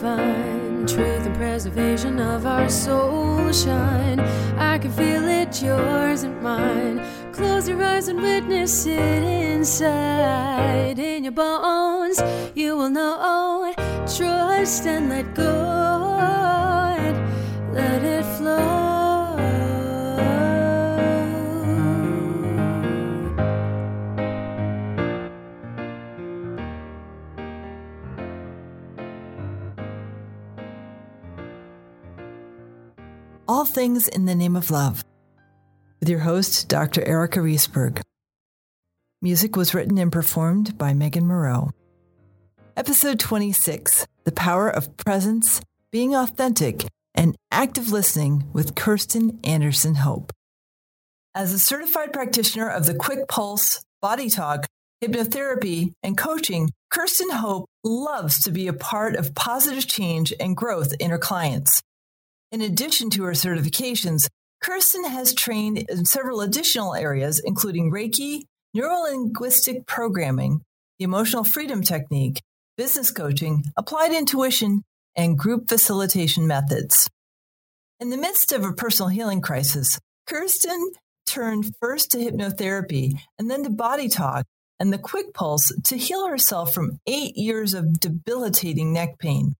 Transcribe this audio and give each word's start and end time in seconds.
find 0.00 0.88
truth 0.88 1.26
and 1.26 1.34
preservation 1.34 2.20
of 2.20 2.46
our 2.46 2.68
soul 2.68 3.52
shine. 3.52 4.20
I 4.56 4.78
can 4.78 4.92
feel 4.92 5.24
it, 5.26 5.60
yours 5.60 6.22
and 6.22 6.40
mine. 6.40 7.04
Close 7.32 7.68
your 7.68 7.82
eyes 7.82 8.08
and 8.08 8.20
witness 8.20 8.86
it 8.86 9.22
inside. 9.22 10.98
In 10.98 11.24
your 11.24 11.32
bones, 11.32 12.22
you 12.54 12.76
will 12.76 12.90
know. 12.90 13.74
Trust 14.16 14.86
and 14.86 15.08
let 15.08 15.34
go. 15.34 16.67
All 33.50 33.64
Things 33.64 34.08
in 34.08 34.26
the 34.26 34.34
Name 34.34 34.56
of 34.56 34.70
Love, 34.70 35.02
with 36.00 36.10
your 36.10 36.18
host, 36.18 36.68
Dr. 36.68 37.02
Erica 37.08 37.38
Riesberg. 37.38 38.02
Music 39.22 39.56
was 39.56 39.72
written 39.72 39.96
and 39.96 40.12
performed 40.12 40.76
by 40.76 40.92
Megan 40.92 41.26
Moreau. 41.26 41.70
Episode 42.76 43.18
26 43.18 44.06
The 44.24 44.32
Power 44.32 44.68
of 44.68 44.94
Presence, 44.98 45.62
Being 45.90 46.14
Authentic, 46.14 46.84
and 47.14 47.36
Active 47.50 47.90
Listening 47.90 48.46
with 48.52 48.74
Kirsten 48.74 49.40
Anderson 49.42 49.94
Hope. 49.94 50.30
As 51.34 51.54
a 51.54 51.58
certified 51.58 52.12
practitioner 52.12 52.68
of 52.68 52.84
the 52.84 52.94
Quick 52.94 53.28
Pulse, 53.28 53.82
Body 54.02 54.28
Talk, 54.28 54.66
hypnotherapy, 55.02 55.94
and 56.02 56.18
coaching, 56.18 56.70
Kirsten 56.90 57.30
Hope 57.30 57.64
loves 57.82 58.42
to 58.42 58.50
be 58.50 58.66
a 58.68 58.74
part 58.74 59.16
of 59.16 59.34
positive 59.34 59.86
change 59.86 60.34
and 60.38 60.54
growth 60.54 60.92
in 61.00 61.08
her 61.08 61.16
clients. 61.16 61.80
In 62.50 62.62
addition 62.62 63.10
to 63.10 63.24
her 63.24 63.32
certifications, 63.32 64.28
Kirsten 64.62 65.04
has 65.04 65.34
trained 65.34 65.78
in 65.78 66.06
several 66.06 66.40
additional 66.40 66.94
areas, 66.94 67.42
including 67.44 67.92
Reiki, 67.92 68.42
neurolinguistic 68.74 69.86
programming, 69.86 70.62
the 70.98 71.04
emotional 71.04 71.44
freedom 71.44 71.82
technique, 71.82 72.40
business 72.76 73.10
coaching, 73.10 73.64
applied 73.76 74.12
intuition, 74.12 74.82
and 75.14 75.38
group 75.38 75.68
facilitation 75.68 76.46
methods. 76.46 77.08
In 78.00 78.10
the 78.10 78.16
midst 78.16 78.52
of 78.52 78.64
a 78.64 78.72
personal 78.72 79.08
healing 79.08 79.42
crisis, 79.42 79.98
Kirsten 80.26 80.92
turned 81.26 81.74
first 81.80 82.12
to 82.12 82.18
hypnotherapy 82.18 83.18
and 83.38 83.50
then 83.50 83.64
to 83.64 83.70
body 83.70 84.08
talk 84.08 84.46
and 84.80 84.92
the 84.92 84.98
quick 84.98 85.34
pulse 85.34 85.72
to 85.84 85.98
heal 85.98 86.26
herself 86.28 86.72
from 86.72 86.98
eight 87.06 87.36
years 87.36 87.74
of 87.74 88.00
debilitating 88.00 88.92
neck 88.92 89.18
pain. 89.18 89.54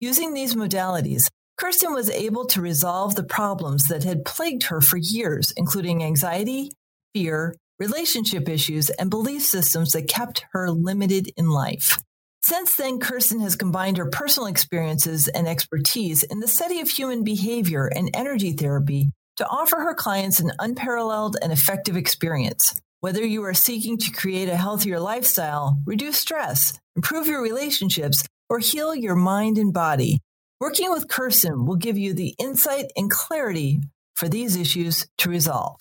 Using 0.00 0.32
these 0.32 0.54
modalities, 0.54 1.28
Kirsten 1.58 1.92
was 1.92 2.08
able 2.08 2.46
to 2.46 2.62
resolve 2.62 3.16
the 3.16 3.24
problems 3.24 3.88
that 3.88 4.04
had 4.04 4.24
plagued 4.24 4.64
her 4.64 4.80
for 4.80 4.96
years, 4.96 5.52
including 5.56 6.04
anxiety, 6.04 6.70
fear, 7.12 7.56
relationship 7.80 8.48
issues, 8.48 8.90
and 8.90 9.10
belief 9.10 9.42
systems 9.42 9.90
that 9.90 10.06
kept 10.06 10.46
her 10.52 10.70
limited 10.70 11.32
in 11.36 11.48
life. 11.48 11.98
Since 12.44 12.76
then, 12.76 13.00
Kirsten 13.00 13.40
has 13.40 13.56
combined 13.56 13.96
her 13.96 14.08
personal 14.08 14.46
experiences 14.46 15.26
and 15.26 15.48
expertise 15.48 16.22
in 16.22 16.38
the 16.38 16.46
study 16.46 16.80
of 16.80 16.88
human 16.88 17.24
behavior 17.24 17.86
and 17.86 18.08
energy 18.14 18.52
therapy 18.52 19.10
to 19.36 19.46
offer 19.48 19.80
her 19.80 19.94
clients 19.94 20.38
an 20.38 20.52
unparalleled 20.60 21.36
and 21.42 21.52
effective 21.52 21.96
experience. 21.96 22.80
Whether 23.00 23.26
you 23.26 23.44
are 23.44 23.54
seeking 23.54 23.98
to 23.98 24.12
create 24.12 24.48
a 24.48 24.56
healthier 24.56 25.00
lifestyle, 25.00 25.80
reduce 25.84 26.18
stress, 26.18 26.78
improve 26.94 27.26
your 27.26 27.42
relationships, 27.42 28.24
or 28.48 28.60
heal 28.60 28.94
your 28.94 29.16
mind 29.16 29.58
and 29.58 29.72
body, 29.72 30.20
Working 30.60 30.90
with 30.90 31.06
Kirsten 31.06 31.66
will 31.66 31.76
give 31.76 31.96
you 31.96 32.12
the 32.12 32.34
insight 32.38 32.86
and 32.96 33.08
clarity 33.08 33.80
for 34.16 34.28
these 34.28 34.56
issues 34.56 35.06
to 35.18 35.30
resolve. 35.30 35.78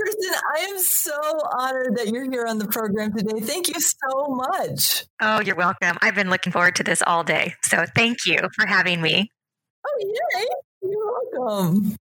Kirsten, 0.00 0.34
I 0.56 0.60
am 0.62 0.78
so 0.80 1.16
honored 1.56 1.96
that 1.96 2.08
you're 2.08 2.28
here 2.28 2.44
on 2.46 2.58
the 2.58 2.66
program 2.66 3.12
today. 3.16 3.38
Thank 3.38 3.68
you 3.68 3.80
so 3.80 4.26
much. 4.28 5.04
Oh, 5.20 5.40
you're 5.40 5.54
welcome. 5.54 5.96
I've 6.02 6.16
been 6.16 6.28
looking 6.28 6.52
forward 6.52 6.74
to 6.76 6.82
this 6.82 7.02
all 7.06 7.22
day. 7.22 7.54
So 7.62 7.84
thank 7.94 8.26
you 8.26 8.38
for 8.56 8.66
having 8.66 9.00
me. 9.00 9.30
Oh, 9.86 9.98
yay. 10.00 10.46
You're 10.82 11.22
welcome. 11.38 11.96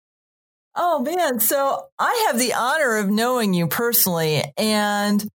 Oh, 0.75 1.00
man. 1.00 1.41
So 1.41 1.86
I 1.98 2.26
have 2.26 2.38
the 2.38 2.53
honor 2.53 2.98
of 2.98 3.09
knowing 3.09 3.54
you 3.54 3.66
personally. 3.66 4.42
And 4.59 5.26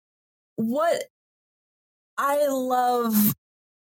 what 0.56 1.04
I 2.18 2.46
love 2.48 3.14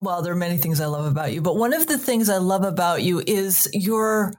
well, 0.03 0.21
there 0.21 0.33
are 0.33 0.37
many 0.37 0.57
things 0.57 0.79
I 0.81 0.85
love 0.85 1.05
about 1.05 1.33
you, 1.33 1.41
but 1.41 1.55
one 1.55 1.73
of 1.73 1.87
the 1.87 1.97
things 1.97 2.29
I 2.29 2.37
love 2.37 2.63
about 2.63 3.01
you 3.01 3.23
is 3.25 3.67
your 3.73 4.33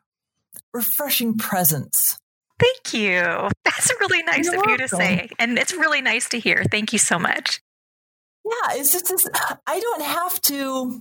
refreshing 0.73 1.37
presence. 1.37 2.19
Thank 2.61 2.95
you. 2.95 3.49
That's 3.65 3.93
really 4.01 4.23
nice 4.23 4.45
You're 4.45 4.55
of 4.55 4.67
welcome. 4.67 4.71
you 4.73 4.79
to 4.79 4.89
say. 4.89 5.29
And 5.39 5.59
it's 5.59 5.73
really 5.73 6.01
nice 6.01 6.29
to 6.31 6.39
hear. 6.39 6.65
Thank 6.71 6.93
you 6.93 6.99
so 6.99 7.19
much. 7.19 7.61
Yeah, 8.45 8.79
it's 8.79 8.93
just 8.93 9.09
this, 9.09 9.27
I 9.67 9.81
don't 9.81 10.03
have 10.03 10.41
to 10.43 11.01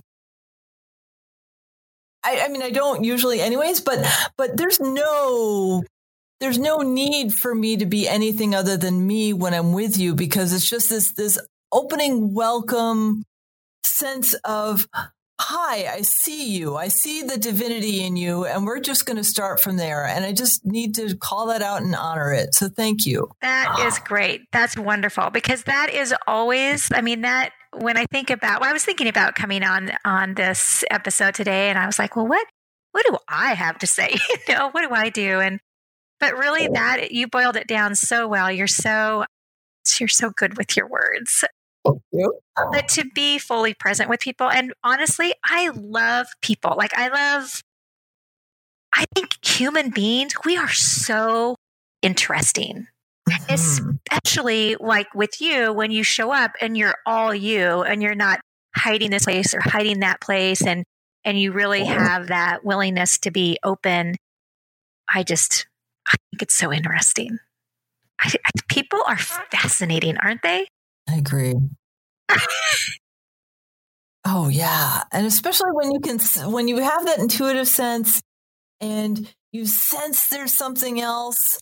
I, 2.24 2.40
I 2.46 2.48
mean 2.48 2.62
I 2.62 2.70
don't 2.70 3.04
usually 3.04 3.40
anyways, 3.40 3.80
but 3.80 4.04
but 4.36 4.56
there's 4.56 4.80
no 4.80 5.84
there's 6.40 6.58
no 6.58 6.78
need 6.78 7.32
for 7.32 7.54
me 7.54 7.76
to 7.76 7.86
be 7.86 8.08
anything 8.08 8.54
other 8.54 8.76
than 8.76 9.06
me 9.06 9.32
when 9.32 9.54
I'm 9.54 9.72
with 9.72 9.98
you 9.98 10.14
because 10.14 10.52
it's 10.52 10.68
just 10.68 10.88
this 10.88 11.12
this 11.12 11.38
opening 11.70 12.34
welcome 12.34 13.24
sense 13.86 14.34
of, 14.44 14.88
hi, 15.40 15.86
I 15.86 16.02
see 16.02 16.56
you. 16.56 16.76
I 16.76 16.88
see 16.88 17.22
the 17.22 17.38
divinity 17.38 18.04
in 18.04 18.16
you. 18.16 18.44
And 18.44 18.64
we're 18.64 18.80
just 18.80 19.06
going 19.06 19.16
to 19.16 19.24
start 19.24 19.60
from 19.60 19.76
there. 19.76 20.06
And 20.06 20.24
I 20.24 20.32
just 20.32 20.64
need 20.64 20.94
to 20.96 21.16
call 21.16 21.48
that 21.48 21.62
out 21.62 21.82
and 21.82 21.94
honor 21.94 22.32
it. 22.32 22.54
So 22.54 22.68
thank 22.68 23.06
you. 23.06 23.30
That 23.42 23.74
ah. 23.76 23.86
is 23.86 23.98
great. 23.98 24.42
That's 24.52 24.76
wonderful 24.76 25.30
because 25.30 25.64
that 25.64 25.90
is 25.92 26.14
always, 26.26 26.88
I 26.92 27.00
mean, 27.00 27.22
that 27.22 27.52
when 27.76 27.96
I 27.96 28.06
think 28.06 28.30
about, 28.30 28.60
well, 28.60 28.70
I 28.70 28.72
was 28.72 28.84
thinking 28.84 29.08
about 29.08 29.34
coming 29.34 29.62
on 29.62 29.90
on 30.04 30.34
this 30.34 30.84
episode 30.90 31.34
today, 31.34 31.70
and 31.70 31.78
I 31.78 31.86
was 31.86 31.98
like, 31.98 32.16
well, 32.16 32.26
what 32.26 32.46
what 32.92 33.04
do 33.06 33.18
I 33.28 33.54
have 33.54 33.78
to 33.78 33.86
say? 33.86 34.16
you 34.48 34.54
know, 34.54 34.70
what 34.70 34.88
do 34.88 34.94
I 34.94 35.10
do? 35.10 35.40
And 35.40 35.58
but 36.20 36.38
really, 36.38 36.68
that 36.68 37.10
you 37.10 37.26
boiled 37.26 37.56
it 37.56 37.66
down 37.66 37.96
so 37.96 38.28
well. 38.28 38.50
You're 38.50 38.66
so 38.66 39.24
you're 39.98 40.08
so 40.08 40.30
good 40.30 40.56
with 40.56 40.76
your 40.76 40.88
words. 40.88 41.44
But 41.84 42.88
to 42.90 43.04
be 43.14 43.38
fully 43.38 43.74
present 43.74 44.08
with 44.08 44.20
people. 44.20 44.50
And 44.50 44.72
honestly, 44.82 45.34
I 45.44 45.70
love 45.74 46.28
people. 46.40 46.74
Like, 46.76 46.94
I 46.94 47.08
love, 47.08 47.62
I 48.94 49.04
think 49.14 49.44
human 49.44 49.90
beings, 49.90 50.34
we 50.44 50.56
are 50.56 50.72
so 50.72 51.56
interesting. 52.02 52.86
Mm-hmm. 53.28 53.54
Especially 53.54 54.76
like 54.78 55.14
with 55.14 55.40
you, 55.40 55.72
when 55.72 55.90
you 55.90 56.02
show 56.02 56.30
up 56.30 56.52
and 56.60 56.76
you're 56.76 56.96
all 57.06 57.34
you 57.34 57.82
and 57.82 58.02
you're 58.02 58.14
not 58.14 58.40
hiding 58.76 59.10
this 59.10 59.24
place 59.24 59.54
or 59.54 59.60
hiding 59.62 60.00
that 60.00 60.20
place 60.20 60.66
and 60.66 60.84
and 61.24 61.40
you 61.40 61.52
really 61.52 61.84
have 61.84 62.26
that 62.26 62.64
willingness 62.64 63.16
to 63.18 63.30
be 63.30 63.58
open. 63.64 64.16
I 65.12 65.22
just, 65.22 65.66
I 66.06 66.12
think 66.30 66.42
it's 66.42 66.54
so 66.54 66.70
interesting. 66.70 67.38
I, 68.20 68.30
I, 68.44 68.50
people 68.68 69.00
are 69.06 69.16
fascinating, 69.16 70.18
aren't 70.18 70.42
they? 70.42 70.66
I 71.08 71.16
agree. 71.16 71.54
oh 74.24 74.48
yeah, 74.48 75.02
and 75.12 75.26
especially 75.26 75.72
when 75.72 75.92
you 75.92 76.00
can 76.00 76.18
when 76.52 76.68
you 76.68 76.78
have 76.78 77.06
that 77.06 77.18
intuitive 77.18 77.68
sense 77.68 78.22
and 78.80 79.32
you 79.52 79.66
sense 79.66 80.28
there's 80.28 80.52
something 80.52 81.00
else 81.00 81.58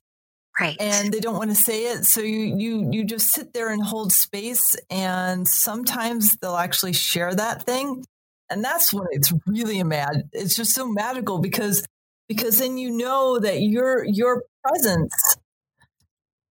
right 0.61 0.77
and 0.81 1.13
they 1.13 1.21
don't 1.21 1.37
want 1.37 1.51
to 1.51 1.57
say 1.57 1.87
it 1.93 2.05
so 2.05 2.21
you 2.21 2.57
you 2.57 2.89
you 2.93 3.05
just 3.05 3.31
sit 3.31 3.53
there 3.53 3.71
and 3.71 3.83
hold 3.83 4.13
space 4.13 4.77
and 4.91 5.47
sometimes 5.49 6.37
they'll 6.39 6.57
actually 6.57 6.93
share 6.93 7.35
that 7.35 7.65
thing 7.65 8.05
and 8.51 8.65
that's 8.65 8.93
when 8.93 9.07
it's 9.13 9.33
really 9.47 9.83
mad 9.83 10.29
it's 10.33 10.57
just 10.57 10.73
so 10.75 10.87
magical 10.89 11.39
because 11.39 11.87
because 12.29 12.59
then 12.59 12.79
you 12.79 12.91
know 12.91 13.39
that 13.39 13.61
your 13.63 14.05
your 14.05 14.45
presence 14.65 15.15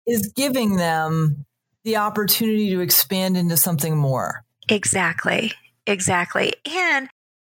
is 0.07 0.31
giving 0.36 0.78
them 0.78 1.45
the 1.88 1.95
opportunity 1.95 2.69
to 2.72 2.81
expand 2.81 3.38
into 3.38 3.56
something 3.56 3.95
more. 3.95 4.44
Exactly. 4.68 5.54
Exactly. 5.86 6.51
And 6.69 7.07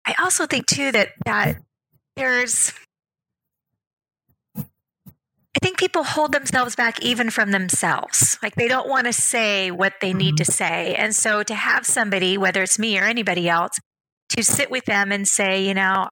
I 0.06 0.16
also 0.20 0.48
think 0.48 0.68
too 0.68 0.90
that 0.94 1.10
that 1.26 1.58
there's 2.16 2.72
I 4.56 5.60
think 5.62 5.78
people 5.78 6.06
hold 6.06 6.32
themselves 6.32 6.78
back 6.78 7.04
even 7.04 7.30
from 7.30 7.52
themselves. 7.52 8.38
Like 8.42 8.56
they 8.56 8.70
don't 8.70 8.88
want 8.88 9.08
to 9.08 9.14
say 9.14 9.70
what 9.70 9.96
they 10.00 10.14
need 10.14 10.38
to 10.38 10.44
mm-hmm. 10.44 10.52
say. 10.52 10.96
And 10.96 11.14
so 11.14 11.44
to 11.44 11.54
have 11.54 11.86
somebody, 11.86 12.38
whether 12.38 12.64
it's 12.64 12.80
me 12.80 12.98
or 12.98 13.04
anybody 13.04 13.50
else, 13.50 13.78
to 14.30 14.46
sit 14.46 14.72
with 14.72 14.86
them 14.86 15.12
and 15.12 15.28
say, 15.28 15.68
you 15.68 15.74
know, 15.74 16.08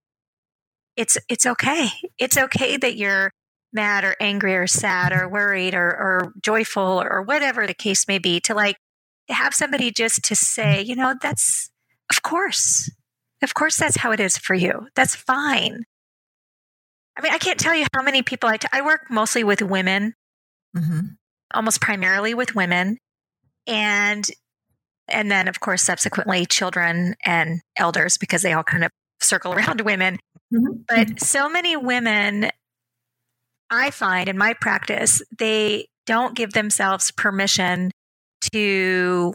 it's 0.98 1.18
it's 1.30 1.46
okay. 1.46 1.88
It's 2.18 2.38
okay 2.38 2.76
that 2.76 2.98
you're 2.98 3.32
mad 3.74 4.04
or 4.04 4.16
angry 4.20 4.56
or 4.56 4.68
sad 4.68 5.12
or 5.12 5.30
worried 5.30 5.74
or, 5.74 5.88
or 5.88 6.34
joyful 6.44 7.02
or 7.02 7.22
whatever 7.22 7.68
the 7.68 7.74
case 7.74 8.08
may 8.08 8.20
be 8.20 8.40
to 8.40 8.54
like 8.54 8.78
have 9.30 9.54
somebody 9.54 9.92
just 9.92 10.24
to 10.24 10.36
say 10.36 10.82
you 10.82 10.96
know 10.96 11.14
that's 11.22 11.70
of 12.10 12.22
course 12.24 12.90
Of 13.42 13.54
course, 13.54 13.78
that's 13.78 13.98
how 13.98 14.12
it 14.12 14.20
is 14.20 14.38
for 14.38 14.54
you. 14.54 14.88
That's 14.96 15.16
fine. 15.16 15.84
I 17.18 17.22
mean, 17.22 17.34
I 17.34 17.38
can't 17.38 17.60
tell 17.60 17.76
you 17.76 17.86
how 17.94 18.02
many 18.02 18.22
people 18.22 18.50
I, 18.50 18.58
t- 18.58 18.68
I 18.72 18.82
work 18.82 19.08
mostly 19.10 19.44
with 19.44 19.62
women, 19.62 20.14
mm-hmm. 20.76 21.00
almost 21.54 21.82
primarily 21.82 22.34
with 22.34 22.56
women. 22.56 22.98
And 23.68 24.26
and 25.08 25.32
then 25.32 25.48
of 25.48 25.60
course 25.60 25.82
subsequently 25.82 26.46
children 26.46 27.16
and 27.26 27.62
elders 27.76 28.18
because 28.18 28.42
they 28.42 28.54
all 28.54 28.64
kind 28.64 28.84
of 28.84 28.92
circle 29.22 29.54
around 29.56 29.82
women 29.82 30.20
mm-hmm. 30.54 30.82
but 30.88 31.20
so 31.20 31.50
many 31.50 31.76
women 31.76 32.52
i 33.70 33.92
find 33.92 34.30
in 34.30 34.38
my 34.38 34.54
practice 34.54 35.22
they 35.38 35.86
don't 36.06 36.36
give 36.36 36.54
themselves 36.54 37.12
permission 37.12 37.92
to 38.54 39.34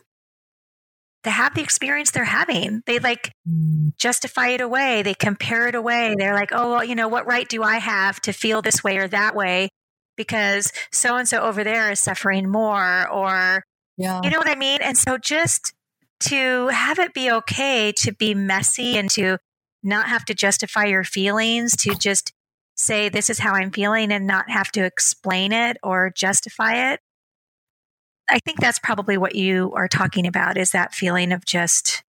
to 1.22 1.31
have 1.31 1.54
the 1.54 1.62
experience 1.62 2.10
they're 2.10 2.25
having 2.25 2.82
they 2.86 2.98
like 2.98 3.32
mm. 3.48 3.96
justify 3.96 4.48
it 4.48 4.60
away 4.60 5.02
they 5.02 5.14
compare 5.14 5.66
it 5.69 5.75
away 5.75 6.14
they're 6.19 6.34
like 6.34 6.50
oh 6.52 6.72
well 6.72 6.84
you 6.84 6.94
know 6.94 7.08
what 7.08 7.26
right 7.26 7.48
do 7.48 7.62
i 7.62 7.78
have 7.78 8.20
to 8.20 8.32
feel 8.32 8.60
this 8.60 8.84
way 8.84 8.98
or 8.98 9.08
that 9.08 9.34
way 9.34 9.69
because 10.16 10.72
so 10.92 11.16
and 11.16 11.28
so 11.28 11.40
over 11.40 11.64
there 11.64 11.90
is 11.90 12.00
suffering 12.00 12.50
more 12.50 13.08
or 13.10 13.64
yeah. 13.96 14.20
You 14.22 14.30
know 14.30 14.38
what 14.38 14.48
I 14.48 14.54
mean? 14.54 14.80
And 14.82 14.96
so 14.96 15.19
just 15.19 15.72
to 16.20 16.69
have 16.69 16.98
it 16.98 17.14
be 17.14 17.30
okay 17.30 17.92
to 17.98 18.12
be 18.12 18.34
messy 18.34 18.96
and 18.96 19.10
to 19.10 19.38
not 19.82 20.08
have 20.08 20.25
to 20.26 20.34
justify 20.34 20.84
your 20.84 21.04
feelings, 21.04 21.76
to 21.76 21.94
just 21.94 22.32
say, 22.84 23.08
this 23.08 23.31
is 23.31 23.38
how 23.38 23.54
I'm 23.54 23.70
feeling 23.70 24.12
and 24.12 24.26
not 24.26 24.50
have 24.50 24.70
to 24.72 24.84
explain 24.84 25.52
it 25.52 25.76
or 25.82 26.12
justify 26.14 26.92
it. 26.92 27.00
I 28.28 28.38
think 28.38 28.60
that's 28.60 28.78
probably 28.78 29.16
what 29.19 29.34
you 29.34 29.72
are 29.75 29.88
talking 29.88 30.26
about 30.26 30.56
is 30.56 30.70
that 30.70 30.94
feeling 30.94 31.32
of 31.32 31.44
just 31.44 32.02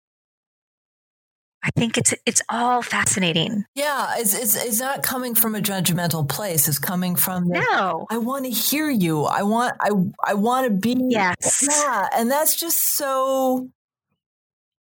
I 1.65 1.69
think 1.77 1.97
it's 1.97 2.13
it's 2.25 2.41
all 2.49 2.81
fascinating. 2.81 3.63
Yeah, 3.73 4.15
it's 4.17 4.33
it's 4.33 4.61
it's 4.61 4.81
not 4.81 5.01
coming 5.01 5.33
from 5.33 5.55
a 5.55 5.61
judgmental 5.61 6.27
place. 6.27 6.67
It's 6.67 6.77
coming 6.77 7.15
from 7.15 7.47
the, 7.47 7.65
no. 7.71 8.05
I 8.11 8.17
want 8.17 8.43
to 8.45 8.51
hear 8.51 8.89
you. 8.89 9.23
I 9.23 9.43
want 9.43 9.75
I 9.79 9.91
I 10.21 10.33
want 10.33 10.67
to 10.67 10.71
be 10.71 10.97
yes. 11.09 11.65
Yeah, 11.67 12.09
and 12.15 12.29
that's 12.29 12.55
just 12.55 12.97
so 12.97 13.69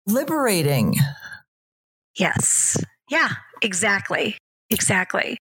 liberating. 0.06 0.94
Yes. 2.16 2.76
Yeah. 3.10 3.30
Exactly. 3.60 4.36
Exactly. 4.70 5.38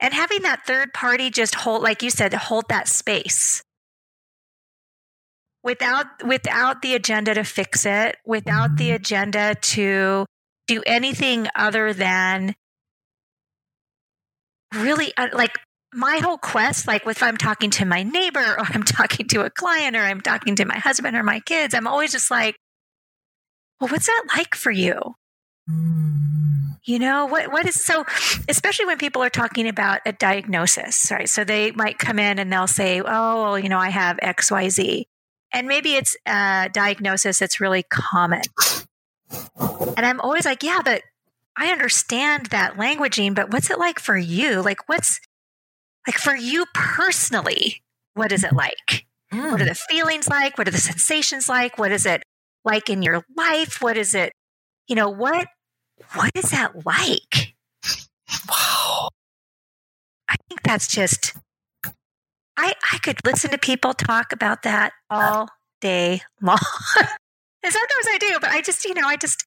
And 0.00 0.12
having 0.12 0.42
that 0.42 0.66
third 0.66 0.92
party 0.92 1.30
just 1.30 1.54
hold, 1.54 1.82
like 1.82 2.02
you 2.02 2.10
said, 2.10 2.34
hold 2.34 2.68
that 2.68 2.88
space 2.88 3.62
without 5.62 6.06
without 6.24 6.82
the 6.82 6.94
agenda 6.94 7.34
to 7.34 7.44
fix 7.44 7.86
it, 7.86 8.16
without 8.26 8.76
the 8.76 8.88
mm-hmm. 8.88 8.96
agenda 8.96 9.54
to 9.54 10.26
do 10.66 10.82
anything 10.86 11.48
other 11.56 11.92
than 11.92 12.54
really 14.74 15.12
uh, 15.16 15.28
like 15.32 15.58
my 15.92 16.16
whole 16.16 16.38
quest 16.38 16.88
like 16.88 17.06
if 17.06 17.22
i'm 17.22 17.36
talking 17.36 17.70
to 17.70 17.84
my 17.84 18.02
neighbor 18.02 18.40
or 18.40 18.64
i'm 18.70 18.82
talking 18.82 19.28
to 19.28 19.44
a 19.44 19.50
client 19.50 19.94
or 19.94 20.00
i'm 20.00 20.20
talking 20.20 20.56
to 20.56 20.64
my 20.64 20.78
husband 20.78 21.16
or 21.16 21.22
my 21.22 21.38
kids 21.38 21.74
i'm 21.74 21.86
always 21.86 22.10
just 22.10 22.30
like 22.30 22.56
well 23.80 23.88
what's 23.88 24.06
that 24.06 24.24
like 24.36 24.54
for 24.54 24.70
you. 24.70 25.14
You 25.66 26.98
know 26.98 27.24
what 27.24 27.50
what 27.50 27.66
is 27.66 27.82
so 27.82 28.04
especially 28.50 28.84
when 28.84 28.98
people 28.98 29.22
are 29.22 29.30
talking 29.30 29.66
about 29.66 30.00
a 30.04 30.12
diagnosis 30.12 31.10
right 31.10 31.28
so 31.28 31.42
they 31.42 31.70
might 31.70 31.98
come 31.98 32.18
in 32.18 32.38
and 32.38 32.52
they'll 32.52 32.66
say 32.66 33.00
oh 33.00 33.42
well 33.42 33.58
you 33.58 33.70
know 33.70 33.78
i 33.78 33.88
have 33.88 34.18
xyz 34.18 35.06
and 35.54 35.68
maybe 35.68 35.94
it's 35.94 36.16
a 36.26 36.68
diagnosis 36.72 37.38
that's 37.38 37.60
really 37.60 37.84
common. 37.84 38.42
And 39.96 40.04
I'm 40.04 40.20
always 40.20 40.44
like, 40.44 40.64
yeah, 40.64 40.80
but 40.84 41.02
I 41.56 41.70
understand 41.70 42.46
that 42.46 42.74
languaging, 42.74 43.36
but 43.36 43.52
what's 43.52 43.70
it 43.70 43.78
like 43.78 44.00
for 44.00 44.18
you? 44.18 44.60
Like, 44.60 44.88
what's 44.88 45.20
like 46.08 46.16
for 46.16 46.34
you 46.34 46.66
personally? 46.74 47.84
What 48.14 48.32
is 48.32 48.42
it 48.42 48.52
like? 48.52 49.06
Mm. 49.32 49.52
What 49.52 49.62
are 49.62 49.64
the 49.64 49.76
feelings 49.76 50.28
like? 50.28 50.58
What 50.58 50.66
are 50.66 50.72
the 50.72 50.78
sensations 50.78 51.48
like? 51.48 51.78
What 51.78 51.92
is 51.92 52.04
it 52.04 52.24
like 52.64 52.90
in 52.90 53.02
your 53.02 53.24
life? 53.36 53.80
What 53.80 53.96
is 53.96 54.12
it, 54.16 54.32
you 54.88 54.94
know, 54.94 55.08
what, 55.08 55.48
what 56.14 56.30
is 56.34 56.50
that 56.50 56.84
like? 56.84 57.54
Wow. 58.48 59.08
I 60.28 60.36
think 60.48 60.62
that's 60.62 60.88
just 60.88 61.34
I, 62.56 62.74
I 62.92 62.98
could 62.98 63.18
listen 63.24 63.50
to 63.50 63.58
people 63.58 63.94
talk 63.94 64.32
about 64.32 64.62
that 64.62 64.92
all 65.10 65.48
day 65.80 66.22
long. 66.42 66.58
and 66.96 67.72
sometimes 67.72 68.06
I 68.08 68.18
do, 68.18 68.38
but 68.40 68.50
I 68.50 68.62
just, 68.62 68.84
you 68.84 68.94
know, 68.94 69.06
I 69.06 69.16
just, 69.16 69.44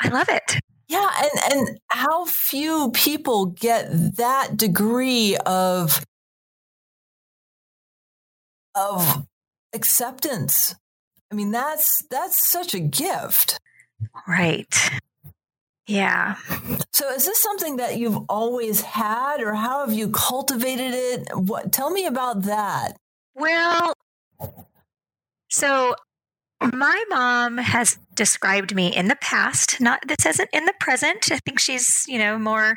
I 0.00 0.08
love 0.08 0.28
it. 0.28 0.60
Yeah. 0.88 1.08
And, 1.18 1.52
and 1.52 1.78
how 1.88 2.24
few 2.24 2.90
people 2.92 3.46
get 3.46 4.16
that 4.16 4.56
degree 4.56 5.36
of, 5.44 6.04
of 8.74 9.26
acceptance. 9.74 10.74
I 11.30 11.34
mean, 11.34 11.50
that's, 11.50 12.02
that's 12.10 12.48
such 12.48 12.74
a 12.74 12.80
gift. 12.80 13.58
Right. 14.26 14.90
Yeah. 15.86 16.36
So 16.92 17.10
is 17.10 17.24
this 17.24 17.40
something 17.40 17.76
that 17.76 17.96
you've 17.98 18.24
always 18.28 18.82
had 18.82 19.40
or 19.40 19.54
how 19.54 19.86
have 19.86 19.96
you 19.96 20.10
cultivated 20.10 20.92
it? 20.92 21.28
What 21.34 21.72
tell 21.72 21.90
me 21.90 22.06
about 22.06 22.42
that. 22.42 22.96
Well, 23.34 23.94
so 25.48 25.94
my 26.60 27.04
mom 27.08 27.56
has 27.58 27.98
described 28.14 28.74
me 28.74 28.94
in 28.94 29.08
the 29.08 29.16
past, 29.16 29.80
not 29.80 30.06
this 30.06 30.26
isn't 30.26 30.50
in 30.52 30.66
the 30.66 30.74
present. 30.78 31.32
I 31.32 31.38
think 31.38 31.58
she's, 31.58 32.04
you 32.06 32.18
know, 32.18 32.38
more 32.38 32.76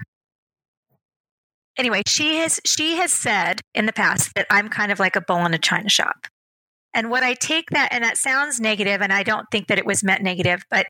Anyway, 1.78 2.02
she 2.06 2.36
has 2.38 2.60
she 2.66 2.98
has 2.98 3.12
said 3.12 3.62
in 3.74 3.86
the 3.86 3.94
past 3.94 4.36
that 4.36 4.48
I'm 4.50 4.70
kind 4.70 4.92
of 4.92 5.00
like 5.00 5.16
a 5.16 5.22
bull 5.22 5.46
in 5.46 5.54
a 5.54 5.58
china 5.58 5.90
shop. 5.90 6.28
And 6.94 7.10
what 7.10 7.24
I 7.24 7.34
take 7.34 7.70
that 7.72 7.90
and 7.92 8.04
that 8.04 8.18
sounds 8.18 8.60
negative 8.60 9.02
and 9.02 9.14
I 9.14 9.24
don't 9.24 9.48
think 9.52 9.68
that 9.68 9.78
it 9.78 9.86
was 9.86 10.04
meant 10.04 10.22
negative, 10.22 10.64
but 10.70 10.88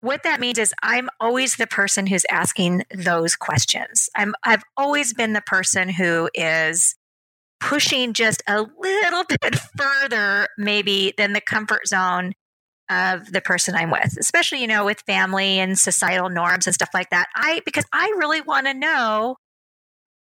what 0.00 0.22
that 0.22 0.40
means 0.40 0.58
is 0.58 0.74
I'm 0.82 1.08
always 1.20 1.56
the 1.56 1.66
person 1.66 2.06
who's 2.06 2.24
asking 2.30 2.84
those 2.94 3.36
questions. 3.36 4.08
I'm 4.16 4.34
I've 4.44 4.64
always 4.76 5.12
been 5.12 5.34
the 5.34 5.42
person 5.42 5.88
who 5.88 6.30
is 6.34 6.94
pushing 7.60 8.14
just 8.14 8.42
a 8.46 8.62
little 8.62 9.24
bit 9.42 9.56
further 9.76 10.48
maybe 10.56 11.12
than 11.16 11.32
the 11.34 11.40
comfort 11.40 11.86
zone 11.86 12.32
of 12.88 13.32
the 13.32 13.40
person 13.40 13.74
I'm 13.74 13.90
with, 13.90 14.16
especially 14.18 14.60
you 14.60 14.66
know 14.66 14.84
with 14.84 15.02
family 15.06 15.58
and 15.58 15.78
societal 15.78 16.30
norms 16.30 16.66
and 16.66 16.74
stuff 16.74 16.90
like 16.94 17.10
that. 17.10 17.28
I 17.34 17.60
because 17.64 17.84
I 17.92 18.06
really 18.18 18.40
want 18.40 18.66
to 18.66 18.74
know 18.74 19.36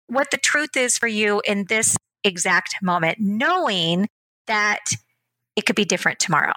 what 0.07 0.31
the 0.31 0.37
truth 0.37 0.75
is 0.75 0.97
for 0.97 1.07
you 1.07 1.41
in 1.45 1.65
this 1.69 1.95
exact 2.23 2.75
moment, 2.81 3.19
knowing 3.19 4.09
that 4.47 4.79
it 5.55 5.65
could 5.67 5.75
be 5.75 5.85
different 5.85 6.19
tomorrow. 6.19 6.53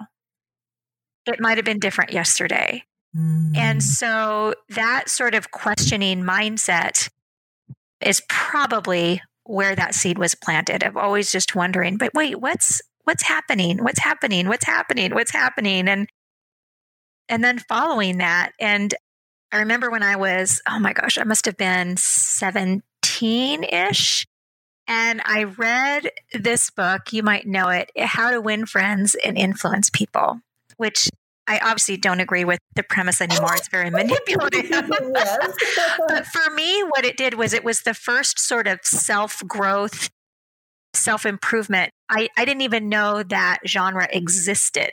It 1.26 1.40
might 1.40 1.58
have 1.58 1.64
been 1.64 1.78
different 1.78 2.12
yesterday. 2.12 2.84
And 3.14 3.54
mm. 3.54 3.82
so 3.82 4.54
that 4.70 5.10
sort 5.10 5.34
of 5.34 5.50
questioning 5.50 6.22
mindset 6.22 7.10
is 8.00 8.22
probably 8.28 9.20
where 9.44 9.74
that 9.74 9.94
seed 9.94 10.18
was 10.18 10.34
planted 10.34 10.82
of 10.82 10.96
always 10.96 11.30
just 11.30 11.54
wondering, 11.54 11.98
but 11.98 12.14
wait, 12.14 12.40
what's 12.40 12.80
what's 13.04 13.24
happening? 13.24 13.82
What's 13.82 13.98
happening? 13.98 14.48
What's 14.48 14.64
happening? 14.64 15.14
What's 15.14 15.32
happening? 15.32 15.88
And 15.88 16.08
and 17.28 17.44
then 17.44 17.58
following 17.58 18.18
that. 18.18 18.52
And 18.60 18.94
I 19.52 19.58
remember 19.58 19.90
when 19.90 20.02
I 20.02 20.16
was, 20.16 20.60
oh 20.68 20.78
my 20.78 20.92
gosh, 20.92 21.18
I 21.18 21.24
must 21.24 21.46
have 21.46 21.56
been 21.56 21.96
17-ish. 21.96 24.26
And 24.88 25.22
I 25.24 25.44
read 25.44 26.10
this 26.32 26.70
book, 26.70 27.12
you 27.12 27.22
might 27.22 27.46
know 27.46 27.68
it, 27.68 27.90
How 27.96 28.30
to 28.30 28.40
Win 28.40 28.66
Friends 28.66 29.14
and 29.14 29.38
Influence 29.38 29.90
People, 29.90 30.40
which 30.76 31.08
I 31.46 31.58
obviously 31.58 31.96
don't 31.96 32.20
agree 32.20 32.44
with 32.44 32.60
the 32.76 32.82
premise 32.82 33.20
anymore. 33.20 33.54
It's 33.54 33.68
very 33.68 33.90
manipulative. 33.90 34.70
but 36.08 36.26
for 36.26 36.50
me, 36.54 36.82
what 36.82 37.04
it 37.04 37.16
did 37.16 37.34
was 37.34 37.52
it 37.52 37.64
was 37.64 37.82
the 37.82 37.94
first 37.94 38.38
sort 38.38 38.66
of 38.66 38.80
self 38.84 39.42
growth, 39.46 40.10
self 40.94 41.26
improvement. 41.26 41.90
I, 42.08 42.28
I 42.36 42.44
didn't 42.44 42.62
even 42.62 42.88
know 42.88 43.22
that 43.22 43.58
genre 43.66 44.06
existed. 44.12 44.90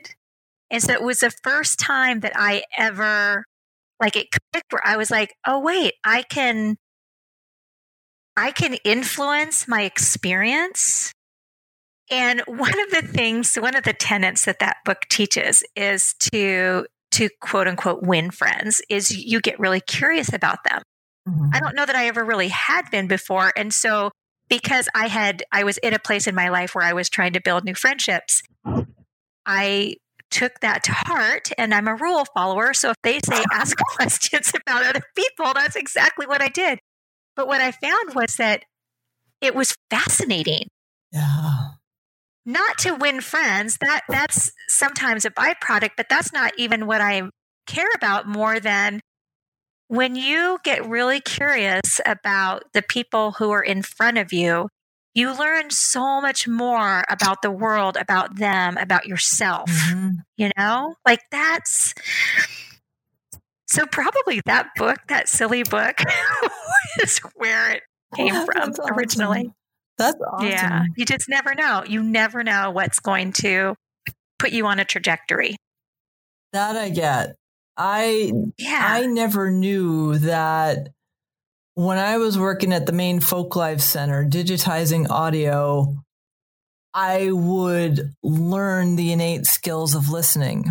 And 0.72 0.82
so 0.82 0.94
it 0.94 1.04
was 1.04 1.20
the 1.20 1.34
first 1.44 1.80
time 1.80 2.22
that 2.22 2.34
I 2.36 2.64
ever, 2.78 3.46
like, 4.00 4.16
it 4.16 4.28
clicked 4.32 4.72
where 4.72 4.86
I 4.86 4.98
was 4.98 5.10
like, 5.10 5.34
oh, 5.46 5.60
wait, 5.60 5.94
I 6.04 6.24
can. 6.24 6.78
I 8.38 8.52
can 8.52 8.76
influence 8.86 9.68
my 9.68 9.82
experience 9.82 11.12
and 12.12 12.42
one 12.48 12.80
of 12.80 12.92
the 12.92 13.08
things, 13.08 13.56
one 13.56 13.76
of 13.76 13.84
the 13.84 13.94
tenets 13.94 14.46
that 14.46 14.60
that 14.60 14.78
book 14.86 15.06
teaches 15.10 15.64
is 15.76 16.14
to 16.32 16.86
to 17.12 17.30
quote 17.42 17.68
unquote 17.68 18.04
win 18.04 18.32
friends 18.32 18.82
is 18.90 19.12
you 19.12 19.42
get 19.42 19.60
really 19.60 19.82
curious 19.82 20.32
about 20.32 20.60
them. 20.70 20.82
Mm-hmm. 21.28 21.50
I 21.54 21.60
don't 21.60 21.76
know 21.76 21.86
that 21.86 21.96
I 21.96 22.08
ever 22.08 22.24
really 22.24 22.50
had 22.50 22.90
been 22.92 23.08
before, 23.08 23.52
and 23.56 23.74
so 23.74 24.12
because 24.50 24.90
I 24.96 25.08
had 25.08 25.44
I 25.52 25.64
was 25.64 25.78
in 25.80 25.94
a 25.94 26.00
place 26.00 26.28
in 26.28 26.36
my 26.36 26.50
life 26.50 26.76
where 26.76 26.86
I 26.86 26.94
was 26.94 27.10
trying 27.10 27.34
to 27.34 27.42
build 27.42 27.64
new 27.64 27.76
friendships, 27.76 28.42
I 29.46 29.96
took 30.32 30.60
that 30.60 30.84
to 30.84 30.92
heart 30.94 31.50
and 31.58 31.74
I'm 31.74 31.88
a 31.88 31.96
rule 31.96 32.26
follower. 32.36 32.74
So 32.74 32.92
if 32.92 32.98
they 33.04 33.20
say 33.26 33.44
ask 33.52 33.78
questions 33.96 34.52
about 34.56 34.86
other 34.86 35.02
people, 35.16 35.54
that's 35.54 35.76
exactly 35.76 36.28
what 36.28 36.42
I 36.42 36.50
did. 36.50 36.80
But 37.36 37.48
what 37.48 37.62
I 37.62 37.72
found 37.72 38.16
was 38.16 38.36
that 38.36 38.64
it 39.42 39.56
was 39.56 39.76
fascinating. 39.90 40.68
Yeah. 41.12 41.59
Not 42.50 42.80
to 42.80 42.96
win 42.96 43.22
friends, 43.22 43.78
that 43.80 44.02
that's 44.10 44.52
sometimes 44.68 45.24
a 45.24 45.30
byproduct, 45.30 45.92
but 45.96 46.08
that's 46.10 46.34
not 46.34 46.52
even 46.58 46.88
what 46.88 47.00
I 47.00 47.30
care 47.68 47.90
about 47.96 48.28
more 48.28 48.60
than 48.60 49.02
when 49.88 50.16
you 50.16 50.58
get 50.64 50.84
really 50.84 51.22
curious 51.22 52.02
about 52.08 52.64
the 52.74 52.82
people 52.82 53.34
who 53.34 53.52
are 53.52 53.62
in 53.62 53.84
front 53.84 54.18
of 54.18 54.34
you, 54.34 54.68
you 55.14 55.38
learn 55.38 55.70
so 55.70 56.22
much 56.22 56.48
more 56.48 57.04
about 57.08 57.44
the 57.44 57.52
world, 57.52 57.98
about 57.98 58.38
them, 58.38 58.78
about 58.78 59.06
yourself. 59.06 59.70
Mm-hmm. 59.70 60.10
You 60.38 60.50
know, 60.58 60.96
like 61.06 61.22
that's 61.30 61.94
so 63.68 63.86
probably 63.86 64.42
that 64.48 64.70
book, 64.76 64.98
that 65.08 65.30
silly 65.30 65.62
book, 65.62 66.00
is 67.04 67.20
where 67.36 67.70
it 67.70 67.84
came 68.16 68.34
oh, 68.34 68.46
from 68.46 68.72
awesome. 68.72 68.96
originally. 68.96 69.54
That's 70.00 70.18
awesome. 70.22 70.48
Yeah. 70.48 70.84
You 70.98 71.06
just 71.06 71.28
never 71.30 71.54
know. 71.54 71.84
You 71.86 72.02
never 72.02 72.44
know 72.44 72.72
what's 72.72 73.00
going 73.00 73.34
to 73.34 73.76
put 74.40 74.52
you 74.52 74.66
on 74.66 74.80
a 74.80 74.86
trajectory. 74.86 75.58
That 76.54 76.76
I 76.76 76.90
get. 76.90 77.36
I 77.78 78.32
yeah. 78.58 78.82
I 78.82 79.06
never 79.06 79.52
knew 79.52 80.18
that 80.20 80.90
when 81.76 81.98
I 81.98 82.18
was 82.18 82.40
working 82.40 82.74
at 82.74 82.86
the 82.86 82.92
Maine 82.92 83.20
Folklife 83.20 83.82
Center 83.82 84.26
digitizing 84.26 85.10
audio, 85.10 85.96
I 86.94 87.32
would 87.32 88.14
learn 88.24 88.96
the 88.96 89.12
innate 89.12 89.46
skills 89.46 89.96
of 89.96 90.10
listening. 90.10 90.66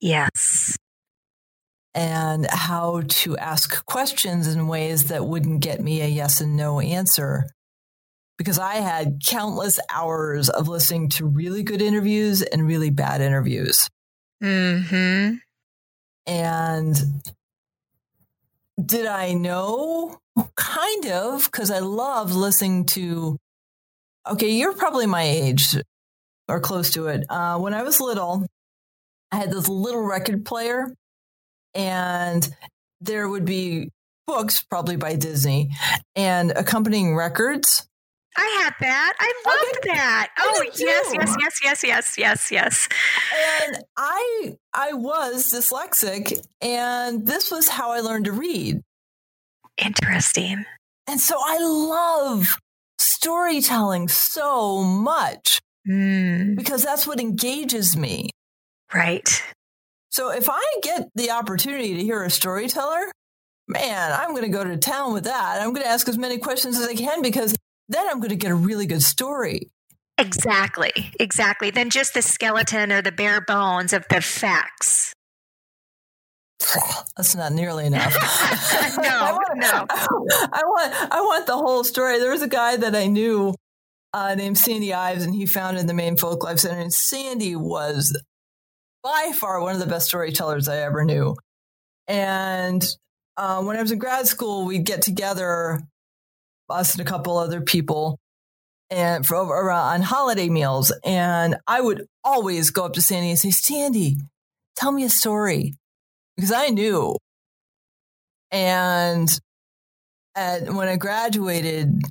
Yes. 0.00 0.76
And 1.94 2.46
how 2.50 3.02
to 3.06 3.36
ask 3.36 3.84
questions 3.86 4.46
in 4.46 4.66
ways 4.66 5.08
that 5.08 5.26
wouldn't 5.26 5.60
get 5.60 5.80
me 5.80 6.00
a 6.00 6.06
yes 6.06 6.40
and 6.40 6.56
no 6.56 6.80
answer. 6.80 7.46
Because 8.38 8.58
I 8.58 8.76
had 8.76 9.20
countless 9.24 9.78
hours 9.90 10.48
of 10.48 10.68
listening 10.68 11.10
to 11.10 11.26
really 11.26 11.62
good 11.62 11.82
interviews 11.82 12.42
and 12.42 12.66
really 12.66 12.90
bad 12.90 13.20
interviews. 13.20 13.88
hmm 14.40 15.34
And 16.26 16.96
did 18.84 19.06
I 19.06 19.34
know? 19.34 20.18
Kind 20.56 21.06
of, 21.06 21.44
because 21.44 21.70
I 21.70 21.80
love 21.80 22.34
listening 22.34 22.86
to. 22.86 23.36
Okay, 24.28 24.50
you're 24.50 24.74
probably 24.74 25.06
my 25.06 25.22
age 25.22 25.76
or 26.48 26.60
close 26.60 26.92
to 26.92 27.08
it. 27.08 27.24
Uh, 27.28 27.58
when 27.58 27.74
I 27.74 27.82
was 27.82 28.00
little, 28.00 28.46
I 29.30 29.36
had 29.36 29.50
this 29.50 29.68
little 29.68 30.02
record 30.02 30.44
player, 30.44 30.94
and 31.74 32.48
there 33.00 33.28
would 33.28 33.44
be 33.44 33.90
books, 34.26 34.62
probably 34.62 34.96
by 34.96 35.16
Disney, 35.16 35.70
and 36.14 36.52
accompanying 36.52 37.14
records. 37.16 37.86
I 38.36 38.62
had 38.62 38.74
that. 38.80 39.12
I 39.18 39.32
loved 39.46 39.78
okay. 39.78 39.94
that. 39.94 40.30
Oh 40.38 40.62
yes, 40.74 41.12
yes, 41.12 41.36
yes, 41.40 41.60
yes, 41.62 41.84
yes, 41.84 42.18
yes, 42.18 42.50
yes. 42.50 42.88
And 43.66 43.84
I 43.96 44.56
I 44.72 44.94
was 44.94 45.50
dyslexic 45.50 46.40
and 46.60 47.26
this 47.26 47.50
was 47.50 47.68
how 47.68 47.92
I 47.92 48.00
learned 48.00 48.26
to 48.26 48.32
read. 48.32 48.80
Interesting. 49.76 50.64
And 51.06 51.20
so 51.20 51.36
I 51.44 51.58
love 51.58 52.46
storytelling 52.98 54.08
so 54.08 54.82
much 54.82 55.60
mm. 55.88 56.56
because 56.56 56.82
that's 56.82 57.06
what 57.06 57.20
engages 57.20 57.96
me. 57.96 58.30
Right. 58.94 59.42
So 60.10 60.30
if 60.30 60.48
I 60.50 60.62
get 60.82 61.08
the 61.14 61.30
opportunity 61.30 61.94
to 61.94 62.02
hear 62.02 62.22
a 62.22 62.30
storyteller, 62.30 63.10
man, 63.66 64.12
I'm 64.12 64.30
going 64.30 64.42
to 64.42 64.48
go 64.48 64.62
to 64.62 64.76
town 64.76 65.12
with 65.12 65.24
that. 65.24 65.60
I'm 65.60 65.72
going 65.72 65.84
to 65.84 65.90
ask 65.90 66.06
as 66.08 66.18
many 66.18 66.38
questions 66.38 66.78
as 66.78 66.86
I 66.86 66.94
can 66.94 67.22
because 67.22 67.56
then 67.92 68.08
I'm 68.08 68.18
going 68.18 68.30
to 68.30 68.36
get 68.36 68.50
a 68.50 68.56
really 68.56 68.86
good 68.86 69.02
story. 69.02 69.70
Exactly, 70.18 70.92
exactly. 71.18 71.70
Than 71.70 71.90
just 71.90 72.14
the 72.14 72.22
skeleton 72.22 72.92
or 72.92 73.02
the 73.02 73.12
bare 73.12 73.40
bones 73.40 73.92
of 73.92 74.04
the 74.08 74.20
facts. 74.20 75.12
That's 77.16 77.34
not 77.34 77.52
nearly 77.52 77.86
enough. 77.86 78.14
no, 78.98 79.08
I 79.08 79.32
want, 79.32 79.58
no. 79.58 79.86
I 80.52 80.62
want, 80.64 81.12
I 81.12 81.20
want 81.20 81.46
the 81.46 81.56
whole 81.56 81.84
story. 81.84 82.18
There 82.18 82.30
was 82.30 82.42
a 82.42 82.48
guy 82.48 82.76
that 82.76 82.94
I 82.94 83.06
knew 83.06 83.54
uh, 84.12 84.34
named 84.34 84.58
Sandy 84.58 84.92
Ives, 84.92 85.24
and 85.24 85.34
he 85.34 85.46
founded 85.46 85.86
the 85.86 85.94
Maine 85.94 86.16
Folklife 86.16 86.60
Center. 86.60 86.80
And 86.80 86.92
Sandy 86.92 87.56
was 87.56 88.16
by 89.02 89.32
far 89.34 89.60
one 89.60 89.74
of 89.74 89.80
the 89.80 89.86
best 89.86 90.06
storytellers 90.06 90.68
I 90.68 90.78
ever 90.78 91.04
knew. 91.04 91.36
And 92.06 92.84
uh, 93.36 93.62
when 93.62 93.76
I 93.76 93.82
was 93.82 93.90
in 93.90 93.98
grad 93.98 94.26
school, 94.26 94.66
we'd 94.66 94.84
get 94.84 95.02
together 95.02 95.80
us 96.72 96.94
and 96.94 97.06
a 97.06 97.10
couple 97.10 97.36
other 97.36 97.60
people 97.60 98.18
and 98.92 99.26
for 99.26 99.36
over 99.36 99.70
on 99.70 100.02
holiday 100.02 100.48
meals. 100.48 100.92
And 101.04 101.56
I 101.66 101.80
would 101.80 102.06
always 102.22 102.70
go 102.70 102.84
up 102.84 102.92
to 102.94 103.02
Sandy 103.02 103.30
and 103.30 103.38
say, 103.38 103.50
Sandy, 103.50 104.18
tell 104.76 104.92
me 104.92 105.04
a 105.04 105.10
story. 105.10 105.74
Because 106.36 106.52
I 106.52 106.68
knew. 106.68 107.16
And 108.50 109.30
at, 110.34 110.70
when 110.72 110.88
I 110.88 110.96
graduated, 110.96 112.02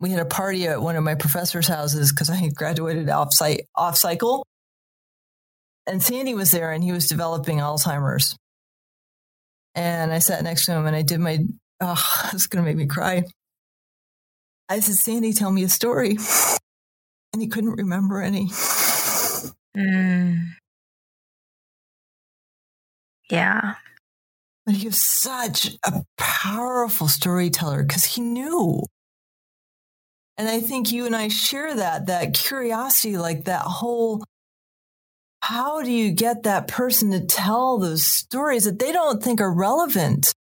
we 0.00 0.10
had 0.10 0.20
a 0.20 0.24
party 0.24 0.66
at 0.66 0.80
one 0.80 0.96
of 0.96 1.04
my 1.04 1.14
professor's 1.14 1.68
houses 1.68 2.12
because 2.12 2.30
I 2.30 2.36
had 2.36 2.54
graduated 2.54 3.10
off 3.10 3.34
site 3.34 3.66
off 3.76 3.96
cycle. 3.96 4.46
And 5.86 6.02
Sandy 6.02 6.34
was 6.34 6.50
there 6.50 6.72
and 6.72 6.82
he 6.82 6.92
was 6.92 7.08
developing 7.08 7.58
Alzheimer's. 7.58 8.36
And 9.74 10.12
I 10.12 10.18
sat 10.18 10.42
next 10.42 10.66
to 10.66 10.72
him 10.72 10.86
and 10.86 10.96
I 10.96 11.02
did 11.02 11.20
my 11.20 11.40
oh, 11.80 12.02
it's 12.32 12.46
gonna 12.46 12.64
make 12.64 12.76
me 12.76 12.86
cry. 12.86 13.24
I 14.70 14.80
said, 14.80 14.94
Sandy, 14.94 15.32
tell 15.32 15.50
me 15.50 15.64
a 15.64 15.68
story. 15.68 16.16
And 17.32 17.42
he 17.42 17.48
couldn't 17.48 17.72
remember 17.72 18.22
any. 18.22 18.46
Mm. 19.76 20.44
Yeah. 23.30 23.74
But 24.64 24.76
he 24.76 24.86
was 24.86 25.00
such 25.00 25.76
a 25.84 26.04
powerful 26.16 27.08
storyteller 27.08 27.82
because 27.82 28.04
he 28.04 28.20
knew. 28.20 28.84
And 30.38 30.48
I 30.48 30.60
think 30.60 30.92
you 30.92 31.04
and 31.04 31.14
I 31.14 31.28
share 31.28 31.74
that, 31.74 32.06
that 32.06 32.34
curiosity, 32.34 33.18
like 33.18 33.44
that 33.44 33.62
whole 33.62 34.24
how 35.42 35.82
do 35.82 35.90
you 35.90 36.12
get 36.12 36.44
that 36.44 36.68
person 36.68 37.10
to 37.10 37.20
tell 37.20 37.78
those 37.78 38.06
stories 38.06 38.64
that 38.64 38.78
they 38.78 38.92
don't 38.92 39.22
think 39.22 39.40
are 39.40 39.52
relevant? 39.52 40.32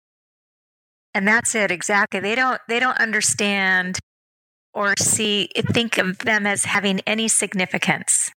And 1.14 1.26
that's 1.26 1.54
it 1.54 1.70
exactly. 1.70 2.20
They 2.20 2.34
don't 2.34 2.60
they 2.68 2.78
don't 2.80 2.98
understand 2.98 3.98
or 4.74 4.94
see 4.98 5.48
think 5.72 5.98
of 5.98 6.18
them 6.18 6.46
as 6.46 6.64
having 6.64 7.00
any 7.00 7.28
significance. 7.28 8.30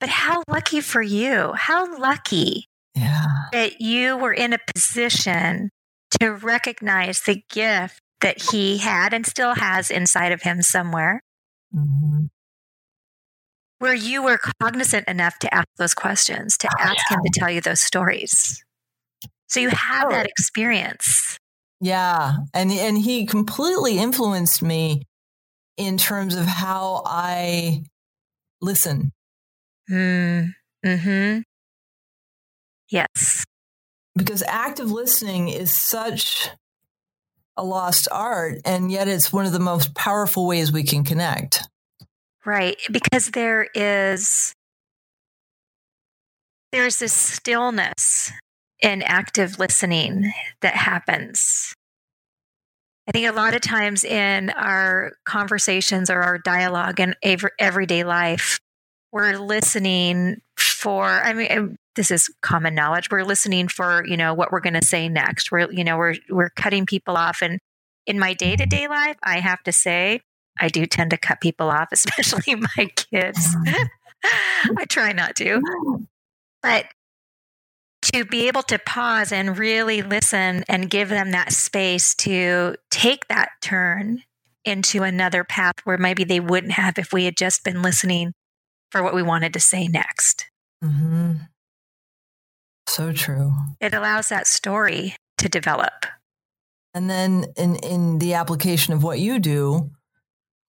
But 0.00 0.08
how 0.08 0.42
lucky 0.48 0.80
for 0.80 1.02
you. 1.02 1.52
How 1.54 1.98
lucky 1.98 2.66
yeah. 2.94 3.24
that 3.52 3.80
you 3.80 4.16
were 4.16 4.32
in 4.32 4.52
a 4.52 4.58
position 4.74 5.70
to 6.20 6.30
recognize 6.30 7.22
the 7.22 7.42
gift 7.50 8.00
that 8.20 8.50
he 8.50 8.78
had 8.78 9.12
and 9.12 9.26
still 9.26 9.54
has 9.54 9.90
inside 9.90 10.32
of 10.32 10.42
him 10.42 10.62
somewhere. 10.62 11.20
Mm-hmm. 11.74 12.26
Where 13.80 13.94
you 13.94 14.22
were 14.22 14.38
cognizant 14.60 15.06
enough 15.06 15.38
to 15.40 15.54
ask 15.54 15.68
those 15.76 15.94
questions, 15.94 16.58
to 16.58 16.68
oh, 16.68 16.82
ask 16.82 16.96
yeah. 17.10 17.16
him 17.16 17.22
to 17.24 17.40
tell 17.40 17.50
you 17.50 17.60
those 17.60 17.80
stories. 17.80 18.62
So 19.48 19.60
you 19.60 19.68
have 19.70 20.08
oh. 20.08 20.10
that 20.10 20.26
experience. 20.26 21.38
Yeah. 21.80 22.36
And 22.54 22.70
and 22.72 22.98
he 22.98 23.26
completely 23.26 23.98
influenced 23.98 24.62
me 24.62 25.02
in 25.76 25.96
terms 25.96 26.34
of 26.34 26.44
how 26.44 27.02
I 27.06 27.84
listen. 28.60 29.12
Mm. 29.90 30.52
Hmm. 30.84 31.38
Yes. 32.90 33.44
Because 34.16 34.42
active 34.46 34.90
listening 34.90 35.48
is 35.48 35.72
such 35.72 36.50
a 37.56 37.64
lost 37.64 38.08
art, 38.10 38.60
and 38.64 38.90
yet 38.90 39.08
it's 39.08 39.32
one 39.32 39.46
of 39.46 39.52
the 39.52 39.58
most 39.60 39.94
powerful 39.94 40.46
ways 40.46 40.72
we 40.72 40.84
can 40.84 41.04
connect. 41.04 41.68
Right. 42.44 42.78
Because 42.90 43.30
there 43.30 43.68
is 43.74 44.52
there's 46.72 46.98
this 46.98 47.12
stillness 47.12 48.32
in 48.82 49.02
active 49.02 49.58
listening 49.58 50.32
that 50.60 50.74
happens. 50.74 51.74
I 53.08 53.12
think 53.12 53.26
a 53.26 53.32
lot 53.32 53.54
of 53.54 53.62
times 53.62 54.04
in 54.04 54.50
our 54.50 55.12
conversations 55.24 56.10
or 56.10 56.20
our 56.20 56.38
dialogue 56.38 57.00
in 57.00 57.14
everyday 57.58 58.04
life, 58.04 58.60
we're 59.12 59.38
listening 59.38 60.42
for, 60.58 61.06
I 61.06 61.32
mean, 61.32 61.78
this 61.96 62.10
is 62.10 62.30
common 62.42 62.74
knowledge. 62.74 63.10
We're 63.10 63.24
listening 63.24 63.68
for, 63.68 64.04
you 64.06 64.16
know, 64.16 64.34
what 64.34 64.52
we're 64.52 64.60
going 64.60 64.74
to 64.74 64.84
say 64.84 65.08
next. 65.08 65.50
We're, 65.50 65.72
you 65.72 65.84
know, 65.84 65.96
we're, 65.96 66.16
we're 66.28 66.50
cutting 66.50 66.84
people 66.84 67.16
off. 67.16 67.38
And 67.40 67.58
in 68.06 68.18
my 68.18 68.34
day 68.34 68.56
to 68.56 68.66
day 68.66 68.86
life, 68.88 69.16
I 69.22 69.40
have 69.40 69.62
to 69.62 69.72
say, 69.72 70.20
I 70.60 70.68
do 70.68 70.84
tend 70.84 71.10
to 71.10 71.16
cut 71.16 71.40
people 71.40 71.70
off, 71.70 71.88
especially 71.92 72.56
my 72.56 72.90
kids. 72.94 73.54
Mm. 73.54 73.88
I 74.76 74.84
try 74.86 75.12
not 75.12 75.34
to. 75.36 75.60
Mm. 75.60 76.06
But 76.62 76.86
to 78.12 78.24
be 78.24 78.48
able 78.48 78.62
to 78.64 78.78
pause 78.78 79.32
and 79.32 79.58
really 79.58 80.02
listen 80.02 80.64
and 80.68 80.90
give 80.90 81.08
them 81.08 81.30
that 81.32 81.52
space 81.52 82.14
to 82.16 82.76
take 82.90 83.26
that 83.28 83.50
turn 83.60 84.22
into 84.64 85.02
another 85.02 85.44
path 85.44 85.74
where 85.84 85.98
maybe 85.98 86.24
they 86.24 86.40
wouldn't 86.40 86.72
have 86.72 86.98
if 86.98 87.12
we 87.12 87.24
had 87.24 87.36
just 87.36 87.64
been 87.64 87.82
listening 87.82 88.32
for 88.90 89.02
what 89.02 89.14
we 89.14 89.22
wanted 89.22 89.52
to 89.52 89.60
say 89.60 89.86
next. 89.88 90.46
Mm-hmm. 90.82 91.32
So 92.86 93.12
true. 93.12 93.52
It 93.80 93.94
allows 93.94 94.28
that 94.28 94.46
story 94.46 95.14
to 95.38 95.48
develop. 95.48 96.06
And 96.94 97.08
then 97.08 97.46
in, 97.56 97.76
in 97.76 98.18
the 98.18 98.34
application 98.34 98.94
of 98.94 99.02
what 99.02 99.20
you 99.20 99.38
do, 99.38 99.90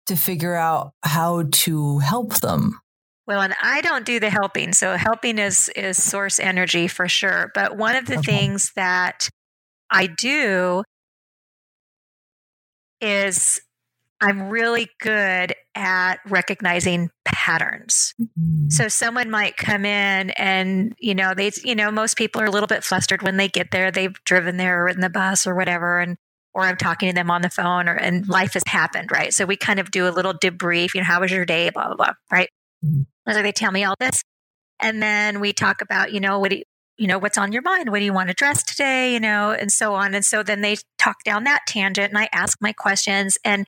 to 0.06 0.16
figure 0.16 0.54
out 0.54 0.92
how 1.02 1.44
to 1.50 1.98
help 1.98 2.40
them. 2.40 2.78
Well, 3.26 3.40
and 3.40 3.54
I 3.62 3.80
don't 3.80 4.04
do 4.04 4.20
the 4.20 4.30
helping. 4.30 4.72
So 4.72 4.96
helping 4.96 5.38
is 5.38 5.70
is 5.70 6.02
source 6.02 6.38
energy 6.38 6.88
for 6.88 7.08
sure. 7.08 7.50
But 7.54 7.76
one 7.76 7.96
of 7.96 8.06
the 8.06 8.18
okay. 8.18 8.32
things 8.32 8.72
that 8.76 9.28
I 9.90 10.06
do 10.06 10.84
is 13.00 13.60
I'm 14.20 14.48
really 14.48 14.88
good 15.00 15.54
at 15.74 16.16
recognizing 16.26 17.10
patterns. 17.24 18.14
Mm-hmm. 18.20 18.68
So 18.70 18.88
someone 18.88 19.30
might 19.30 19.56
come 19.56 19.84
in 19.84 20.30
and, 20.30 20.94
you 20.98 21.14
know, 21.14 21.34
they, 21.34 21.50
you 21.62 21.74
know, 21.74 21.90
most 21.90 22.16
people 22.16 22.40
are 22.40 22.46
a 22.46 22.50
little 22.50 22.66
bit 22.66 22.84
flustered 22.84 23.22
when 23.22 23.36
they 23.36 23.48
get 23.48 23.70
there. 23.70 23.90
They've 23.90 24.14
driven 24.24 24.56
there 24.56 24.84
or 24.84 24.88
in 24.88 25.00
the 25.00 25.10
bus 25.10 25.46
or 25.46 25.54
whatever. 25.54 26.00
And, 26.00 26.16
or 26.54 26.62
I'm 26.62 26.76
talking 26.76 27.10
to 27.10 27.14
them 27.14 27.30
on 27.30 27.42
the 27.42 27.50
phone 27.50 27.88
or, 27.88 27.94
and 27.94 28.26
life 28.26 28.54
has 28.54 28.62
happened, 28.66 29.10
right? 29.12 29.34
So 29.34 29.44
we 29.44 29.56
kind 29.56 29.80
of 29.80 29.90
do 29.90 30.08
a 30.08 30.10
little 30.10 30.32
debrief, 30.32 30.94
you 30.94 31.00
know, 31.00 31.06
how 31.06 31.20
was 31.20 31.30
your 31.30 31.44
day? 31.44 31.70
Blah, 31.70 31.88
blah, 31.88 31.96
blah, 31.96 32.12
right? 32.30 32.48
Mm-hmm. 32.84 33.02
So 33.28 33.42
they 33.42 33.52
tell 33.52 33.72
me 33.72 33.84
all 33.84 33.96
this. 33.98 34.22
And 34.80 35.02
then 35.02 35.40
we 35.40 35.52
talk 35.52 35.80
about, 35.80 36.12
you 36.12 36.20
know, 36.20 36.38
what 36.38 36.50
do 36.50 36.58
you, 36.58 36.64
you 36.96 37.06
know, 37.06 37.18
what's 37.18 37.38
on 37.38 37.52
your 37.52 37.62
mind? 37.62 37.90
What 37.90 37.98
do 38.00 38.04
you 38.04 38.12
want 38.12 38.28
to 38.28 38.34
dress 38.34 38.62
today? 38.62 39.12
You 39.12 39.20
know, 39.20 39.52
and 39.52 39.72
so 39.72 39.94
on. 39.94 40.14
And 40.14 40.24
so 40.24 40.42
then 40.42 40.60
they 40.60 40.76
talk 40.98 41.24
down 41.24 41.44
that 41.44 41.62
tangent 41.66 42.08
and 42.08 42.18
I 42.18 42.28
ask 42.32 42.58
my 42.60 42.72
questions 42.72 43.38
and 43.44 43.66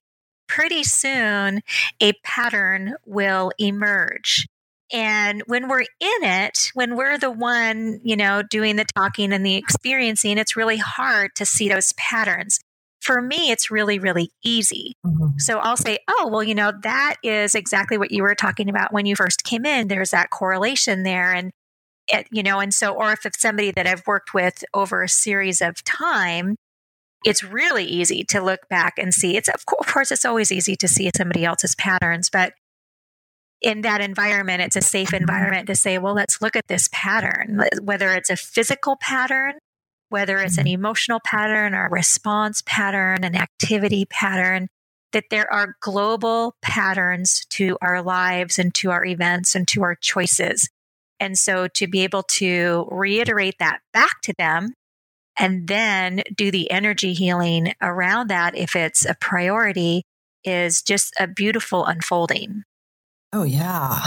pretty 0.49 0.85
soon 0.85 1.63
a 2.01 2.13
pattern 2.25 2.95
will 3.05 3.53
emerge. 3.59 4.47
And 4.93 5.43
when 5.47 5.69
we're 5.69 5.81
in 5.81 6.23
it, 6.23 6.71
when 6.75 6.95
we're 6.97 7.19
the 7.19 7.31
one, 7.31 8.01
you 8.05 8.17
know, 8.17 8.43
doing 8.43 8.77
the 8.77 8.87
talking 8.95 9.33
and 9.33 9.45
the 9.45 9.57
experiencing, 9.57 10.39
it's 10.39 10.57
really 10.57 10.77
hard 10.77 11.33
to 11.37 11.47
see 11.47 11.69
those 11.69 11.93
patterns. 11.95 12.61
For 13.07 13.23
me, 13.23 13.53
it's 13.53 13.71
really, 13.71 14.01
really 14.01 14.33
easy. 14.43 14.95
Mm-hmm. 15.07 15.39
So 15.39 15.59
I'll 15.61 15.77
say, 15.77 15.99
oh, 16.09 16.29
well, 16.31 16.43
you 16.43 16.57
know, 16.57 16.73
that 16.83 17.15
is 17.23 17.55
exactly 17.55 17.97
what 17.97 18.11
you 18.11 18.25
were 18.25 18.35
talking 18.35 18.69
about 18.69 18.93
when 18.93 19.07
you 19.07 19.15
first 19.15 19.45
came 19.45 19.65
in. 19.65 19.87
There's 19.87 20.11
that 20.11 20.31
correlation 20.31 21.05
there. 21.05 21.33
And, 21.33 21.53
it, 22.09 22.27
you 22.33 22.43
know, 22.43 22.59
and 22.59 22.75
so, 22.75 22.93
or 22.95 23.13
if 23.13 23.25
it's 23.25 23.41
somebody 23.41 23.71
that 23.71 23.87
I've 23.87 24.05
worked 24.09 24.35
with 24.35 24.65
over 24.75 25.05
a 25.05 25.09
series 25.09 25.61
of 25.61 25.85
time, 25.85 26.57
it's 27.25 27.45
really 27.45 27.85
easy 27.85 28.25
to 28.25 28.41
look 28.41 28.69
back 28.69 28.95
and 28.99 29.15
see. 29.15 29.37
It's 29.37 29.49
of 29.49 29.65
course 29.67 30.11
it's 30.11 30.25
always 30.25 30.51
easy 30.51 30.75
to 30.75 30.89
see 30.89 31.09
somebody 31.17 31.45
else's 31.45 31.77
patterns, 31.77 32.29
but 32.29 32.55
in 33.63 33.83
that 33.83 34.01
environment, 34.01 34.63
it's 34.63 34.77
a 34.77 34.83
safe 34.83 35.09
mm-hmm. 35.09 35.23
environment 35.23 35.67
to 35.69 35.75
say, 35.75 35.99
well, 35.99 36.15
let's 36.15 36.43
look 36.43 36.57
at 36.57 36.67
this 36.69 36.89
pattern, 36.93 37.63
whether 37.83 38.11
it's 38.11 38.31
a 38.31 38.37
physical 38.37 38.97
pattern, 39.01 39.55
whether 40.09 40.39
it's 40.39 40.59
an 40.59 40.65
mm-hmm. 40.65 40.75
emotional 40.75 41.21
pattern 41.25 41.75
or 41.75 41.89
response 41.91 42.63
pattern, 42.67 43.25
an 43.25 43.35
activity 43.35 44.05
pattern, 44.05 44.69
that 45.13 45.25
there 45.31 45.51
are 45.53 45.77
global 45.81 46.55
patterns 46.63 47.45
to 47.51 47.79
our 47.81 48.03
lives 48.03 48.59
and 48.59 48.75
to 48.75 48.91
our 48.91 49.05
events 49.05 49.55
and 49.55 49.67
to 49.69 49.83
our 49.83 49.95
choices. 49.95 50.69
And 51.19 51.39
so 51.39 51.69
to 51.69 51.87
be 51.87 52.03
able 52.03 52.23
to 52.25 52.87
reiterate 52.91 53.57
that 53.59 53.81
back 53.93 54.21
to 54.25 54.35
them 54.37 54.75
and 55.39 55.69
then 55.69 56.23
do 56.35 56.51
the 56.51 56.71
energy 56.71 57.15
healing 57.15 57.75
around 57.81 58.29
that 58.29 58.57
if 58.57 58.77
it's 58.77 59.05
a 59.05 59.15
priority 59.21 60.03
is 60.45 60.83
just 60.83 61.15
a 61.19 61.27
beautiful 61.27 61.85
unfolding. 61.85 62.63
Oh, 63.33 63.43
yeah. 63.43 64.01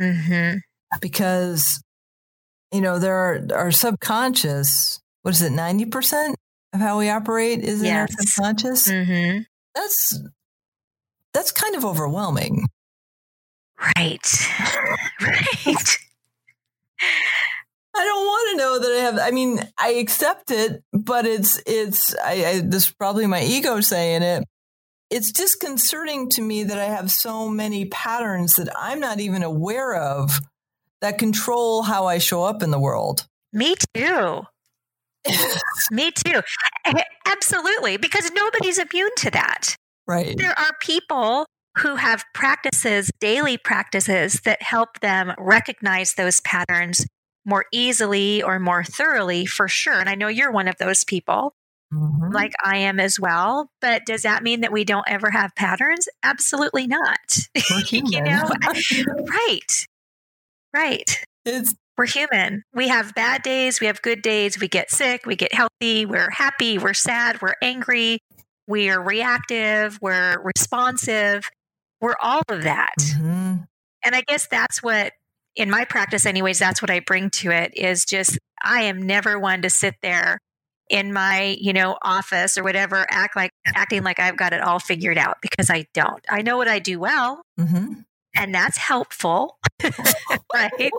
Mm-hmm. 0.00 0.58
Because, 1.00 1.80
you 2.72 2.80
know, 2.80 2.98
there 2.98 3.16
are 3.16 3.46
our 3.54 3.70
subconscious, 3.70 5.00
what 5.22 5.34
is 5.34 5.42
it, 5.42 5.52
90% 5.52 6.34
of 6.72 6.80
how 6.80 6.98
we 6.98 7.10
operate 7.10 7.60
is 7.60 7.82
in 7.82 7.94
our 7.94 8.08
subconscious? 8.08 8.88
Mm-hmm. 8.88 9.40
That's, 9.74 10.20
that's 11.32 11.52
kind 11.52 11.74
of 11.74 11.84
overwhelming. 11.84 12.66
Right. 13.80 14.48
right. 15.20 15.98
I 17.98 18.04
don't 18.04 18.26
want 18.26 18.50
to 18.50 18.56
know 18.56 18.78
that 18.78 18.92
I 18.92 19.02
have. 19.02 19.18
I 19.18 19.30
mean, 19.30 19.60
I 19.76 19.90
accept 19.94 20.50
it, 20.50 20.82
but 20.92 21.26
it's 21.26 21.60
it's. 21.66 22.14
I, 22.16 22.44
I 22.46 22.60
this 22.60 22.86
is 22.86 22.92
probably 22.92 23.26
my 23.26 23.42
ego 23.42 23.80
saying 23.80 24.22
it. 24.22 24.44
It's 25.10 25.32
disconcerting 25.32 26.28
to 26.30 26.42
me 26.42 26.64
that 26.64 26.78
I 26.78 26.84
have 26.84 27.10
so 27.10 27.48
many 27.48 27.86
patterns 27.86 28.56
that 28.56 28.68
I'm 28.76 29.00
not 29.00 29.20
even 29.20 29.42
aware 29.42 29.94
of 29.94 30.38
that 31.00 31.18
control 31.18 31.82
how 31.82 32.06
I 32.06 32.18
show 32.18 32.44
up 32.44 32.62
in 32.62 32.70
the 32.70 32.78
world. 32.78 33.26
Me 33.52 33.74
too. 33.94 34.42
me 35.90 36.10
too. 36.10 36.40
Absolutely, 37.26 37.96
because 37.96 38.30
nobody's 38.32 38.78
immune 38.78 39.10
to 39.18 39.30
that. 39.30 39.76
Right. 40.06 40.36
There 40.36 40.58
are 40.58 40.72
people 40.80 41.46
who 41.78 41.96
have 41.96 42.24
practices, 42.34 43.10
daily 43.20 43.56
practices 43.56 44.40
that 44.44 44.62
help 44.62 45.00
them 45.00 45.32
recognize 45.38 46.14
those 46.14 46.40
patterns 46.40 47.06
more 47.44 47.66
easily 47.72 48.42
or 48.42 48.58
more 48.58 48.84
thoroughly 48.84 49.46
for 49.46 49.68
sure. 49.68 49.98
And 49.98 50.08
I 50.08 50.14
know 50.14 50.28
you're 50.28 50.52
one 50.52 50.68
of 50.68 50.76
those 50.78 51.04
people. 51.04 51.54
Mm-hmm. 51.92 52.32
Like 52.32 52.52
I 52.62 52.78
am 52.78 53.00
as 53.00 53.18
well. 53.18 53.70
But 53.80 54.02
does 54.04 54.22
that 54.22 54.42
mean 54.42 54.60
that 54.60 54.72
we 54.72 54.84
don't 54.84 55.06
ever 55.08 55.30
have 55.30 55.54
patterns? 55.56 56.06
Absolutely 56.22 56.86
not. 56.86 57.18
you 57.90 58.22
know? 58.22 58.50
right. 59.30 59.86
Right. 60.74 61.24
It's 61.46 61.74
we're 61.98 62.06
human. 62.06 62.62
We 62.72 62.88
have 62.88 63.14
bad 63.14 63.42
days, 63.42 63.80
we 63.80 63.88
have 63.88 64.00
good 64.00 64.22
days, 64.22 64.58
we 64.58 64.68
get 64.68 64.90
sick, 64.90 65.26
we 65.26 65.36
get 65.36 65.52
healthy, 65.52 66.06
we're 66.06 66.30
happy, 66.30 66.78
we're 66.78 66.94
sad, 66.94 67.42
we're 67.42 67.56
angry, 67.60 68.20
we're 68.66 69.00
reactive, 69.00 69.98
we're 70.00 70.40
responsive. 70.42 71.44
We're 72.00 72.14
all 72.22 72.42
of 72.48 72.62
that. 72.62 72.94
Mm-hmm. 73.00 73.56
And 74.04 74.14
I 74.14 74.22
guess 74.28 74.46
that's 74.46 74.80
what 74.82 75.12
in 75.58 75.68
my 75.68 75.84
practice 75.84 76.24
anyways 76.24 76.58
that's 76.58 76.80
what 76.80 76.90
i 76.90 77.00
bring 77.00 77.28
to 77.28 77.50
it 77.50 77.76
is 77.76 78.04
just 78.04 78.38
i 78.62 78.82
am 78.82 79.02
never 79.02 79.38
one 79.38 79.60
to 79.60 79.68
sit 79.68 79.94
there 80.02 80.38
in 80.88 81.12
my 81.12 81.56
you 81.60 81.72
know 81.72 81.98
office 82.00 82.56
or 82.56 82.62
whatever 82.62 83.04
act 83.10 83.36
like 83.36 83.50
acting 83.74 84.02
like 84.02 84.20
i've 84.20 84.36
got 84.36 84.52
it 84.52 84.62
all 84.62 84.78
figured 84.78 85.18
out 85.18 85.36
because 85.42 85.68
i 85.68 85.84
don't 85.92 86.24
i 86.30 86.40
know 86.40 86.56
what 86.56 86.68
i 86.68 86.78
do 86.78 86.98
well 86.98 87.42
mm-hmm. 87.58 87.94
And 88.36 88.54
that's 88.54 88.76
helpful 88.76 89.58
right 90.54 90.90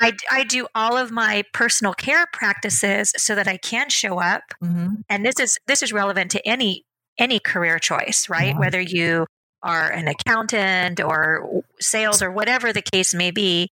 I, 0.00 0.12
I 0.30 0.44
do 0.44 0.66
all 0.74 0.96
of 0.96 1.10
my 1.10 1.44
personal 1.52 1.94
care 1.94 2.26
practices 2.32 3.12
so 3.16 3.34
that 3.34 3.48
i 3.48 3.56
can 3.56 3.88
show 3.88 4.18
up 4.18 4.42
mm-hmm. 4.62 4.96
and 5.08 5.24
this 5.24 5.38
is 5.38 5.58
this 5.66 5.82
is 5.82 5.92
relevant 5.92 6.30
to 6.32 6.46
any 6.46 6.84
any 7.18 7.38
career 7.38 7.78
choice 7.78 8.28
right 8.28 8.48
yeah. 8.48 8.58
whether 8.58 8.80
you 8.80 9.26
are 9.62 9.90
an 9.90 10.08
accountant 10.08 11.00
or 11.00 11.62
sales 11.80 12.22
or 12.22 12.30
whatever 12.30 12.72
the 12.72 12.82
case 12.82 13.14
may 13.14 13.30
be, 13.30 13.68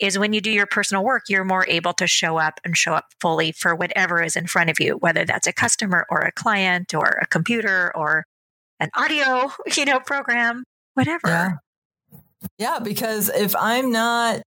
is 0.00 0.18
when 0.18 0.32
you 0.32 0.40
do 0.40 0.50
your 0.50 0.66
personal 0.66 1.04
work, 1.04 1.24
you're 1.28 1.44
more 1.44 1.66
able 1.68 1.92
to 1.92 2.06
show 2.06 2.38
up 2.38 2.58
and 2.64 2.76
show 2.76 2.94
up 2.94 3.06
fully 3.20 3.52
for 3.52 3.74
whatever 3.74 4.22
is 4.22 4.36
in 4.36 4.46
front 4.46 4.70
of 4.70 4.80
you, 4.80 4.96
whether 4.96 5.24
that's 5.24 5.46
a 5.46 5.52
customer 5.52 6.04
or 6.10 6.20
a 6.20 6.32
client 6.32 6.94
or 6.94 7.18
a 7.22 7.26
computer 7.26 7.92
or 7.94 8.24
an 8.80 8.90
audio, 8.94 9.52
you 9.76 9.84
know, 9.84 10.00
program, 10.00 10.64
whatever. 10.94 11.28
Yeah. 11.28 11.50
Yeah, 12.58 12.78
because 12.78 13.28
if 13.28 13.54
I'm 13.56 13.90
not, 13.92 14.42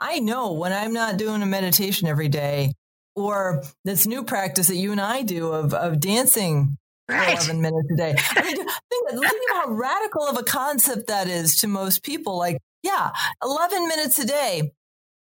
I 0.00 0.20
know 0.20 0.52
when 0.52 0.72
I'm 0.72 0.92
not 0.92 1.16
doing 1.16 1.42
a 1.42 1.46
meditation 1.46 2.08
every 2.08 2.28
day 2.28 2.72
or 3.16 3.62
this 3.84 4.06
new 4.06 4.24
practice 4.24 4.68
that 4.68 4.76
you 4.76 4.92
and 4.92 5.00
I 5.00 5.22
do 5.22 5.52
of, 5.52 5.72
of 5.72 6.00
dancing 6.00 6.76
right. 7.08 7.36
11 7.36 7.60
minutes 7.60 7.90
a 7.92 7.96
day. 7.96 8.14
I 8.30 8.42
mean, 8.42 8.56
think, 8.90 9.10
think 9.10 9.42
about 9.50 9.66
how 9.66 9.72
radical 9.72 10.22
of 10.24 10.36
a 10.36 10.42
concept 10.42 11.06
that 11.08 11.28
is 11.28 11.60
to 11.60 11.68
most 11.68 12.02
people. 12.02 12.36
Like, 12.38 12.58
yeah, 12.82 13.12
11 13.42 13.88
minutes 13.88 14.18
a 14.18 14.26
day. 14.26 14.72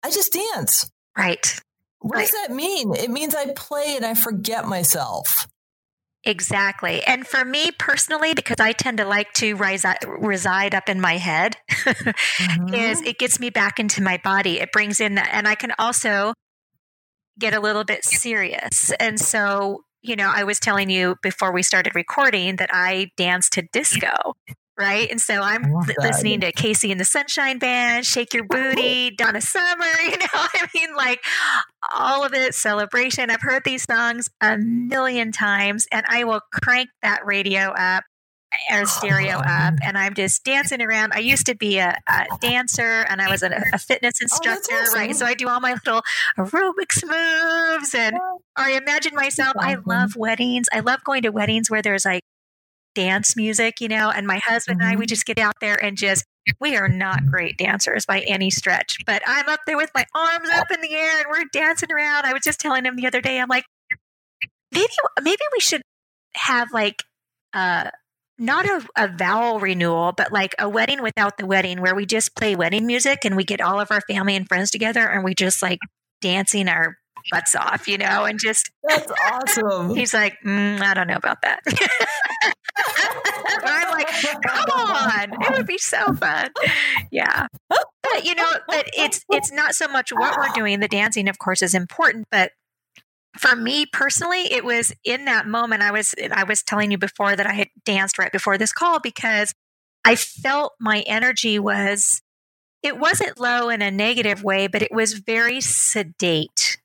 I 0.02 0.10
just 0.10 0.32
dance. 0.32 0.90
Right. 1.16 1.60
What 2.00 2.16
right. 2.16 2.22
does 2.22 2.30
that 2.46 2.54
mean? 2.54 2.94
It 2.94 3.10
means 3.10 3.34
I 3.34 3.52
play 3.52 3.96
and 3.96 4.06
I 4.06 4.14
forget 4.14 4.66
myself. 4.66 5.46
Exactly. 6.24 7.02
And 7.04 7.26
for 7.26 7.44
me 7.44 7.70
personally, 7.78 8.34
because 8.34 8.60
I 8.60 8.72
tend 8.72 8.98
to 8.98 9.06
like 9.06 9.32
to 9.34 9.54
rise, 9.54 9.86
reside 10.06 10.74
up 10.74 10.88
in 10.88 11.00
my 11.00 11.16
head, 11.16 11.56
mm-hmm. 11.70 12.74
is 12.74 13.00
it 13.02 13.18
gets 13.18 13.40
me 13.40 13.48
back 13.48 13.78
into 13.80 14.02
my 14.02 14.18
body. 14.22 14.60
It 14.60 14.70
brings 14.70 15.00
in 15.00 15.14
that, 15.14 15.30
and 15.32 15.48
I 15.48 15.54
can 15.54 15.72
also 15.78 16.34
get 17.38 17.54
a 17.54 17.60
little 17.60 17.84
bit 17.84 18.04
serious. 18.04 18.92
And 19.00 19.18
so 19.18 19.82
you 20.02 20.16
know, 20.16 20.32
I 20.34 20.44
was 20.44 20.58
telling 20.58 20.88
you 20.90 21.16
before 21.22 21.52
we 21.52 21.62
started 21.62 21.94
recording 21.94 22.56
that 22.56 22.70
I 22.72 23.10
dance 23.16 23.50
to 23.50 23.62
disco. 23.72 24.34
Right? 24.78 25.10
And 25.10 25.20
so 25.20 25.42
I'm 25.42 25.74
listening 25.98 26.40
to 26.40 26.52
KC 26.52 26.90
and 26.90 26.98
the 26.98 27.04
Sunshine 27.04 27.58
Band, 27.58 28.06
Shake 28.06 28.32
Your 28.32 28.44
Booty, 28.44 29.10
Donna 29.10 29.42
Summer, 29.42 29.84
you 30.02 30.16
know, 30.16 30.26
I 30.32 30.68
mean, 30.74 30.94
like 30.96 31.22
all 31.94 32.24
of 32.24 32.32
it, 32.32 32.54
celebration. 32.54 33.30
I've 33.30 33.42
heard 33.42 33.62
these 33.64 33.82
songs 33.82 34.30
a 34.40 34.56
million 34.56 35.32
times, 35.32 35.86
and 35.92 36.06
I 36.08 36.24
will 36.24 36.40
crank 36.50 36.88
that 37.02 37.26
radio 37.26 37.72
up 37.76 38.04
or 38.70 38.84
stereo 38.84 39.36
up 39.38 39.74
and 39.82 39.96
I'm 39.96 40.14
just 40.14 40.44
dancing 40.44 40.82
around. 40.82 41.12
I 41.12 41.20
used 41.20 41.46
to 41.46 41.54
be 41.54 41.78
a, 41.78 41.96
a 42.08 42.26
dancer 42.40 43.06
and 43.08 43.20
I 43.20 43.30
was 43.30 43.42
a, 43.42 43.50
a 43.72 43.78
fitness 43.78 44.14
oh, 44.20 44.24
instructor, 44.24 44.74
oh, 44.74 44.82
awesome. 44.82 44.98
right? 44.98 45.16
So 45.16 45.26
I 45.26 45.34
do 45.34 45.48
all 45.48 45.60
my 45.60 45.74
little 45.74 46.02
aerobics 46.38 47.02
moves 47.04 47.94
and 47.94 48.16
I 48.56 48.72
imagine 48.72 49.14
myself, 49.14 49.54
I 49.58 49.76
love 49.86 50.16
weddings. 50.16 50.66
I 50.72 50.80
love 50.80 51.04
going 51.04 51.22
to 51.22 51.30
weddings 51.30 51.70
where 51.70 51.82
there's 51.82 52.04
like 52.04 52.22
dance 52.94 53.36
music, 53.36 53.80
you 53.80 53.88
know, 53.88 54.10
and 54.10 54.26
my 54.26 54.38
husband 54.38 54.80
mm-hmm. 54.80 54.88
and 54.88 54.96
I, 54.96 54.98
we 54.98 55.04
mm-hmm. 55.04 55.08
just 55.08 55.26
get 55.26 55.38
out 55.38 55.54
there 55.60 55.82
and 55.82 55.96
just, 55.96 56.24
we 56.60 56.76
are 56.76 56.88
not 56.88 57.26
great 57.26 57.56
dancers 57.56 58.06
by 58.06 58.20
any 58.20 58.50
stretch, 58.50 58.98
but 59.06 59.22
I'm 59.26 59.48
up 59.48 59.60
there 59.66 59.76
with 59.76 59.90
my 59.94 60.04
arms 60.14 60.48
up 60.52 60.70
in 60.72 60.80
the 60.80 60.94
air 60.94 61.18
and 61.18 61.26
we're 61.30 61.44
dancing 61.52 61.92
around. 61.92 62.26
I 62.26 62.32
was 62.32 62.42
just 62.42 62.60
telling 62.60 62.84
him 62.84 62.96
the 62.96 63.06
other 63.06 63.20
day, 63.20 63.38
I'm 63.38 63.48
like, 63.48 63.64
maybe, 64.72 64.92
maybe 65.22 65.42
we 65.52 65.60
should 65.60 65.82
have 66.34 66.68
like, 66.72 67.02
uh, 67.52 67.90
not 68.38 68.64
a, 68.64 68.82
a 68.96 69.08
vowel 69.08 69.60
renewal, 69.60 70.12
but 70.16 70.32
like 70.32 70.54
a 70.58 70.68
wedding 70.68 71.02
without 71.02 71.36
the 71.36 71.46
wedding, 71.46 71.82
where 71.82 71.94
we 71.94 72.06
just 72.06 72.34
play 72.34 72.56
wedding 72.56 72.86
music 72.86 73.24
and 73.24 73.36
we 73.36 73.44
get 73.44 73.60
all 73.60 73.78
of 73.78 73.90
our 73.90 74.00
family 74.00 74.34
and 74.34 74.48
friends 74.48 74.70
together 74.70 75.06
and 75.06 75.22
we 75.22 75.34
just 75.34 75.62
like 75.62 75.78
dancing 76.22 76.66
our 76.66 76.96
butts 77.30 77.54
off, 77.54 77.86
you 77.86 77.98
know, 77.98 78.24
and 78.24 78.38
just 78.40 78.70
that's 78.82 79.12
awesome. 79.30 79.94
He's 79.94 80.14
like, 80.14 80.38
mm, 80.44 80.80
I 80.80 80.94
don't 80.94 81.06
know 81.06 81.16
about 81.16 81.42
that. 81.42 81.60
I'm 83.62 83.90
like, 83.92 84.08
come 84.42 84.70
on, 84.70 85.42
it 85.42 85.56
would 85.56 85.66
be 85.66 85.78
so 85.78 86.12
fun. 86.14 86.50
Yeah, 87.10 87.46
but 87.68 88.24
you 88.24 88.34
know, 88.34 88.50
but 88.68 88.88
it's 88.96 89.24
it's 89.30 89.52
not 89.52 89.74
so 89.74 89.88
much 89.88 90.10
what 90.10 90.36
we're 90.38 90.52
doing. 90.54 90.80
The 90.80 90.88
dancing, 90.88 91.28
of 91.28 91.38
course, 91.38 91.62
is 91.62 91.74
important, 91.74 92.26
but 92.30 92.52
for 93.38 93.54
me 93.54 93.86
personally 93.86 94.52
it 94.52 94.64
was 94.64 94.92
in 95.04 95.24
that 95.24 95.46
moment 95.46 95.82
i 95.82 95.90
was 95.90 96.14
i 96.32 96.44
was 96.44 96.62
telling 96.62 96.90
you 96.90 96.98
before 96.98 97.36
that 97.36 97.46
i 97.46 97.52
had 97.52 97.68
danced 97.84 98.18
right 98.18 98.32
before 98.32 98.58
this 98.58 98.72
call 98.72 98.98
because 98.98 99.54
i 100.04 100.16
felt 100.16 100.72
my 100.80 101.04
energy 101.06 101.58
was 101.58 102.22
it 102.82 102.98
wasn't 102.98 103.38
low 103.38 103.68
in 103.68 103.82
a 103.82 103.90
negative 103.90 104.42
way 104.42 104.66
but 104.66 104.82
it 104.82 104.92
was 104.92 105.14
very 105.14 105.60
sedate 105.60 106.78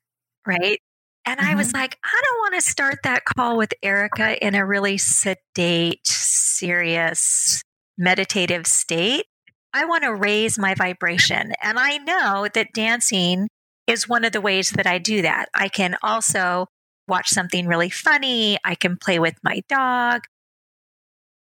right 0.46 0.80
and 1.26 1.40
mm-hmm. 1.40 1.50
i 1.50 1.54
was 1.54 1.68
mm-hmm. 1.68 1.78
like 1.78 1.98
i 2.04 2.22
don't 2.24 2.38
want 2.38 2.54
to 2.54 2.70
start 2.70 2.98
that 3.02 3.24
call 3.24 3.56
with 3.56 3.74
erica 3.82 4.44
in 4.44 4.54
a 4.54 4.64
really 4.64 4.96
sedate 4.96 6.06
serious 6.06 7.62
meditative 7.98 8.66
state 8.66 9.26
i 9.74 9.84
want 9.84 10.04
to 10.04 10.14
raise 10.14 10.58
my 10.58 10.74
vibration 10.74 11.52
and 11.62 11.78
i 11.78 11.98
know 11.98 12.48
that 12.54 12.68
dancing 12.72 13.48
is 13.86 14.08
one 14.08 14.24
of 14.24 14.32
the 14.32 14.40
ways 14.40 14.70
that 14.70 14.86
I 14.86 14.98
do 14.98 15.22
that. 15.22 15.48
I 15.54 15.68
can 15.68 15.96
also 16.02 16.66
watch 17.08 17.28
something 17.28 17.66
really 17.66 17.90
funny. 17.90 18.58
I 18.64 18.74
can 18.74 18.96
play 18.96 19.18
with 19.18 19.36
my 19.42 19.62
dog. 19.68 20.22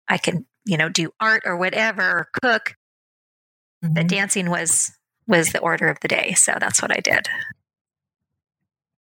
I 0.08 0.18
can, 0.18 0.46
you 0.64 0.76
know, 0.76 0.88
do 0.88 1.10
art 1.20 1.42
or 1.44 1.56
whatever, 1.56 2.02
or 2.02 2.28
cook. 2.42 2.74
Mm-hmm. 3.84 3.94
The 3.94 4.04
dancing 4.04 4.50
was 4.50 4.92
was 5.28 5.52
the 5.52 5.60
order 5.60 5.88
of 5.88 6.00
the 6.00 6.08
day, 6.08 6.32
so 6.32 6.56
that's 6.58 6.82
what 6.82 6.90
I 6.90 7.00
did. 7.00 7.28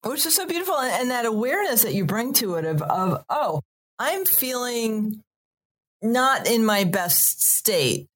Oh, 0.04 0.12
Which 0.12 0.26
is 0.26 0.36
so 0.36 0.46
beautiful, 0.46 0.78
and 0.78 1.12
that 1.12 1.26
awareness 1.26 1.84
that 1.84 1.94
you 1.94 2.06
bring 2.06 2.34
to 2.34 2.56
it 2.56 2.66
of 2.66 2.82
of 2.82 3.24
oh, 3.30 3.62
I'm 3.98 4.26
feeling 4.26 5.22
not 6.02 6.48
in 6.48 6.66
my 6.66 6.86
best 6.86 7.42
state. 7.42 8.08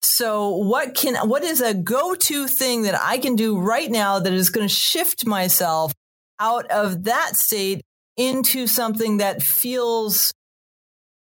So 0.00 0.50
what 0.50 0.94
can 0.94 1.16
what 1.28 1.42
is 1.42 1.60
a 1.60 1.74
go-to 1.74 2.46
thing 2.46 2.82
that 2.82 3.00
I 3.00 3.18
can 3.18 3.36
do 3.36 3.58
right 3.58 3.90
now 3.90 4.18
that 4.18 4.32
is 4.32 4.50
going 4.50 4.66
to 4.66 4.72
shift 4.72 5.26
myself 5.26 5.92
out 6.38 6.70
of 6.70 7.04
that 7.04 7.36
state 7.36 7.82
into 8.16 8.66
something 8.66 9.18
that 9.18 9.42
feels 9.42 10.32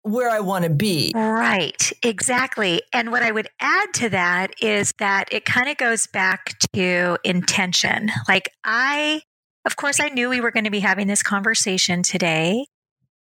where 0.02 0.30
I 0.30 0.40
want 0.40 0.66
to 0.66 0.70
be. 0.70 1.12
Right, 1.16 1.92
exactly. 2.04 2.82
And 2.94 3.12
what 3.12 3.24
I 3.24 3.32
would 3.32 3.50
add 3.60 3.94
to 3.96 4.10
that 4.10 4.54
is 4.62 4.94
that 5.00 5.30
it 5.32 5.46
kind 5.46 5.68
of 5.68 5.78
goes 5.78 6.06
back 6.06 6.60
to 6.74 7.18
intention. 7.24 8.12
Like 8.28 8.52
I 8.64 9.24
of 9.66 9.76
course 9.76 10.00
I 10.00 10.10
knew 10.10 10.30
we 10.30 10.42
were 10.42 10.52
going 10.52 10.66
to 10.66 10.72
be 10.72 10.80
having 10.80 11.08
this 11.08 11.24
conversation 11.24 12.04
today 12.04 12.66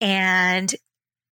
and 0.01 0.75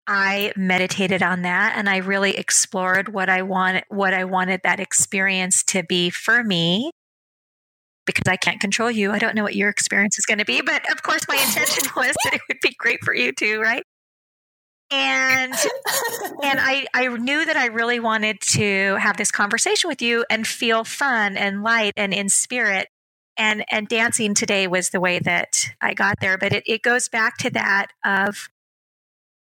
I 0.06 0.52
meditated 0.56 1.22
on 1.22 1.42
that 1.42 1.74
and 1.76 1.88
I 1.88 1.98
really 1.98 2.36
explored 2.36 3.12
what 3.12 3.28
I 3.28 3.42
want 3.42 3.84
what 3.88 4.14
I 4.14 4.24
wanted 4.24 4.60
that 4.64 4.80
experience 4.80 5.62
to 5.64 5.82
be 5.82 6.10
for 6.10 6.42
me 6.42 6.90
because 8.08 8.24
I 8.26 8.36
can't 8.36 8.58
control 8.58 8.90
you. 8.90 9.12
I 9.12 9.18
don't 9.18 9.34
know 9.34 9.42
what 9.42 9.54
your 9.54 9.68
experience 9.68 10.18
is 10.18 10.24
going 10.24 10.38
to 10.38 10.46
be, 10.46 10.62
but 10.62 10.90
of 10.90 11.02
course 11.02 11.20
my 11.28 11.36
intention 11.36 11.90
was 11.96 12.16
that 12.24 12.34
it 12.34 12.40
would 12.48 12.56
be 12.62 12.74
great 12.78 13.00
for 13.04 13.14
you 13.14 13.32
too, 13.32 13.60
right? 13.60 13.82
And 14.90 15.52
and 16.42 16.58
I 16.60 16.86
I 16.94 17.06
knew 17.08 17.44
that 17.44 17.56
I 17.56 17.66
really 17.66 18.00
wanted 18.00 18.40
to 18.52 18.96
have 18.98 19.18
this 19.18 19.30
conversation 19.30 19.88
with 19.88 20.00
you 20.00 20.24
and 20.30 20.46
feel 20.46 20.84
fun 20.84 21.36
and 21.36 21.62
light 21.62 21.92
and 21.96 22.14
in 22.14 22.30
spirit. 22.30 22.88
And 23.38 23.64
and 23.70 23.88
dancing 23.88 24.34
today 24.34 24.66
was 24.66 24.90
the 24.90 25.00
way 25.00 25.20
that 25.20 25.70
I 25.80 25.94
got 25.94 26.16
there. 26.20 26.36
But 26.36 26.52
it, 26.52 26.64
it 26.66 26.82
goes 26.82 27.08
back 27.08 27.38
to 27.38 27.50
that 27.50 27.88
of 28.04 28.48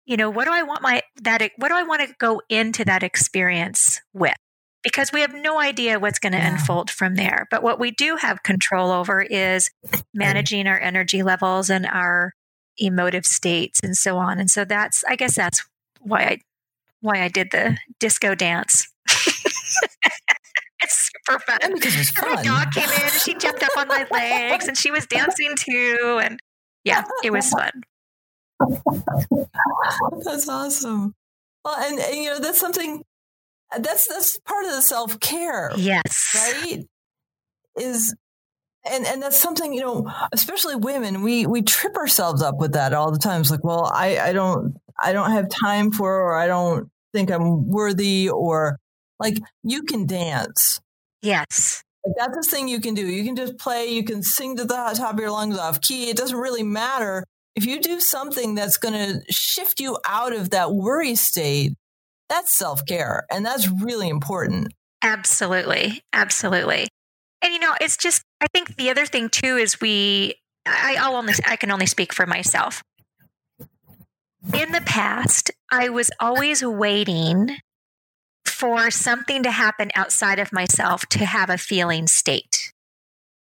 you 0.06 0.16
know, 0.16 0.28
what 0.28 0.46
do 0.46 0.52
I 0.52 0.62
want 0.64 0.82
my 0.82 1.02
that 1.22 1.50
what 1.56 1.68
do 1.68 1.74
I 1.74 1.84
want 1.84 2.02
to 2.02 2.14
go 2.18 2.42
into 2.48 2.84
that 2.84 3.02
experience 3.02 4.00
with? 4.12 4.34
Because 4.82 5.12
we 5.12 5.20
have 5.20 5.34
no 5.34 5.60
idea 5.60 6.00
what's 6.00 6.18
going 6.18 6.32
to 6.32 6.38
yeah. 6.38 6.52
unfold 6.52 6.90
from 6.90 7.14
there. 7.14 7.46
But 7.50 7.62
what 7.62 7.78
we 7.78 7.90
do 7.90 8.16
have 8.16 8.42
control 8.42 8.90
over 8.90 9.20
is 9.20 9.70
managing 10.12 10.66
our 10.66 10.80
energy 10.80 11.22
levels 11.22 11.70
and 11.70 11.86
our 11.86 12.32
emotive 12.78 13.26
states 13.26 13.78
and 13.84 13.96
so 13.96 14.16
on. 14.16 14.40
And 14.40 14.50
so 14.50 14.64
that's 14.64 15.04
I 15.08 15.16
guess 15.16 15.36
that's 15.36 15.64
why 16.00 16.22
I 16.22 16.38
why 17.00 17.22
I 17.22 17.28
did 17.28 17.50
the 17.52 17.78
disco 17.98 18.34
dance. 18.34 18.88
It's 21.30 21.44
super 21.44 21.52
fun. 21.52 21.58
And 21.62 21.74
because 21.74 21.96
it's 21.96 22.10
fun. 22.18 22.34
My 22.34 22.42
dog 22.42 22.72
came 22.72 22.88
in 22.88 23.02
and 23.02 23.12
she 23.12 23.34
jumped 23.34 23.62
up 23.62 23.76
on 23.76 23.88
my 23.88 24.06
legs 24.10 24.68
and 24.68 24.76
she 24.76 24.90
was 24.90 25.06
dancing 25.06 25.54
too. 25.58 26.20
And 26.22 26.40
yeah, 26.84 27.04
it 27.22 27.32
was 27.32 27.48
fun. 27.50 27.70
that's 30.24 30.48
awesome. 30.48 31.14
Well, 31.64 31.76
and, 31.78 31.98
and, 31.98 32.16
you 32.16 32.30
know 32.30 32.38
that's 32.40 32.58
something 32.58 33.02
that's 33.78 34.06
that's 34.06 34.38
part 34.40 34.64
of 34.64 34.72
the 34.72 34.82
self 34.82 35.20
care. 35.20 35.72
Yes, 35.76 36.30
right. 36.34 36.84
Is 37.78 38.14
and 38.84 39.06
and 39.06 39.22
that's 39.22 39.38
something 39.38 39.72
you 39.72 39.80
know, 39.80 40.10
especially 40.32 40.76
women, 40.76 41.22
we 41.22 41.46
we 41.46 41.62
trip 41.62 41.96
ourselves 41.96 42.42
up 42.42 42.56
with 42.58 42.72
that 42.72 42.92
all 42.94 43.10
the 43.10 43.18
time. 43.18 43.42
It's 43.42 43.50
like, 43.50 43.64
well, 43.64 43.90
I 43.92 44.18
I 44.18 44.32
don't 44.32 44.76
I 45.00 45.12
don't 45.12 45.32
have 45.32 45.48
time 45.48 45.90
for, 45.90 46.14
or 46.14 46.36
I 46.36 46.46
don't 46.46 46.90
think 47.12 47.30
I'm 47.30 47.68
worthy, 47.68 48.28
or 48.28 48.78
like 49.18 49.38
you 49.62 49.82
can 49.82 50.06
dance. 50.06 50.80
Yes. 51.22 51.82
Like 52.04 52.14
that's 52.16 52.46
a 52.46 52.50
thing 52.50 52.68
you 52.68 52.80
can 52.80 52.94
do. 52.94 53.06
You 53.06 53.24
can 53.24 53.36
just 53.36 53.58
play. 53.58 53.88
You 53.88 54.04
can 54.04 54.22
sing 54.22 54.56
to 54.56 54.64
the 54.64 54.74
top 54.74 55.14
of 55.14 55.20
your 55.20 55.30
lungs 55.30 55.58
off 55.58 55.80
key. 55.80 56.08
It 56.08 56.16
doesn't 56.16 56.36
really 56.36 56.62
matter 56.62 57.24
if 57.56 57.66
you 57.66 57.80
do 57.80 58.00
something 58.00 58.54
that's 58.54 58.76
going 58.76 58.94
to 58.94 59.22
shift 59.30 59.80
you 59.80 59.98
out 60.06 60.32
of 60.32 60.50
that 60.50 60.72
worry 60.72 61.14
state, 61.14 61.74
that's 62.28 62.56
self 62.56 62.86
care. 62.86 63.26
And 63.30 63.44
that's 63.44 63.68
really 63.68 64.08
important. 64.08 64.72
Absolutely. 65.02 66.02
Absolutely. 66.12 66.88
And, 67.42 67.52
you 67.52 67.58
know, 67.58 67.74
it's 67.80 67.96
just, 67.96 68.22
I 68.40 68.46
think 68.52 68.76
the 68.76 68.90
other 68.90 69.06
thing 69.06 69.28
too 69.28 69.56
is 69.56 69.80
we, 69.80 70.34
I, 70.66 70.96
I'll 71.00 71.16
only, 71.16 71.34
I 71.46 71.56
can 71.56 71.70
only 71.70 71.86
speak 71.86 72.12
for 72.12 72.26
myself. 72.26 72.82
In 74.54 74.72
the 74.72 74.82
past, 74.86 75.50
I 75.70 75.88
was 75.88 76.10
always 76.20 76.64
waiting 76.64 77.56
for 78.60 78.90
something 78.90 79.42
to 79.42 79.50
happen 79.50 79.90
outside 79.94 80.38
of 80.38 80.52
myself 80.52 81.06
to 81.06 81.24
have 81.24 81.50
a 81.50 81.58
feeling 81.58 82.06
state. 82.06 82.72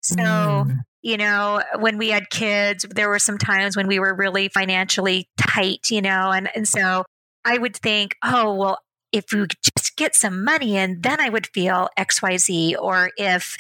So, 0.02 0.16
mm 0.18 0.80
you 1.06 1.18
know, 1.18 1.62
when 1.78 2.00
we 2.00 2.10
had 2.10 2.32
kids, 2.32 2.84
there 2.90 3.08
were 3.08 3.20
some 3.20 3.38
times 3.38 3.78
when 3.78 3.86
we 3.86 4.00
were 4.00 4.16
really 4.16 4.50
financially 4.50 5.30
tight, 5.38 5.92
you 5.92 6.02
know, 6.02 6.32
and, 6.32 6.50
and 6.56 6.68
so 6.68 7.06
I 7.46 7.60
would 7.60 7.76
think, 7.76 8.16
oh, 8.24 8.56
well, 8.56 8.80
if 9.12 9.26
we 9.32 9.46
just 9.46 9.96
get 9.98 10.16
some 10.16 10.44
money 10.44 10.76
in, 10.78 11.02
then 11.02 11.22
I 11.22 11.30
would 11.30 11.46
feel 11.54 11.90
XYZ. 11.96 12.76
Or 12.80 13.12
if 13.18 13.56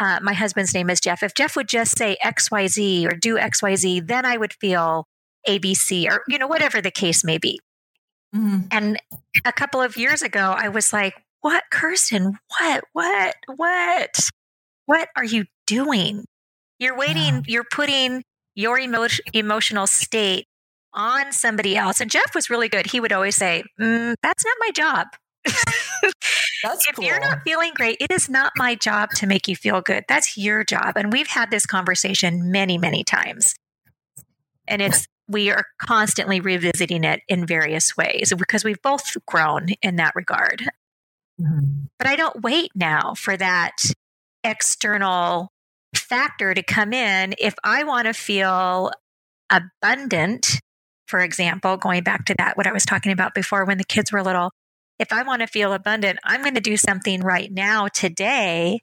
uh, 0.00 0.18
my 0.22 0.32
husband's 0.32 0.74
name 0.74 0.90
is 0.90 1.00
Jeff, 1.00 1.22
if 1.22 1.34
Jeff 1.34 1.54
would 1.54 1.68
just 1.68 1.96
say 1.96 2.16
XYZ 2.24 3.06
or 3.06 3.14
do 3.14 3.38
XYZ, 3.38 4.08
then 4.08 4.26
I 4.26 4.36
would 4.36 4.52
feel 4.54 5.06
ABC 5.48 6.10
or, 6.10 6.24
you 6.26 6.36
know, 6.36 6.48
whatever 6.48 6.80
the 6.80 6.90
case 6.90 7.22
may 7.22 7.38
be. 7.38 7.60
Mm-hmm. 8.34 8.60
And 8.70 8.98
a 9.44 9.52
couple 9.52 9.80
of 9.80 9.96
years 9.96 10.22
ago, 10.22 10.54
I 10.56 10.68
was 10.68 10.92
like, 10.92 11.14
what, 11.42 11.64
Kirsten? 11.70 12.38
What, 12.58 12.84
what, 12.92 13.36
what, 13.56 14.30
what 14.86 15.08
are 15.16 15.24
you 15.24 15.44
doing? 15.66 16.24
You're 16.78 16.96
waiting, 16.96 17.44
you're 17.46 17.66
putting 17.70 18.22
your 18.54 18.78
emo- 18.78 19.08
emotional 19.32 19.86
state 19.86 20.46
on 20.94 21.32
somebody 21.32 21.76
else. 21.76 22.00
And 22.00 22.10
Jeff 22.10 22.34
was 22.34 22.50
really 22.50 22.68
good. 22.68 22.86
He 22.86 23.00
would 23.00 23.12
always 23.12 23.36
say, 23.36 23.64
mm, 23.80 24.14
That's 24.22 24.44
not 24.44 24.56
my 24.60 24.70
job. 24.70 25.08
That's 25.44 26.88
if 26.88 26.96
cool. 26.96 27.04
you're 27.04 27.20
not 27.20 27.42
feeling 27.42 27.72
great, 27.74 27.96
it 28.00 28.10
is 28.10 28.28
not 28.28 28.52
my 28.56 28.74
job 28.74 29.10
to 29.16 29.26
make 29.26 29.48
you 29.48 29.56
feel 29.56 29.80
good. 29.80 30.04
That's 30.08 30.36
your 30.36 30.64
job. 30.64 30.96
And 30.96 31.12
we've 31.12 31.26
had 31.26 31.50
this 31.50 31.66
conversation 31.66 32.52
many, 32.52 32.78
many 32.78 33.02
times. 33.02 33.54
And 34.68 34.80
it's, 34.80 35.08
we 35.32 35.50
are 35.50 35.64
constantly 35.78 36.40
revisiting 36.40 37.04
it 37.04 37.20
in 37.28 37.46
various 37.46 37.96
ways 37.96 38.32
because 38.36 38.64
we've 38.64 38.82
both 38.82 39.16
grown 39.26 39.68
in 39.82 39.96
that 39.96 40.14
regard. 40.14 40.68
Mhm. 41.40 41.88
But 41.98 42.08
I 42.08 42.16
don't 42.16 42.42
wait 42.42 42.70
now 42.74 43.14
for 43.14 43.36
that 43.36 43.72
external 44.44 45.50
factor 45.96 46.54
to 46.54 46.62
come 46.62 46.92
in. 46.92 47.34
If 47.38 47.54
I 47.64 47.84
want 47.84 48.06
to 48.06 48.12
feel 48.14 48.92
abundant, 49.50 50.60
for 51.06 51.20
example, 51.20 51.76
going 51.76 52.02
back 52.02 52.24
to 52.26 52.34
that, 52.38 52.56
what 52.56 52.66
I 52.66 52.72
was 52.72 52.84
talking 52.84 53.12
about 53.12 53.34
before 53.34 53.64
when 53.64 53.78
the 53.78 53.84
kids 53.84 54.12
were 54.12 54.22
little, 54.22 54.52
if 54.98 55.12
I 55.12 55.22
want 55.22 55.40
to 55.42 55.46
feel 55.48 55.72
abundant, 55.72 56.18
I'm 56.24 56.42
going 56.42 56.54
to 56.54 56.60
do 56.60 56.76
something 56.76 57.20
right 57.22 57.50
now, 57.52 57.88
today, 57.88 58.80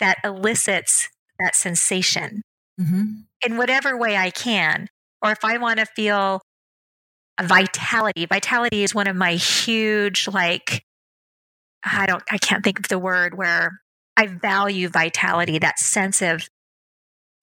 that 0.00 0.18
elicits 0.24 1.08
that 1.38 1.54
sensation 1.56 2.42
Mhm. 2.80 3.24
in 3.46 3.56
whatever 3.56 3.96
way 3.96 4.16
I 4.16 4.30
can. 4.30 4.88
Or 5.22 5.30
if 5.30 5.44
I 5.44 5.58
want 5.58 5.78
to 5.78 5.86
feel 5.86 6.40
vitality, 7.40 8.26
vitality 8.26 8.82
is 8.82 8.94
one 8.94 9.06
of 9.06 9.16
my 9.16 9.34
huge, 9.34 10.28
like, 10.28 10.84
I 11.84 12.06
don't, 12.06 12.22
I 12.30 12.38
can't 12.38 12.62
think 12.62 12.78
of 12.78 12.88
the 12.88 12.98
word 12.98 13.36
where 13.36 13.80
I 14.16 14.26
value 14.26 14.88
vitality, 14.88 15.58
that 15.58 15.78
sense 15.78 16.22
of 16.22 16.48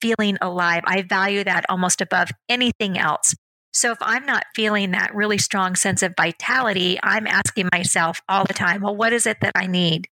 feeling 0.02 0.38
alive. 0.42 0.84
I 0.86 1.02
value 1.02 1.44
that 1.44 1.66
almost 1.70 2.02
above 2.02 2.30
anything 2.48 2.98
else. 2.98 3.34
So 3.72 3.92
if 3.92 3.98
I'm 4.02 4.26
not 4.26 4.46
feeling 4.56 4.92
that 4.92 5.14
really 5.14 5.38
strong 5.38 5.76
sense 5.76 6.02
of 6.04 6.14
vitality, 6.18 7.00
I'm 7.04 7.28
asking 7.28 7.70
myself 7.72 8.20
all 8.28 8.46
the 8.46 8.54
time, 8.54 8.82
well, 8.82 8.96
what 8.96 9.14
is 9.14 9.26
it 9.26 9.38
that 9.42 9.54
I 9.56 9.68
need 9.68 10.08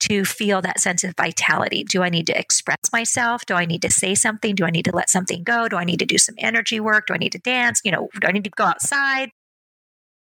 to 0.00 0.24
feel 0.24 0.62
that 0.62 0.80
sense 0.80 1.04
of 1.04 1.14
vitality? 1.16 1.84
Do 1.84 2.02
I 2.02 2.08
need 2.08 2.26
to 2.28 2.38
express 2.38 2.78
myself? 2.92 3.46
Do 3.46 3.54
I 3.54 3.64
need 3.64 3.82
to 3.82 3.90
say 3.90 4.14
something? 4.14 4.54
Do 4.54 4.64
I 4.64 4.70
need 4.70 4.84
to 4.84 4.94
let 4.94 5.10
something 5.10 5.42
go? 5.42 5.68
Do 5.68 5.76
I 5.76 5.84
need 5.84 5.98
to 5.98 6.06
do 6.06 6.18
some 6.18 6.34
energy 6.38 6.80
work? 6.80 7.06
Do 7.06 7.14
I 7.14 7.18
need 7.18 7.32
to 7.32 7.38
dance? 7.38 7.80
You 7.84 7.92
know, 7.92 8.08
do 8.20 8.26
I 8.26 8.32
need 8.32 8.44
to 8.44 8.50
go 8.50 8.64
outside? 8.64 9.30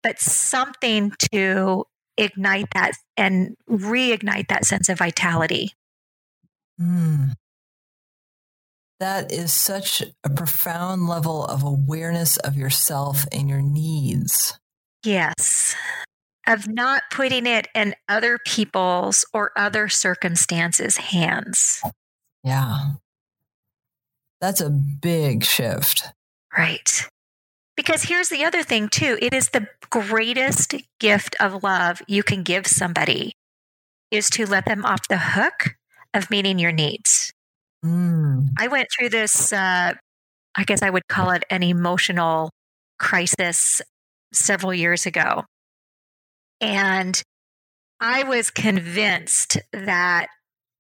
But 0.03 0.19
something 0.21 1.13
to 1.33 1.85
ignite 2.17 2.69
that 2.75 2.93
and 3.17 3.57
reignite 3.69 4.49
that 4.49 4.65
sense 4.65 4.89
of 4.89 4.99
vitality. 4.99 5.73
Mm. 6.81 7.35
That 9.01 9.33
is 9.33 9.53
such 9.53 10.03
a 10.23 10.31
profound 10.31 11.09
level 11.09 11.45
of 11.45 11.63
awareness 11.63 12.37
of 12.37 12.57
yourself 12.57 13.25
and 13.33 13.49
your 13.49 13.63
needs. 13.63 14.59
Yes. 15.05 15.75
Of 16.47 16.67
not 16.67 17.05
putting 17.13 17.47
it 17.47 17.69
in 17.75 17.95
other 18.09 18.39
people's 18.45 19.25
or 19.33 19.53
other 19.57 19.89
circumstances' 19.89 20.97
hands. 20.97 21.83
Yeah. 22.43 22.95
That's 24.41 24.61
a 24.61 24.71
big 24.71 25.45
shift. 25.45 26.03
Right. 26.57 27.09
Because 27.77 28.03
here's 28.03 28.29
the 28.29 28.45
other 28.45 28.63
thing, 28.63 28.89
too 28.89 29.19
it 29.23 29.33
is 29.33 29.51
the 29.51 29.69
greatest 29.91 30.75
gift 30.99 31.37
of 31.41 31.63
love 31.63 32.03
you 32.09 32.23
can 32.23 32.43
give 32.43 32.67
somebody 32.67 33.35
is 34.11 34.29
to 34.31 34.47
let 34.47 34.67
them 34.67 34.85
off 34.85 35.09
the 35.09 35.19
hook 35.19 35.77
of 36.13 36.31
meeting 36.31 36.59
your 36.59 36.73
needs. 36.73 37.33
Mm. 37.85 38.51
I 38.59 38.69
went 38.69 38.89
through 38.91 39.09
this, 39.09 39.53
uh, 39.53 39.95
I 40.55 40.65
guess 40.65 40.83
I 40.83 40.91
would 40.91 41.09
call 41.09 41.31
it 41.31 41.45
an 41.51 41.63
emotional 41.63 42.51
crisis 42.99 43.81
several 44.33 44.75
years 44.75 45.07
ago. 45.07 45.45
And 46.63 47.21
I 48.01 48.23
was 48.23 48.51
convinced 48.51 49.59
that 49.73 50.29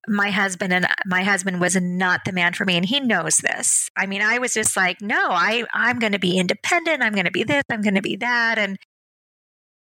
my 0.09 0.31
husband 0.31 0.73
and 0.73 0.87
my 1.07 1.23
husband 1.23 1.61
was 1.61 1.77
not 1.77 2.25
the 2.25 2.33
man 2.33 2.55
for 2.55 2.65
me 2.65 2.77
and 2.77 2.85
he 2.85 3.01
knows 3.01 3.39
this. 3.39 3.89
I 3.97 4.07
mean, 4.07 4.23
I 4.23 4.39
was 4.39 4.55
just 4.55 4.77
like, 4.77 5.01
no, 5.01 5.29
I 5.31 5.65
I'm 5.73 5.99
going 5.99 6.13
to 6.13 6.19
be 6.19 6.39
independent. 6.39 7.03
I'm 7.03 7.13
going 7.13 7.27
to 7.27 7.31
be 7.31 7.45
this, 7.45 7.63
I'm 7.71 7.83
going 7.83 7.95
to 7.95 8.03
be 8.03 8.17
that 8.17 8.59
and 8.59 8.79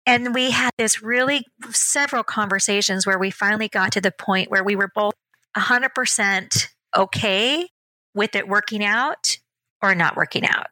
and 0.07 0.33
we 0.33 0.51
had 0.51 0.71
this 0.77 1.03
really 1.03 1.45
several 1.71 2.23
conversations 2.23 3.05
where 3.05 3.19
we 3.19 3.29
finally 3.29 3.67
got 3.67 3.91
to 3.91 4.01
the 4.01 4.13
point 4.17 4.49
where 4.49 4.63
we 4.63 4.75
were 4.75 4.89
both 4.95 5.13
100% 5.57 6.67
okay 6.95 7.67
with 8.15 8.33
it 8.35 8.47
working 8.47 8.85
out 8.85 9.37
or 9.83 9.93
not 9.93 10.15
working 10.15 10.45
out 10.47 10.67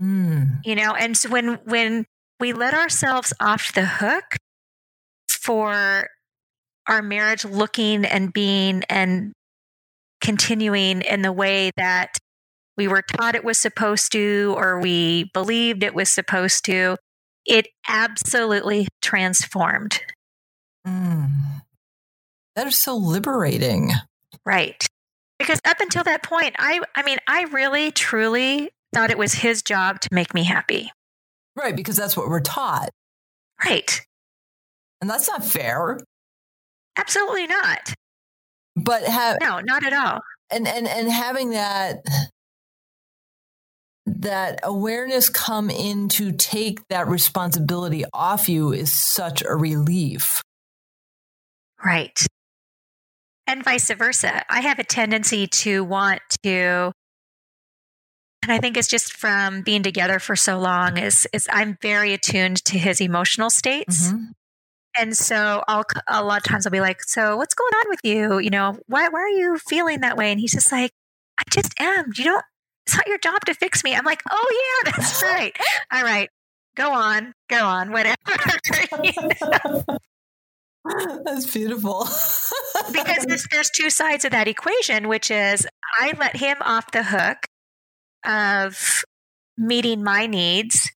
Mm. 0.00 0.58
you 0.64 0.74
know 0.74 0.94
and 0.94 1.16
so 1.16 1.28
when 1.28 1.60
when 1.64 2.06
we 2.42 2.52
let 2.52 2.74
ourselves 2.74 3.32
off 3.38 3.72
the 3.72 3.86
hook 3.86 4.34
for 5.30 6.08
our 6.88 7.00
marriage 7.00 7.44
looking 7.44 8.04
and 8.04 8.32
being 8.32 8.82
and 8.88 9.32
continuing 10.20 11.02
in 11.02 11.22
the 11.22 11.30
way 11.30 11.70
that 11.76 12.18
we 12.76 12.88
were 12.88 13.02
taught 13.02 13.36
it 13.36 13.44
was 13.44 13.58
supposed 13.58 14.10
to 14.10 14.54
or 14.56 14.80
we 14.80 15.30
believed 15.32 15.84
it 15.84 15.94
was 15.94 16.10
supposed 16.10 16.64
to 16.64 16.96
it 17.46 17.68
absolutely 17.88 18.88
transformed 19.00 20.00
Mm. 20.84 21.30
That 22.56 22.66
is 22.66 22.76
so 22.76 22.96
liberating. 22.96 23.92
right 24.44 24.84
because 25.38 25.60
up 25.64 25.80
until 25.80 26.02
that 26.02 26.24
point 26.24 26.56
i 26.58 26.80
i 26.96 27.04
mean 27.04 27.18
i 27.28 27.42
really 27.52 27.92
truly 27.92 28.70
thought 28.92 29.12
it 29.12 29.18
was 29.18 29.32
his 29.32 29.62
job 29.62 30.00
to 30.00 30.08
make 30.10 30.34
me 30.34 30.42
happy 30.42 30.90
Right, 31.56 31.76
because 31.76 31.96
that's 31.96 32.16
what 32.16 32.28
we're 32.28 32.40
taught. 32.40 32.90
right 33.64 34.00
And 35.00 35.10
that's 35.10 35.28
not 35.28 35.44
fair. 35.44 35.98
absolutely 36.96 37.46
not 37.46 37.94
But 38.76 39.04
have 39.04 39.38
no 39.40 39.60
not 39.60 39.84
at 39.84 39.92
all 39.92 40.20
and 40.50 40.66
and 40.68 40.86
and 40.86 41.10
having 41.10 41.50
that 41.50 42.02
that 44.06 44.60
awareness 44.62 45.28
come 45.28 45.70
in 45.70 46.08
to 46.08 46.32
take 46.32 46.86
that 46.88 47.08
responsibility 47.08 48.04
off 48.12 48.48
you 48.48 48.72
is 48.72 48.92
such 48.92 49.42
a 49.42 49.54
relief. 49.54 50.42
Right. 51.84 52.24
And 53.46 53.64
vice 53.64 53.90
versa. 53.90 54.42
I 54.50 54.60
have 54.60 54.78
a 54.78 54.84
tendency 54.84 55.46
to 55.48 55.84
want 55.84 56.20
to 56.42 56.92
and 58.42 58.50
I 58.50 58.58
think 58.58 58.76
it's 58.76 58.88
just 58.88 59.12
from 59.12 59.62
being 59.62 59.82
together 59.82 60.18
for 60.18 60.36
so 60.36 60.58
long 60.58 60.98
is 60.98 61.26
is 61.32 61.48
I'm 61.50 61.78
very 61.80 62.12
attuned 62.12 62.64
to 62.66 62.78
his 62.78 63.00
emotional 63.00 63.50
states. 63.50 64.08
Mhm. 64.12 64.32
And 64.98 65.16
so 65.16 65.62
I'll 65.68 65.84
a 66.08 66.22
lot 66.22 66.38
of 66.38 66.44
times 66.44 66.66
I'll 66.66 66.72
be 66.72 66.80
like, 66.80 67.02
"So 67.02 67.36
what's 67.36 67.54
going 67.54 67.72
on 67.72 67.84
with 67.88 68.00
you? 68.04 68.38
You 68.40 68.50
know, 68.50 68.78
why 68.86 69.08
why 69.08 69.20
are 69.20 69.28
you 69.28 69.58
feeling 69.58 70.00
that 70.00 70.16
way?" 70.16 70.30
And 70.30 70.40
he's 70.40 70.52
just 70.52 70.70
like, 70.72 70.92
"I 71.38 71.44
just 71.50 71.72
am. 71.80 72.12
You 72.16 72.24
don't 72.24 72.44
it's 72.86 72.96
not 72.96 73.06
your 73.06 73.18
job 73.18 73.44
to 73.46 73.54
fix 73.54 73.84
me." 73.84 73.94
I'm 73.94 74.04
like, 74.04 74.22
"Oh 74.30 74.82
yeah, 74.84 74.92
that's 74.96 75.22
right. 75.22 75.56
All 75.92 76.02
right. 76.02 76.28
Go 76.76 76.92
on. 76.92 77.34
Go 77.48 77.64
on. 77.64 77.92
Whatever." 77.92 78.16
You 79.02 79.12
know? 79.40 79.84
That's 81.24 81.50
beautiful. 81.50 82.04
because 82.92 83.24
there's, 83.26 83.46
there's 83.50 83.70
two 83.70 83.88
sides 83.88 84.24
of 84.24 84.32
that 84.32 84.48
equation, 84.48 85.08
which 85.08 85.30
is 85.30 85.66
I 85.98 86.14
let 86.18 86.36
him 86.36 86.56
off 86.60 86.90
the 86.90 87.04
hook 87.04 87.46
of 88.24 89.04
meeting 89.56 90.02
my 90.02 90.26
needs, 90.26 90.90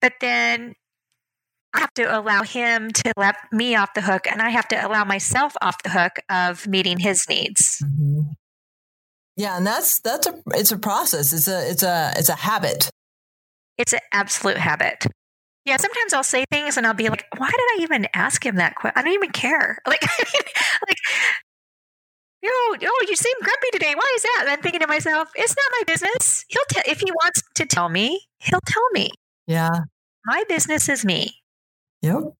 but 0.00 0.12
then 0.20 0.74
I 1.74 1.80
have 1.80 1.94
to 1.94 2.18
allow 2.18 2.42
him 2.42 2.90
to 2.92 3.12
let 3.16 3.36
me 3.52 3.74
off 3.74 3.94
the 3.94 4.00
hook, 4.00 4.26
and 4.30 4.40
I 4.40 4.50
have 4.50 4.68
to 4.68 4.86
allow 4.86 5.04
myself 5.04 5.54
off 5.60 5.82
the 5.82 5.90
hook 5.90 6.12
of 6.28 6.66
meeting 6.66 6.98
his 6.98 7.28
needs. 7.28 7.82
Mhm. 7.84 8.34
Yeah, 9.36 9.56
and 9.56 9.66
that's 9.66 10.00
that's 10.00 10.26
a 10.28 10.34
it's 10.52 10.70
a 10.70 10.78
process. 10.78 11.32
It's 11.32 11.48
a 11.48 11.68
it's 11.68 11.82
a 11.82 12.12
it's 12.16 12.28
a 12.28 12.36
habit. 12.36 12.90
It's 13.76 13.92
an 13.92 14.00
absolute 14.12 14.58
habit. 14.58 15.06
Yeah, 15.64 15.78
sometimes 15.78 16.12
I'll 16.12 16.22
say 16.22 16.44
things 16.52 16.76
and 16.76 16.86
I'll 16.86 16.94
be 16.94 17.08
like, 17.08 17.24
"Why 17.36 17.50
did 17.50 17.56
I 17.60 17.78
even 17.80 18.06
ask 18.14 18.44
him 18.44 18.56
that 18.56 18.76
question? 18.76 18.92
I 18.96 19.02
don't 19.02 19.14
even 19.14 19.30
care." 19.30 19.78
Like, 19.86 20.02
like, 20.88 20.98
yo, 22.44 22.50
oh, 22.90 23.06
you 23.08 23.16
seem 23.16 23.34
grumpy 23.42 23.68
today. 23.72 23.94
Why 23.94 24.12
is 24.16 24.22
that? 24.22 24.38
And 24.42 24.50
I'm 24.50 24.60
thinking 24.60 24.80
to 24.80 24.86
myself, 24.86 25.30
"It's 25.34 25.56
not 25.56 25.66
my 25.72 25.82
business. 25.86 26.44
He'll 26.48 26.62
tell 26.68 26.82
if 26.86 27.00
he 27.00 27.10
wants 27.10 27.42
to 27.54 27.66
tell 27.66 27.88
me. 27.88 28.26
He'll 28.38 28.60
tell 28.66 28.88
me. 28.92 29.10
Yeah. 29.46 29.70
My 30.26 30.44
business 30.48 30.88
is 30.88 31.04
me." 31.04 31.40
Yep. 32.02 32.34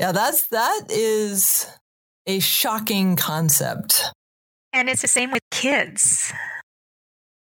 Yeah, 0.00 0.12
that's 0.12 0.48
that 0.48 0.86
is 0.90 1.66
a 2.26 2.40
shocking 2.40 3.16
concept. 3.16 4.12
And 4.72 4.88
it's 4.88 5.02
the 5.02 5.08
same 5.08 5.30
with 5.30 5.42
kids, 5.50 6.32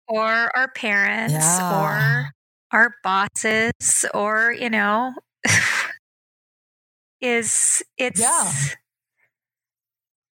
or 0.07 0.51
our 0.55 0.67
parents, 0.73 1.33
Yeah. 1.33 1.81
or 1.81 2.29
our 2.71 2.95
bosses, 3.03 4.05
or 4.13 4.51
you 4.51 4.69
know, 4.69 5.13
is 7.21 7.81
it's 7.97 8.19
Yeah. 8.19 8.51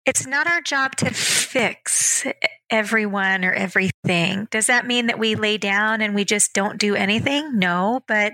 It's 0.10 0.26
not 0.26 0.48
our 0.48 0.60
job 0.60 0.95
to 0.95 1.12
fix 1.12 2.26
everyone 2.72 3.45
or 3.45 3.54
everything. 3.54 4.48
Does 4.50 4.65
that 4.65 4.88
mean 4.88 5.06
that 5.06 5.19
we 5.19 5.36
lay 5.36 5.60
down 5.60 6.02
and 6.02 6.15
we 6.15 6.26
just 6.26 6.54
don't 6.54 6.80
do 6.80 6.95
anything? 6.95 7.60
No, 7.60 8.02
but 8.08 8.34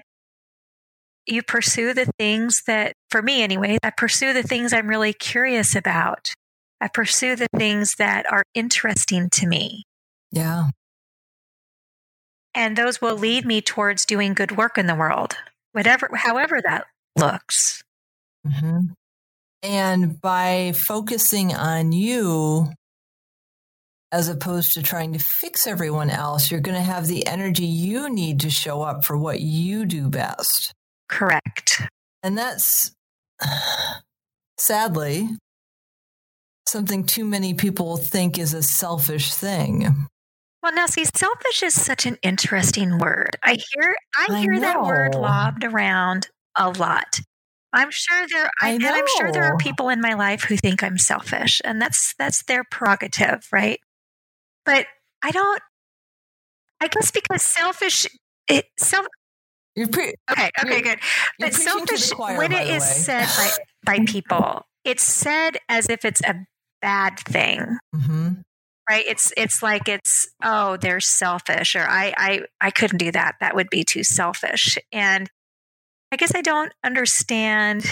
you 1.26 1.44
pursue 1.44 1.94
the 1.94 2.10
things 2.18 2.64
that, 2.66 2.94
for 3.10 3.22
me 3.22 3.44
anyway, 3.44 3.78
I 3.84 3.90
pursue 3.90 4.32
the 4.32 4.42
things 4.42 4.72
I'm 4.72 4.88
really 4.88 5.12
curious 5.12 5.76
about. 5.76 6.32
I 6.80 6.88
pursue 6.88 7.36
the 7.36 7.50
things 7.54 7.96
that 7.96 8.26
are 8.32 8.44
interesting 8.54 9.30
to 9.32 9.46
me. 9.46 9.84
Yeah. 10.32 10.70
And 12.54 12.78
those 12.78 13.02
will 13.02 13.18
lead 13.18 13.46
me 13.46 13.60
towards 13.60 14.06
doing 14.06 14.34
good 14.34 14.56
work 14.56 14.78
in 14.78 14.88
the 14.88 14.96
world, 14.96 15.36
whatever, 15.74 16.10
however 16.14 16.62
that 16.64 16.86
looks. 17.18 17.84
Mm-hmm. 18.48 18.94
And 19.64 20.20
by 20.22 20.74
focusing 20.76 21.54
on 21.54 21.92
you, 21.92 22.72
as 24.12 24.30
opposed 24.30 24.74
to 24.74 24.84
trying 24.84 25.14
to 25.14 25.20
fix 25.20 25.68
everyone 25.68 26.10
else, 26.10 26.52
you're 26.52 26.62
going 26.62 26.78
to 26.78 26.82
have 26.82 27.08
the 27.08 27.26
energy 27.28 27.66
you 27.66 28.10
need 28.10 28.40
to 28.42 28.50
show 28.50 28.82
up 28.82 29.04
for 29.04 29.18
what 29.18 29.42
you 29.42 29.86
do 29.86 30.10
best. 30.10 30.74
Correct. 31.10 31.82
And 32.24 32.38
that's 32.38 32.92
sadly 34.58 35.30
something 36.68 37.06
too 37.06 37.26
many 37.26 37.54
people 37.54 37.98
think 37.98 38.40
is 38.40 38.54
a 38.54 38.64
selfish 38.64 39.34
thing. 39.34 40.08
Well, 40.64 40.74
now 40.74 40.88
see, 40.88 41.06
selfish 41.06 41.62
is 41.62 41.80
such 41.80 42.06
an 42.06 42.18
interesting 42.24 42.98
word. 42.98 43.38
I 43.44 43.58
hear 43.74 43.96
I 44.18 44.40
hear 44.40 44.54
I 44.54 44.60
that 44.62 44.82
word 44.82 45.14
lobbed 45.14 45.64
around 45.64 46.28
a 46.56 46.72
lot. 46.72 47.20
I'm 47.76 47.92
sure 47.92 48.26
there 48.32 48.50
I, 48.62 48.72
and 48.72 48.86
I'm 48.86 49.06
sure 49.18 49.32
there 49.32 49.44
are 49.44 49.58
people 49.58 49.90
in 49.90 50.02
my 50.02 50.14
life 50.14 50.44
who 50.44 50.56
think 50.56 50.82
I'm 50.84 50.98
selfish, 50.98 51.62
and 51.64 51.82
that's 51.82 52.16
that's 52.18 52.44
their 52.44 52.64
prerogative, 52.64 53.48
right? 53.52 53.80
But 54.66 54.88
I 55.22 55.32
don't 55.32 55.62
I 56.82 56.88
guess 56.88 57.12
because 57.12 57.44
selfish 57.44 58.08
it 58.48 58.66
self 58.80 59.06
you're 59.76 59.90
pre- 59.90 60.14
okay, 60.32 60.50
okay, 60.64 60.82
good. 60.82 61.00
But 61.38 61.54
selfish 61.54 62.12
choir, 62.12 62.38
when 62.38 62.54
it 62.54 62.68
is 62.68 62.84
said 62.84 63.28
by 63.38 63.52
by 64.00 64.06
people, 64.06 64.62
it's 64.86 65.04
said 65.04 65.58
as 65.68 65.90
if 65.90 66.06
it's 66.06 66.22
a 66.22 66.46
bad 66.82 67.20
thing. 67.20 67.78
Mm-hmm 67.94 68.34
right 68.90 69.06
it's 69.08 69.34
it's 69.36 69.64
like 69.64 69.88
it's 69.90 70.28
oh 70.44 70.78
they're 70.78 71.00
selfish 71.00 71.76
or 71.76 71.86
I, 71.88 72.14
I 72.18 72.42
i 72.62 72.70
couldn't 72.70 73.00
do 73.00 73.12
that 73.12 73.36
that 73.40 73.56
would 73.56 73.70
be 73.72 73.84
too 73.84 74.04
selfish 74.04 74.78
and 74.92 75.30
i 76.16 76.18
guess 76.18 76.34
i 76.34 76.42
don't 76.42 76.72
understand 76.84 77.86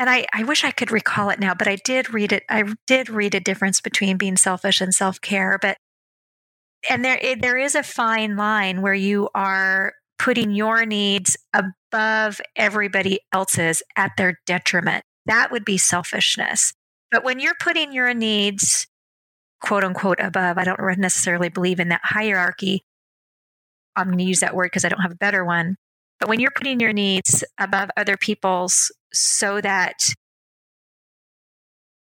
and 0.00 0.10
I, 0.10 0.26
I 0.34 0.42
wish 0.42 0.64
i 0.64 0.72
could 0.72 0.90
recall 0.90 1.30
it 1.30 1.38
now 1.38 1.54
but 1.54 1.68
i 1.68 1.76
did 1.84 2.12
read 2.12 2.32
it 2.32 2.42
i 2.50 2.64
did 2.88 3.08
read 3.08 3.36
a 3.36 3.40
difference 3.40 3.80
between 3.80 4.16
being 4.16 4.36
selfish 4.36 4.80
and 4.80 4.92
self-care 4.92 5.58
but 5.62 5.76
and 6.90 7.04
there 7.04 7.20
there 7.40 7.56
is 7.56 7.76
a 7.76 7.84
fine 7.84 8.36
line 8.36 8.82
where 8.82 8.94
you 8.94 9.28
are 9.34 9.92
putting 10.18 10.50
your 10.50 10.84
needs 10.84 11.36
above 11.54 12.40
everybody 12.56 13.20
else's 13.32 13.80
at 13.94 14.10
their 14.18 14.40
detriment 14.44 15.04
that 15.26 15.52
would 15.52 15.64
be 15.64 15.78
selfishness 15.78 16.72
but 17.12 17.22
when 17.22 17.38
you're 17.38 17.54
putting 17.60 17.92
your 17.92 18.12
needs 18.12 18.88
quote 19.60 19.84
unquote 19.84 20.20
above. 20.20 20.58
I 20.58 20.64
don't 20.64 20.98
necessarily 20.98 21.48
believe 21.48 21.80
in 21.80 21.88
that 21.88 22.00
hierarchy. 22.04 22.84
I'm 23.96 24.06
going 24.06 24.18
to 24.18 24.24
use 24.24 24.40
that 24.40 24.54
word 24.54 24.66
because 24.66 24.84
I 24.84 24.88
don't 24.88 25.00
have 25.00 25.12
a 25.12 25.16
better 25.16 25.44
one. 25.44 25.76
But 26.20 26.28
when 26.28 26.40
you're 26.40 26.50
putting 26.50 26.80
your 26.80 26.92
needs 26.92 27.44
above 27.58 27.90
other 27.96 28.16
people's 28.16 28.92
so 29.12 29.60
that 29.60 29.94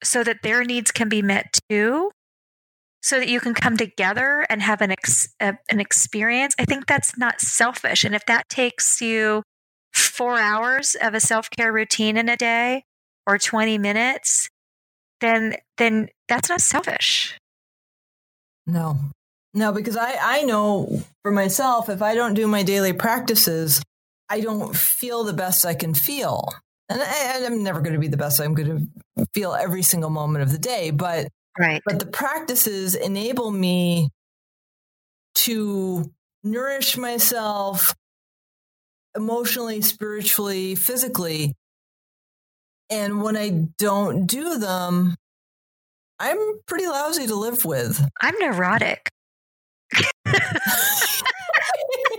so 0.05 0.25
that 0.25 0.43
their 0.43 0.65
needs 0.65 0.91
can 0.91 1.09
be 1.09 1.23
met 1.23 1.59
too, 1.71 2.11
so 3.03 3.19
that 3.19 3.29
you 3.29 3.41
can 3.41 3.55
come 3.55 3.77
together 3.77 4.45
and 4.51 4.61
have 4.61 4.81
an 4.81 4.91
ex, 4.91 5.33
a, 5.41 5.55
an 5.71 5.81
experience, 5.81 6.55
I 6.59 6.65
think 6.65 6.87
that's 6.87 7.17
not 7.17 7.41
selfish. 7.41 8.03
And 8.05 8.15
if 8.15 8.27
that 8.27 8.49
takes 8.49 9.01
you 9.01 9.43
4 9.93 10.39
hours 10.39 10.97
of 11.01 11.15
a 11.15 11.21
self-care 11.21 11.73
routine 11.73 12.17
in 12.17 12.29
a 12.29 12.37
day 12.37 12.85
or 13.27 13.39
20 13.39 13.79
minutes, 13.79 14.49
then 15.21 15.57
then 15.79 16.09
that's 16.29 16.49
not 16.49 16.61
selfish. 16.61 17.39
No. 18.67 18.99
No, 19.55 19.73
because 19.73 19.97
I, 19.97 20.17
I 20.21 20.43
know 20.43 21.03
for 21.23 21.31
myself, 21.31 21.89
if 21.91 22.01
I 22.01 22.15
don't 22.15 22.35
do 22.35 22.47
my 22.47 22.63
daily 22.63 22.93
practices, 22.93 23.83
I 24.29 24.41
don't 24.41 24.75
feel 24.77 25.25
the 25.25 25.33
best 25.33 25.67
I 25.67 25.75
can 25.75 25.95
feel. 25.95 26.49
And 26.89 27.01
I, 27.01 27.39
am 27.45 27.63
never 27.63 27.81
going 27.81 27.95
to 27.95 28.01
be 28.01 28.09
the 28.09 28.17
best 28.17 28.41
I'm 28.41 28.55
going 28.55 28.91
to 29.17 29.27
feel 29.35 29.55
every 29.55 29.83
single 29.83 30.11
moment 30.11 30.43
of 30.43 30.53
the 30.53 30.59
day. 30.59 30.91
But, 30.91 31.29
right. 31.59 31.83
but 31.87 31.99
the 31.99 32.07
practices 32.07 32.95
enable 32.95 33.51
me 33.51 34.11
to 35.37 36.11
nourish 36.45 36.97
myself 36.97 37.95
emotionally, 39.17 39.81
spiritually, 39.81 40.75
physically. 40.75 41.55
And 42.91 43.23
when 43.23 43.37
I 43.37 43.69
don't 43.79 44.27
do 44.27 44.59
them, 44.59 45.17
I'm 46.19 46.39
pretty 46.67 46.87
lousy 46.87 47.27
to 47.27 47.35
live 47.35 47.65
with. 47.65 48.07
I'm 48.21 48.35
neurotic. 48.39 49.09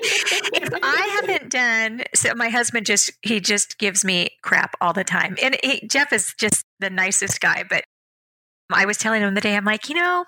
if 0.03 0.69
I 0.81 1.21
haven't 1.21 1.49
done 1.49 2.03
so, 2.13 2.33
my 2.35 2.49
husband 2.49 2.85
just 2.85 3.11
he 3.21 3.39
just 3.39 3.77
gives 3.77 4.03
me 4.03 4.29
crap 4.41 4.75
all 4.81 4.93
the 4.93 5.03
time, 5.03 5.37
and 5.41 5.57
he, 5.63 5.87
Jeff 5.87 6.11
is 6.13 6.33
just 6.37 6.65
the 6.79 6.89
nicest 6.89 7.39
guy. 7.41 7.63
But 7.67 7.83
I 8.71 8.85
was 8.85 8.97
telling 8.97 9.21
him 9.21 9.33
the 9.33 9.41
day 9.41 9.55
I'm 9.55 9.65
like, 9.65 9.89
you 9.89 9.95
know, 9.95 10.25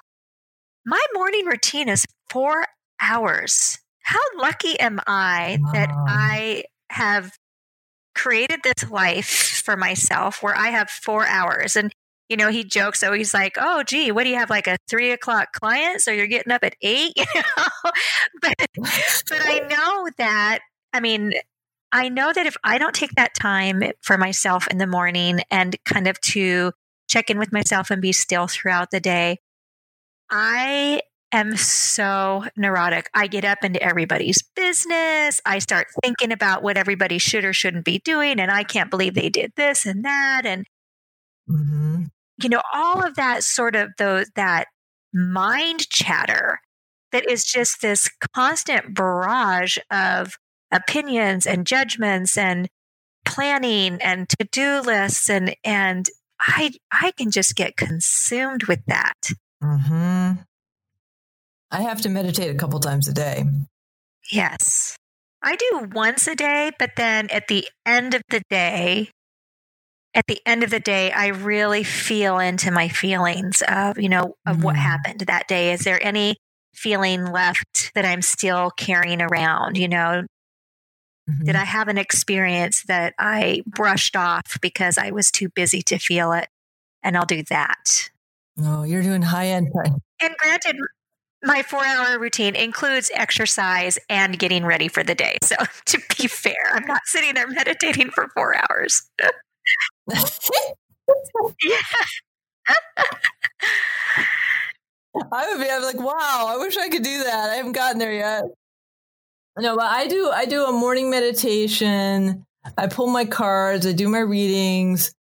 my 0.85 1.01
morning 1.13 1.45
routine 1.45 1.89
is 1.89 2.05
four 2.29 2.65
hours. 3.01 3.79
How 4.03 4.19
lucky 4.38 4.79
am 4.79 4.99
I 5.07 5.57
wow. 5.61 5.71
that 5.73 5.89
I 5.91 6.63
have 6.91 7.31
created 8.15 8.61
this 8.63 8.89
life 8.89 9.61
for 9.63 9.75
myself 9.75 10.41
where 10.41 10.55
I 10.55 10.69
have 10.69 10.89
four 10.89 11.27
hours. 11.27 11.75
And 11.75 11.91
you 12.29 12.38
know, 12.38 12.49
he 12.49 12.63
jokes. 12.63 12.99
So 12.99 13.13
he's 13.13 13.33
like, 13.33 13.57
"Oh, 13.59 13.83
gee, 13.83 14.11
what 14.11 14.23
do 14.23 14.29
you 14.29 14.38
have? 14.38 14.49
Like 14.49 14.67
a 14.67 14.77
three 14.88 15.11
o'clock 15.11 15.53
client? 15.53 16.01
So 16.01 16.11
you're 16.11 16.27
getting 16.27 16.51
up 16.51 16.63
at 16.63 16.75
eight? 16.81 17.13
You 17.35 17.41
know, 17.41 17.63
but 18.41 18.55
but 18.75 19.41
I 19.43 19.59
know 19.69 20.09
that. 20.17 20.59
I 20.93 20.99
mean, 20.99 21.33
I 21.91 22.09
know 22.09 22.31
that 22.33 22.45
if 22.45 22.55
I 22.63 22.77
don't 22.77 22.95
take 22.95 23.15
that 23.15 23.33
time 23.33 23.83
for 24.01 24.17
myself 24.17 24.67
in 24.67 24.77
the 24.77 24.88
morning 24.88 25.41
and 25.51 25.75
kind 25.85 26.07
of 26.07 26.19
to 26.21 26.71
check 27.09 27.29
in 27.29 27.38
with 27.38 27.51
myself 27.51 27.91
and 27.91 28.01
be 28.01 28.11
still 28.11 28.47
throughout 28.47 28.91
the 28.91 28.99
day, 28.99 29.39
I 30.29 31.01
am 31.31 31.57
so 31.57 32.45
neurotic. 32.55 33.09
I 33.13 33.27
get 33.27 33.45
up 33.45 33.63
into 33.63 33.81
everybody's 33.81 34.41
business. 34.55 35.41
I 35.45 35.59
start 35.59 35.88
thinking 36.03 36.31
about 36.31 36.63
what 36.63 36.77
everybody 36.77 37.17
should 37.17 37.43
or 37.43 37.53
shouldn't 37.53 37.85
be 37.85 37.99
doing. 37.99 38.39
And 38.39 38.49
I 38.49 38.63
can't 38.63 38.89
believe 38.89 39.13
they 39.13 39.29
did 39.29 39.51
this 39.55 39.85
and 39.85 40.05
that. 40.05 40.43
And 40.45 40.65
Mm-hmm 41.47 42.05
you 42.41 42.49
know, 42.49 42.61
all 42.73 43.05
of 43.05 43.15
that 43.15 43.43
sort 43.43 43.75
of 43.75 43.91
those 43.97 44.29
that 44.35 44.67
mind 45.13 45.89
chatter 45.89 46.59
that 47.11 47.29
is 47.29 47.45
just 47.45 47.81
this 47.81 48.09
constant 48.35 48.93
barrage 48.93 49.77
of 49.89 50.35
opinions 50.71 51.45
and 51.45 51.65
judgments 51.65 52.37
and 52.37 52.67
planning 53.23 54.01
and 54.01 54.27
to-do 54.29 54.81
lists 54.81 55.29
and 55.29 55.55
and 55.63 56.09
I 56.39 56.73
I 56.91 57.11
can 57.11 57.31
just 57.31 57.55
get 57.55 57.77
consumed 57.77 58.63
with 58.65 58.81
that. 58.87 59.31
hmm 59.61 60.33
I 61.71 61.81
have 61.81 62.01
to 62.01 62.09
meditate 62.09 62.53
a 62.53 62.57
couple 62.57 62.79
times 62.79 63.07
a 63.07 63.13
day. 63.13 63.43
Yes. 64.31 64.95
I 65.41 65.55
do 65.55 65.89
once 65.93 66.27
a 66.27 66.35
day, 66.35 66.71
but 66.79 66.91
then 66.95 67.29
at 67.31 67.47
the 67.47 67.67
end 67.85 68.13
of 68.13 68.21
the 68.29 68.41
day, 68.49 69.09
at 70.15 70.28
the 70.28 70.39
end 70.45 70.63
of 70.63 70.69
the 70.69 70.80
day, 70.80 71.12
I 71.12 71.28
really 71.28 71.84
feel 71.84 72.39
into 72.39 72.71
my 72.71 72.88
feelings 72.88 73.62
of, 73.67 73.99
you 73.99 74.08
know, 74.08 74.36
of 74.47 74.56
mm-hmm. 74.56 74.62
what 74.63 74.75
happened 74.78 75.19
that 75.21 75.47
day. 75.47 75.73
Is 75.73 75.82
there 75.82 76.04
any 76.04 76.38
feeling 76.73 77.25
left 77.25 77.91
that 77.95 78.06
I'm 78.06 78.21
still 78.21 78.71
carrying 78.71 79.21
around? 79.21 79.78
You 79.78 79.89
know, 79.89 80.23
mm-hmm. 81.30 81.43
did 81.43 81.56
I 81.58 81.65
have 81.65 81.89
an 81.89 81.97
experience 81.97 82.84
that 82.88 83.13
I 83.19 83.62
brushed 83.67 84.16
off 84.16 84.57
because 84.61 84.97
I 84.97 85.11
was 85.11 85.30
too 85.30 85.49
busy 85.53 85.82
to 85.84 85.99
feel 85.99 86.32
it? 86.32 86.47
And 87.03 87.18
I'll 87.18 87.26
do 87.26 87.43
that. 87.49 88.09
Oh, 88.59 88.84
you're 88.84 89.03
doing 89.03 89.22
high 89.22 89.47
end. 89.47 89.72
And 90.22 90.34
granted, 90.38 90.78
my 91.43 91.61
four 91.61 91.86
hour 91.86 92.18
routine 92.18 92.55
includes 92.55 93.11
exercise 93.13 93.99
and 94.09 94.39
getting 94.39 94.66
ready 94.66 94.88
for 94.88 95.03
the 95.03 95.13
day. 95.13 95.38
So 95.43 95.57
to 95.88 95.99
be 96.18 96.28
fair, 96.28 96.72
I'm 96.72 96.86
not 96.86 97.01
sitting 97.03 97.34
there 97.34 97.49
meditating 97.49 98.11
for 98.11 98.30
four 98.34 98.55
hours. 98.55 99.03
I 105.32 105.47
would 105.49 105.64
be 105.64 105.70
I'm 105.70 105.82
like, 105.82 105.99
wow, 105.99 106.45
I 106.47 106.58
wish 106.58 106.78
I 106.78 106.89
could 106.89 107.03
do 107.03 107.24
that. 107.24 107.49
I 107.49 107.56
haven't 107.56 107.72
gotten 107.72 107.97
there 107.99 108.14
yet. 108.14 108.43
No, 109.58 109.76
but 109.76 109.86
I 109.86 110.08
do 110.08 110.30
I 110.30 110.45
do 110.45 110.66
a 110.66 110.72
morning 110.72 111.10
meditation. 111.10 112.45
I 112.78 112.88
pull 112.88 113.08
my 113.08 113.26
cards, 113.26 113.86
I 113.86 113.91
do 113.91 114.10
my 114.10 114.20
readings. 114.20 115.14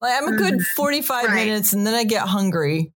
Like 0.00 0.20
I'm 0.20 0.32
a 0.32 0.36
good 0.36 0.54
mm-hmm. 0.54 0.74
45 0.76 1.24
right. 1.24 1.34
minutes 1.34 1.72
and 1.72 1.86
then 1.86 1.94
I 1.94 2.04
get 2.04 2.26
hungry. 2.26 2.92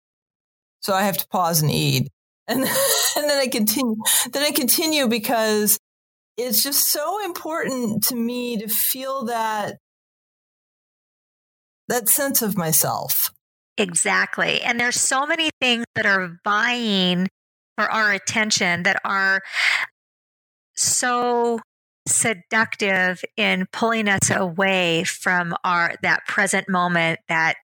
So 0.80 0.94
I 0.94 1.02
have 1.02 1.16
to 1.18 1.28
pause 1.28 1.62
and 1.62 1.70
eat. 1.70 2.10
And, 2.48 2.60
and 3.16 3.30
then 3.30 3.38
I 3.38 3.48
continue, 3.48 3.96
then 4.32 4.42
I 4.42 4.52
continue 4.52 5.08
because 5.08 5.78
it's 6.36 6.62
just 6.62 6.90
so 6.90 7.24
important 7.24 8.04
to 8.04 8.14
me 8.14 8.58
to 8.58 8.68
feel 8.68 9.24
that, 9.24 9.78
that 11.88 12.08
sense 12.08 12.42
of 12.42 12.56
myself. 12.56 13.32
Exactly. 13.78 14.62
And 14.62 14.80
there's 14.80 14.98
so 14.98 15.26
many 15.26 15.50
things 15.60 15.84
that 15.94 16.06
are 16.06 16.38
vying 16.44 17.28
for 17.76 17.90
our 17.90 18.12
attention 18.12 18.84
that 18.84 19.00
are 19.04 19.42
so 20.74 21.60
seductive 22.08 23.22
in 23.36 23.66
pulling 23.72 24.08
us 24.08 24.30
away 24.30 25.04
from 25.04 25.54
our 25.64 25.94
that 26.02 26.24
present 26.26 26.68
moment 26.68 27.18
that 27.28 27.56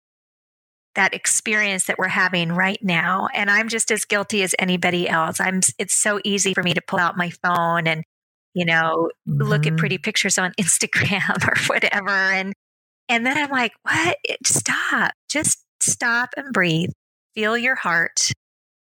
that 0.95 1.13
experience 1.13 1.85
that 1.85 1.97
we're 1.97 2.07
having 2.07 2.51
right 2.51 2.79
now 2.81 3.27
and 3.35 3.51
i'm 3.51 3.67
just 3.67 3.91
as 3.91 4.03
guilty 4.03 4.41
as 4.41 4.55
anybody 4.57 5.07
else 5.07 5.39
i'm 5.39 5.61
it's 5.77 5.93
so 5.93 6.19
easy 6.23 6.55
for 6.55 6.63
me 6.63 6.73
to 6.73 6.81
pull 6.87 6.97
out 6.97 7.15
my 7.15 7.29
phone 7.43 7.85
and 7.85 8.03
you 8.55 8.65
know 8.65 9.09
mm-hmm. 9.29 9.43
look 9.43 9.67
at 9.67 9.73
mm-hmm. 9.73 9.77
pretty 9.77 9.99
pictures 9.99 10.39
on 10.39 10.51
instagram 10.59 11.47
or 11.47 11.73
whatever 11.73 12.09
and 12.09 12.53
and 13.11 13.25
then 13.25 13.37
i'm 13.37 13.51
like 13.51 13.73
what? 13.83 14.17
Stop. 14.45 15.11
Just 15.29 15.63
stop 15.81 16.29
and 16.37 16.53
breathe. 16.53 16.91
Feel 17.35 17.57
your 17.57 17.75
heart. 17.75 18.31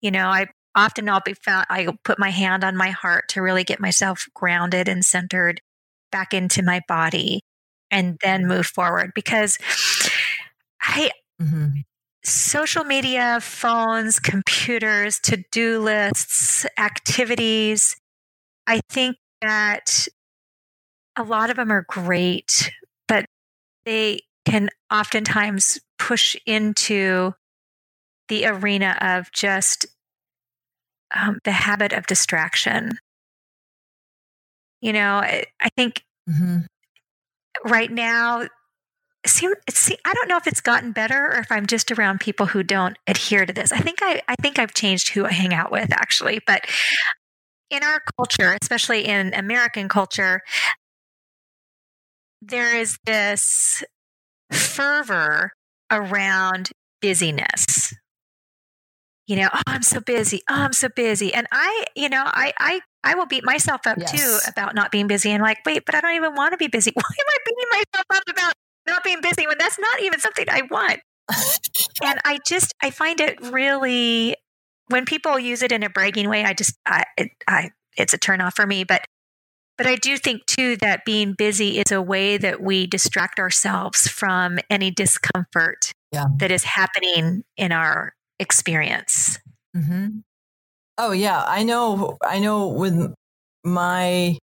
You 0.00 0.12
know 0.12 0.26
i 0.26 0.46
often 0.76 1.08
i'll 1.08 1.20
be 1.24 1.34
found 1.34 1.66
i 1.70 1.88
put 2.04 2.20
my 2.20 2.30
hand 2.30 2.62
on 2.62 2.76
my 2.76 2.90
heart 2.90 3.28
to 3.30 3.42
really 3.42 3.64
get 3.64 3.80
myself 3.80 4.26
grounded 4.34 4.86
and 4.86 5.04
centered 5.04 5.60
back 6.12 6.32
into 6.32 6.62
my 6.62 6.80
body 6.86 7.40
and 7.90 8.16
then 8.22 8.46
move 8.46 8.66
forward 8.66 9.10
because 9.14 9.58
i 10.82 11.10
mm-hmm. 11.40 11.80
social 12.22 12.84
media, 12.84 13.40
phones, 13.40 14.20
computers, 14.20 15.18
to 15.20 15.42
do 15.50 15.80
lists, 15.80 16.66
activities. 16.78 17.96
I 18.66 18.80
think 18.90 19.16
that 19.42 20.06
a 21.16 21.22
lot 21.22 21.50
of 21.50 21.56
them 21.56 21.72
are 21.72 21.84
great, 21.88 22.70
they 23.84 24.20
can 24.44 24.70
oftentimes 24.92 25.78
push 25.98 26.36
into 26.46 27.34
the 28.28 28.46
arena 28.46 28.96
of 29.00 29.30
just 29.32 29.86
um, 31.14 31.38
the 31.44 31.52
habit 31.52 31.92
of 31.92 32.06
distraction. 32.06 32.98
You 34.80 34.92
know, 34.92 35.16
I, 35.16 35.44
I 35.60 35.68
think 35.76 36.04
mm-hmm. 36.28 36.58
right 37.64 37.90
now 37.90 38.46
seem, 39.26 39.52
see, 39.70 39.98
I 40.04 40.14
don't 40.14 40.28
know 40.28 40.36
if 40.36 40.46
it's 40.46 40.60
gotten 40.60 40.92
better 40.92 41.32
or 41.32 41.38
if 41.38 41.50
I'm 41.50 41.66
just 41.66 41.90
around 41.90 42.20
people 42.20 42.46
who 42.46 42.62
don't 42.62 42.96
adhere 43.06 43.44
to 43.44 43.52
this. 43.52 43.72
I 43.72 43.78
think 43.78 43.98
I, 44.02 44.22
I 44.28 44.34
think 44.40 44.58
I've 44.58 44.74
changed 44.74 45.10
who 45.10 45.24
I 45.26 45.32
hang 45.32 45.52
out 45.52 45.72
with 45.72 45.92
actually, 45.92 46.40
but 46.46 46.66
in 47.70 47.82
our 47.82 48.00
culture, 48.16 48.56
especially 48.62 49.06
in 49.06 49.34
American 49.34 49.88
culture, 49.88 50.42
there 52.42 52.76
is 52.76 52.98
this 53.04 53.82
fervor 54.52 55.52
around 55.90 56.70
busyness. 57.00 57.94
You 59.26 59.36
know, 59.36 59.48
oh, 59.52 59.60
I'm 59.66 59.82
so 59.82 60.00
busy. 60.00 60.40
Oh, 60.48 60.54
I'm 60.54 60.72
so 60.72 60.88
busy. 60.88 61.34
And 61.34 61.46
I, 61.52 61.84
you 61.94 62.08
know, 62.08 62.22
I, 62.24 62.54
I, 62.58 62.80
I 63.04 63.14
will 63.14 63.26
beat 63.26 63.44
myself 63.44 63.82
up 63.86 63.98
yes. 63.98 64.12
too 64.12 64.50
about 64.50 64.74
not 64.74 64.90
being 64.90 65.06
busy 65.06 65.30
and 65.30 65.42
like, 65.42 65.58
wait, 65.66 65.84
but 65.84 65.94
I 65.94 66.00
don't 66.00 66.14
even 66.14 66.34
want 66.34 66.52
to 66.52 66.56
be 66.56 66.68
busy. 66.68 66.92
Why 66.94 67.02
am 67.02 67.26
I 67.28 67.36
beating 67.44 67.68
myself 67.70 68.06
up 68.10 68.22
about 68.28 68.54
not 68.88 69.04
being 69.04 69.20
busy 69.20 69.46
when 69.46 69.58
that's 69.58 69.78
not 69.78 70.02
even 70.02 70.18
something 70.18 70.46
I 70.48 70.62
want. 70.70 71.00
and 72.02 72.18
I 72.24 72.38
just 72.46 72.74
I 72.82 72.90
find 72.90 73.20
it 73.20 73.40
really 73.40 74.34
when 74.88 75.04
people 75.04 75.38
use 75.38 75.62
it 75.62 75.70
in 75.70 75.82
a 75.82 75.90
bragging 75.90 76.28
way, 76.28 76.44
I 76.44 76.54
just 76.54 76.74
I, 76.86 77.04
it, 77.16 77.30
I 77.46 77.70
it's 77.96 78.14
a 78.14 78.18
turn 78.18 78.40
off 78.40 78.56
for 78.56 78.66
me. 78.66 78.84
But 78.84 79.02
but 79.78 79.86
I 79.86 79.94
do 79.94 80.18
think 80.18 80.44
too 80.46 80.76
that 80.78 81.04
being 81.04 81.32
busy 81.32 81.78
is 81.78 81.92
a 81.92 82.02
way 82.02 82.36
that 82.36 82.60
we 82.60 82.86
distract 82.86 83.38
ourselves 83.38 84.08
from 84.08 84.58
any 84.68 84.90
discomfort 84.90 85.92
yeah. 86.12 86.24
that 86.36 86.50
is 86.50 86.64
happening 86.64 87.44
in 87.56 87.72
our 87.72 88.12
experience. 88.40 89.38
Mm-hmm. 89.76 90.18
Oh 90.98 91.12
yeah, 91.12 91.44
I 91.46 91.62
know. 91.62 92.18
I 92.22 92.40
know 92.40 92.68
with 92.68 93.14
my 93.64 94.36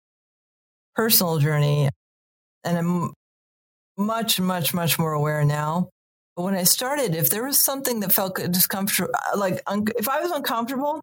personal 0.96 1.40
journey, 1.40 1.90
and 2.64 2.78
I'm 2.78 3.14
much, 3.98 4.40
much, 4.40 4.74
much 4.74 5.00
more 5.00 5.14
aware 5.14 5.44
now. 5.44 5.90
But 6.36 6.44
when 6.44 6.56
I 6.56 6.64
started, 6.64 7.16
if 7.16 7.30
there 7.30 7.44
was 7.44 7.64
something 7.64 8.00
that 8.02 8.12
felt 8.12 8.36
discomfort, 8.36 9.10
uh, 9.14 9.38
like 9.38 9.62
un- 9.66 9.86
if 9.98 10.08
I 10.08 10.22
was 10.22 10.32
uncomfortable, 10.32 11.02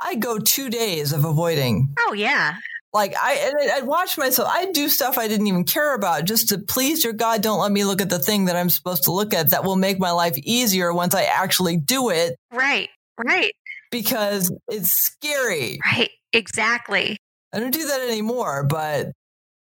I'd 0.00 0.20
go 0.20 0.38
two 0.38 0.70
days 0.70 1.12
of 1.12 1.24
avoiding. 1.24 1.94
Oh 2.00 2.12
yeah. 2.12 2.54
Like 2.94 3.14
I, 3.20 3.52
I'd 3.74 3.86
watch 3.86 4.16
myself. 4.16 4.48
I'd 4.48 4.72
do 4.72 4.88
stuff 4.88 5.18
I 5.18 5.26
didn't 5.26 5.48
even 5.48 5.64
care 5.64 5.96
about 5.96 6.26
just 6.26 6.50
to 6.50 6.58
please 6.58 7.02
your 7.02 7.12
God. 7.12 7.42
Don't 7.42 7.58
let 7.58 7.72
me 7.72 7.84
look 7.84 8.00
at 8.00 8.08
the 8.08 8.20
thing 8.20 8.44
that 8.44 8.54
I'm 8.54 8.70
supposed 8.70 9.04
to 9.04 9.12
look 9.12 9.34
at 9.34 9.50
that 9.50 9.64
will 9.64 9.74
make 9.74 9.98
my 9.98 10.12
life 10.12 10.38
easier 10.38 10.94
once 10.94 11.12
I 11.12 11.24
actually 11.24 11.76
do 11.76 12.10
it. 12.10 12.36
Right. 12.52 12.88
Right. 13.18 13.52
Because 13.90 14.54
it's 14.68 14.92
scary. 14.92 15.80
Right. 15.84 16.10
Exactly. 16.32 17.18
I 17.52 17.58
don't 17.58 17.72
do 17.72 17.84
that 17.84 18.00
anymore, 18.00 18.64
but 18.64 19.08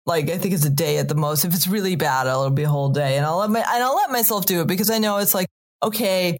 like 0.05 0.29
I 0.29 0.37
think 0.37 0.53
it's 0.53 0.65
a 0.65 0.69
day 0.69 0.97
at 0.97 1.09
the 1.09 1.15
most. 1.15 1.45
If 1.45 1.55
it's 1.55 1.67
really 1.67 1.95
bad, 1.95 2.27
it'll 2.27 2.51
be 2.51 2.63
a 2.63 2.69
whole 2.69 2.89
day, 2.89 3.17
and 3.17 3.25
I'll 3.25 3.37
let 3.37 3.49
my 3.49 3.59
and 3.59 3.83
I'll 3.83 3.95
let 3.95 4.11
myself 4.11 4.45
do 4.45 4.61
it 4.61 4.67
because 4.67 4.89
I 4.89 4.99
know 4.99 5.17
it's 5.17 5.33
like 5.33 5.47
okay, 5.83 6.37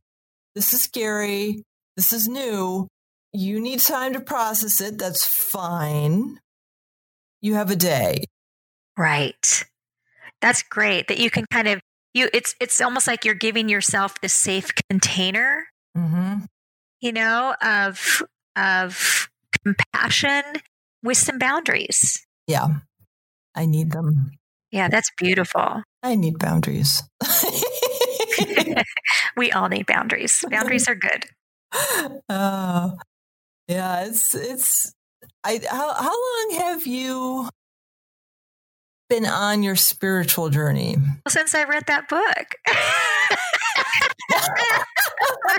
this 0.53 0.73
is 0.73 0.83
scary, 0.83 1.63
this 1.97 2.13
is 2.13 2.27
new. 2.27 2.87
You 3.33 3.59
need 3.59 3.79
time 3.79 4.13
to 4.13 4.19
process 4.19 4.81
it. 4.81 4.97
That's 4.97 5.25
fine. 5.25 6.39
You 7.45 7.53
have 7.53 7.69
a 7.69 7.75
day. 7.75 8.23
Right. 8.97 9.65
That's 10.41 10.63
great 10.63 11.09
that 11.09 11.19
you 11.19 11.29
can 11.29 11.45
kind 11.51 11.67
of 11.67 11.79
you. 12.15 12.27
It's 12.33 12.55
it's 12.59 12.81
almost 12.81 13.05
like 13.05 13.23
you're 13.23 13.35
giving 13.35 13.69
yourself 13.69 14.19
the 14.19 14.29
safe 14.29 14.71
container. 14.89 15.67
Mm-hmm. 15.95 16.45
You 17.01 17.11
know 17.11 17.53
of 17.61 18.23
of 18.55 19.29
compassion 19.63 20.41
with 21.03 21.17
some 21.17 21.37
boundaries. 21.37 22.25
Yeah. 22.47 22.79
I 23.53 23.67
need 23.67 23.91
them. 23.91 24.31
Yeah, 24.71 24.87
that's 24.87 25.11
beautiful. 25.15 25.83
I 26.01 26.15
need 26.15 26.39
boundaries. 26.39 27.03
we 29.37 29.51
all 29.51 29.69
need 29.69 29.85
boundaries. 29.85 30.43
Boundaries 30.49 30.87
are 30.87 30.95
good. 30.95 31.25
Oh, 32.27 32.97
yeah. 33.67 34.05
It's 34.07 34.33
it's. 34.33 34.94
I 35.43 35.61
how 35.69 35.93
how 35.93 36.11
long 36.11 36.59
have 36.61 36.87
you 36.87 37.49
been 39.09 39.25
on 39.25 39.63
your 39.63 39.75
spiritual 39.75 40.49
journey? 40.49 40.95
Well, 40.97 41.29
Since 41.29 41.53
I 41.53 41.63
read 41.63 41.85
that 41.87 42.09
book. 42.09 42.55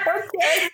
okay. 0.07 0.69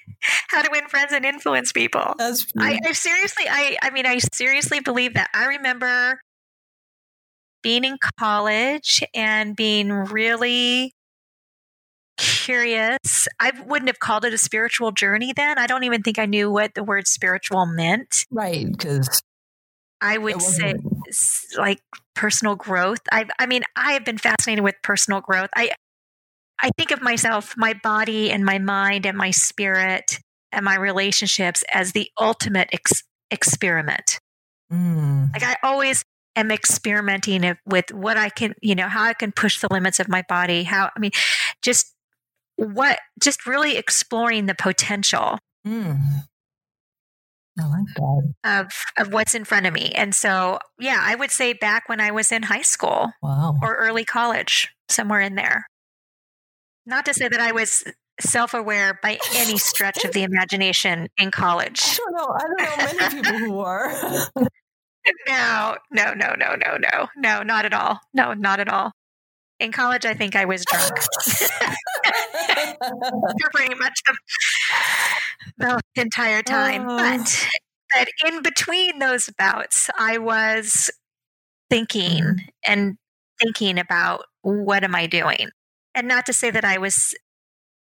How 0.49 0.63
to 0.63 0.69
win 0.71 0.89
friends 0.89 1.13
and 1.13 1.25
influence 1.25 1.73
people. 1.73 2.15
That's 2.19 2.47
I, 2.59 2.79
I 2.85 2.93
seriously, 2.93 3.45
I, 3.49 3.77
I 3.83 3.91
mean, 3.91 4.07
I 4.07 4.19
seriously 4.33 4.81
believe 4.81 5.15
that. 5.15 5.29
I 5.35 5.47
remember 5.47 6.21
being 7.63 7.85
in 7.85 7.99
college 8.19 9.03
and 9.15 9.55
being 9.57 9.91
really 9.91 10.95
curious. 12.23 13.27
I 13.41 13.53
wouldn't 13.67 13.89
have 13.89 13.99
called 13.99 14.25
it 14.25 14.33
a 14.33 14.39
spiritual 14.39 14.93
journey 14.93 15.33
then. 15.35 15.59
I 15.59 15.67
don't 15.67 15.85
even 15.85 16.03
think 16.03 16.19
I 16.19 16.27
knew 16.27 16.51
what 16.51 16.75
the 16.75 16.85
word 16.85 17.09
spiritual 17.09 17.67
meant. 17.67 18.27
Right, 18.31 18.71
because 18.71 19.23
I 20.01 20.19
would 20.19 20.41
say 20.41 20.75
like 21.59 21.81
personal 22.15 22.55
growth. 22.55 23.01
I 23.11 23.27
I 23.39 23.47
mean, 23.47 23.63
I 23.77 23.93
have 23.93 24.05
been 24.05 24.19
fascinated 24.19 24.63
with 24.63 24.77
personal 24.83 25.21
growth. 25.21 25.51
I 25.57 25.73
I 26.63 26.71
think 26.77 26.93
of 26.93 27.03
myself, 27.03 27.55
my 27.57 27.75
body 27.75 28.31
and 28.31 28.45
my 28.45 28.59
mind 28.59 29.05
and 29.05 29.19
my 29.19 29.33
spirit 29.33 30.21
and 30.53 30.65
my 30.65 30.77
relationships 30.77 31.65
as 31.75 31.93
the 31.93 32.09
ultimate 32.21 32.69
ex- 32.73 33.03
experiment. 33.31 34.21
Mm. 34.73 35.33
Like 35.33 35.43
I 35.43 35.57
always 35.63 36.05
am 36.37 36.51
experimenting 36.51 37.57
with 37.67 37.93
what 37.93 38.17
I 38.17 38.29
can, 38.29 38.55
you 38.63 38.75
know, 38.75 38.89
how 38.89 39.03
I 39.03 39.15
can 39.15 39.33
push 39.33 39.61
the 39.61 39.69
limits 39.71 39.99
of 39.99 40.09
my 40.09 40.23
body. 40.29 40.63
How, 40.63 40.91
I 40.95 41.01
mean, 41.01 41.11
just 41.63 41.93
what, 42.63 42.99
just 43.23 43.47
really 43.47 43.77
exploring 43.77 44.47
the 44.47 44.55
potential. 44.55 45.39
Mm. 45.67 46.01
I 47.59 47.67
like 47.67 47.87
that. 47.97 48.33
Of, 48.45 48.73
of 48.99 49.13
what's 49.13 49.35
in 49.35 49.45
front 49.45 49.67
of 49.67 49.75
me. 49.75 49.93
And 49.95 50.15
so, 50.15 50.59
yeah, 50.79 51.01
I 51.01 51.15
would 51.15 51.31
say 51.31 51.53
back 51.53 51.89
when 51.89 52.01
I 52.01 52.11
was 52.11 52.33
in 52.33 52.45
high 52.45 52.63
school 52.63 53.13
wow. 53.23 53.59
or 53.63 53.75
early 53.75 54.05
college, 54.05 54.69
somewhere 54.89 55.21
in 55.21 55.35
there. 55.35 55.67
Not 56.87 57.05
to 57.07 57.15
say 57.15 57.29
that 57.29 57.41
I 57.41 57.53
was 57.53 57.85
self 58.21 58.55
aware 58.55 58.99
by 59.03 59.19
any 59.35 59.59
stretch 59.59 60.05
of 60.05 60.13
the 60.13 60.23
imagination 60.23 61.09
in 61.19 61.31
college. 61.33 61.83
I 61.83 61.97
don't 61.99 62.13
know. 62.13 62.35
I 62.35 62.41
don't 62.41 62.59
know 62.59 62.99
many 62.99 63.23
people 63.23 63.39
who 63.39 63.61
are. 63.61 63.93
no, 65.29 65.77
no, 65.91 66.15
no, 66.15 66.35
no, 66.35 66.57
no, 66.57 66.77
no, 66.79 67.09
no, 67.17 67.43
not 67.43 67.65
at 67.65 67.75
all. 67.75 68.01
No, 68.15 68.33
not 68.35 68.61
at 68.61 68.69
all. 68.69 68.93
In 69.63 69.71
college, 69.71 70.05
I 70.05 70.15
think 70.15 70.35
I 70.35 70.45
was 70.45 70.65
drunk 70.65 70.99
for 70.99 71.49
pretty 73.53 73.75
much 73.77 74.03
the, 75.57 75.81
entire 75.95 76.43
time. 76.43 76.87
Oh. 76.89 76.97
But 76.97 77.49
but 77.95 78.09
in 78.27 78.43
between 78.43 78.99
those 78.99 79.31
bouts, 79.39 79.89
I 79.97 80.19
was 80.19 80.91
thinking 81.71 82.39
and 82.67 82.97
thinking 83.41 83.79
about 83.79 84.25
what 84.41 84.83
am 84.83 84.97
I 84.97 85.07
doing, 85.07 85.49
and 85.95 86.09
not 86.09 86.27
to 86.27 86.33
say 86.33 86.51
that 86.51 86.65
I 86.65 86.79
was 86.79 87.15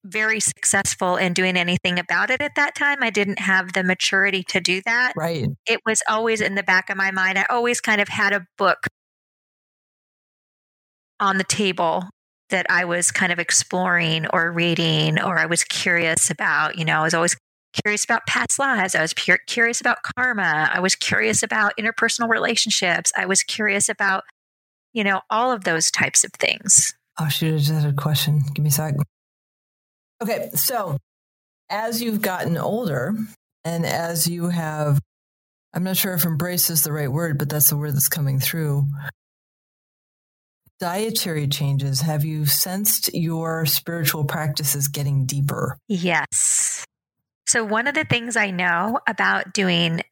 very 0.02 0.40
successful 0.40 1.16
in 1.16 1.34
doing 1.34 1.58
anything 1.58 1.98
about 1.98 2.30
it 2.30 2.40
at 2.40 2.54
that 2.54 2.74
time. 2.74 3.02
I 3.02 3.10
didn't 3.10 3.40
have 3.40 3.74
the 3.74 3.84
maturity 3.84 4.42
to 4.44 4.60
do 4.60 4.80
that 4.86 5.12
right. 5.16 5.48
it 5.66 5.80
was 5.84 6.00
always 6.08 6.40
in 6.40 6.54
the 6.54 6.62
back 6.62 6.88
of 6.88 6.96
my 6.96 7.10
mind. 7.10 7.38
I 7.38 7.44
always 7.50 7.82
kind 7.82 8.00
of 8.00 8.08
had 8.08 8.32
a 8.32 8.46
book 8.56 8.86
on 11.20 11.38
the 11.38 11.44
table 11.44 12.04
that 12.50 12.66
I 12.70 12.84
was 12.84 13.10
kind 13.10 13.32
of 13.32 13.38
exploring 13.38 14.26
or 14.32 14.52
reading, 14.52 15.20
or 15.20 15.38
I 15.38 15.46
was 15.46 15.64
curious 15.64 16.30
about. 16.30 16.78
You 16.78 16.84
know, 16.84 17.00
I 17.00 17.02
was 17.02 17.14
always 17.14 17.36
curious 17.82 18.04
about 18.04 18.26
past 18.26 18.58
lives. 18.58 18.94
I 18.94 19.02
was 19.02 19.14
pure, 19.14 19.38
curious 19.46 19.80
about 19.80 19.98
karma. 20.02 20.70
I 20.72 20.80
was 20.80 20.94
curious 20.94 21.42
about 21.42 21.72
interpersonal 21.78 22.28
relationships. 22.28 23.12
I 23.16 23.26
was 23.26 23.42
curious 23.42 23.88
about, 23.88 24.24
you 24.92 25.04
know, 25.04 25.22
all 25.30 25.52
of 25.52 25.64
those 25.64 25.90
types 25.90 26.24
of 26.24 26.30
things. 26.32 26.94
Oh, 27.18 27.28
shoot, 27.28 27.54
I 27.54 27.58
just 27.58 27.72
had 27.72 27.84
a 27.84 27.92
question. 27.92 28.42
Give 28.54 28.62
me 28.62 28.68
a 28.68 28.72
sec. 28.72 28.94
Okay, 30.22 30.50
so 30.54 30.98
as 31.68 32.02
you've 32.02 32.22
gotten 32.22 32.56
older 32.56 33.14
and 33.64 33.84
as 33.84 34.26
you 34.26 34.48
have, 34.48 35.00
I'm 35.74 35.84
not 35.84 35.96
sure 35.96 36.14
if 36.14 36.24
embrace 36.24 36.70
is 36.70 36.84
the 36.84 36.92
right 36.92 37.10
word, 37.10 37.38
but 37.38 37.48
that's 37.48 37.68
the 37.68 37.76
word 37.76 37.92
that's 37.92 38.08
coming 38.08 38.38
through. 38.38 38.88
Dietary 40.78 41.46
changes, 41.46 42.02
have 42.02 42.22
you 42.22 42.44
sensed 42.44 43.08
your 43.14 43.64
spiritual 43.64 44.24
practices 44.24 44.88
getting 44.88 45.24
deeper? 45.24 45.78
Yes. 45.88 46.84
So, 47.46 47.64
one 47.64 47.86
of 47.86 47.94
the 47.94 48.04
things 48.04 48.36
I 48.36 48.50
know 48.50 48.98
about 49.08 49.54
doing, 49.54 50.02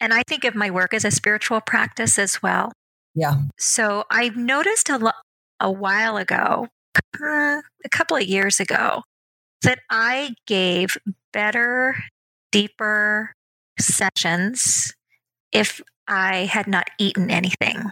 and 0.00 0.14
I 0.14 0.22
think 0.26 0.44
of 0.44 0.54
my 0.54 0.70
work 0.70 0.94
as 0.94 1.04
a 1.04 1.10
spiritual 1.10 1.60
practice 1.60 2.18
as 2.18 2.42
well. 2.42 2.72
Yeah. 3.14 3.42
So, 3.58 4.04
I've 4.10 4.36
noticed 4.36 4.88
a, 4.88 4.96
lo- 4.96 5.10
a 5.60 5.70
while 5.70 6.16
ago, 6.16 6.68
uh, 6.96 7.60
a 7.84 7.88
couple 7.90 8.16
of 8.16 8.24
years 8.24 8.58
ago, 8.58 9.02
that 9.62 9.80
I 9.90 10.34
gave 10.46 10.96
better, 11.34 11.96
deeper 12.52 13.34
sessions 13.78 14.94
if 15.52 15.82
I 16.08 16.46
had 16.46 16.66
not 16.66 16.88
eaten 16.98 17.30
anything. 17.30 17.90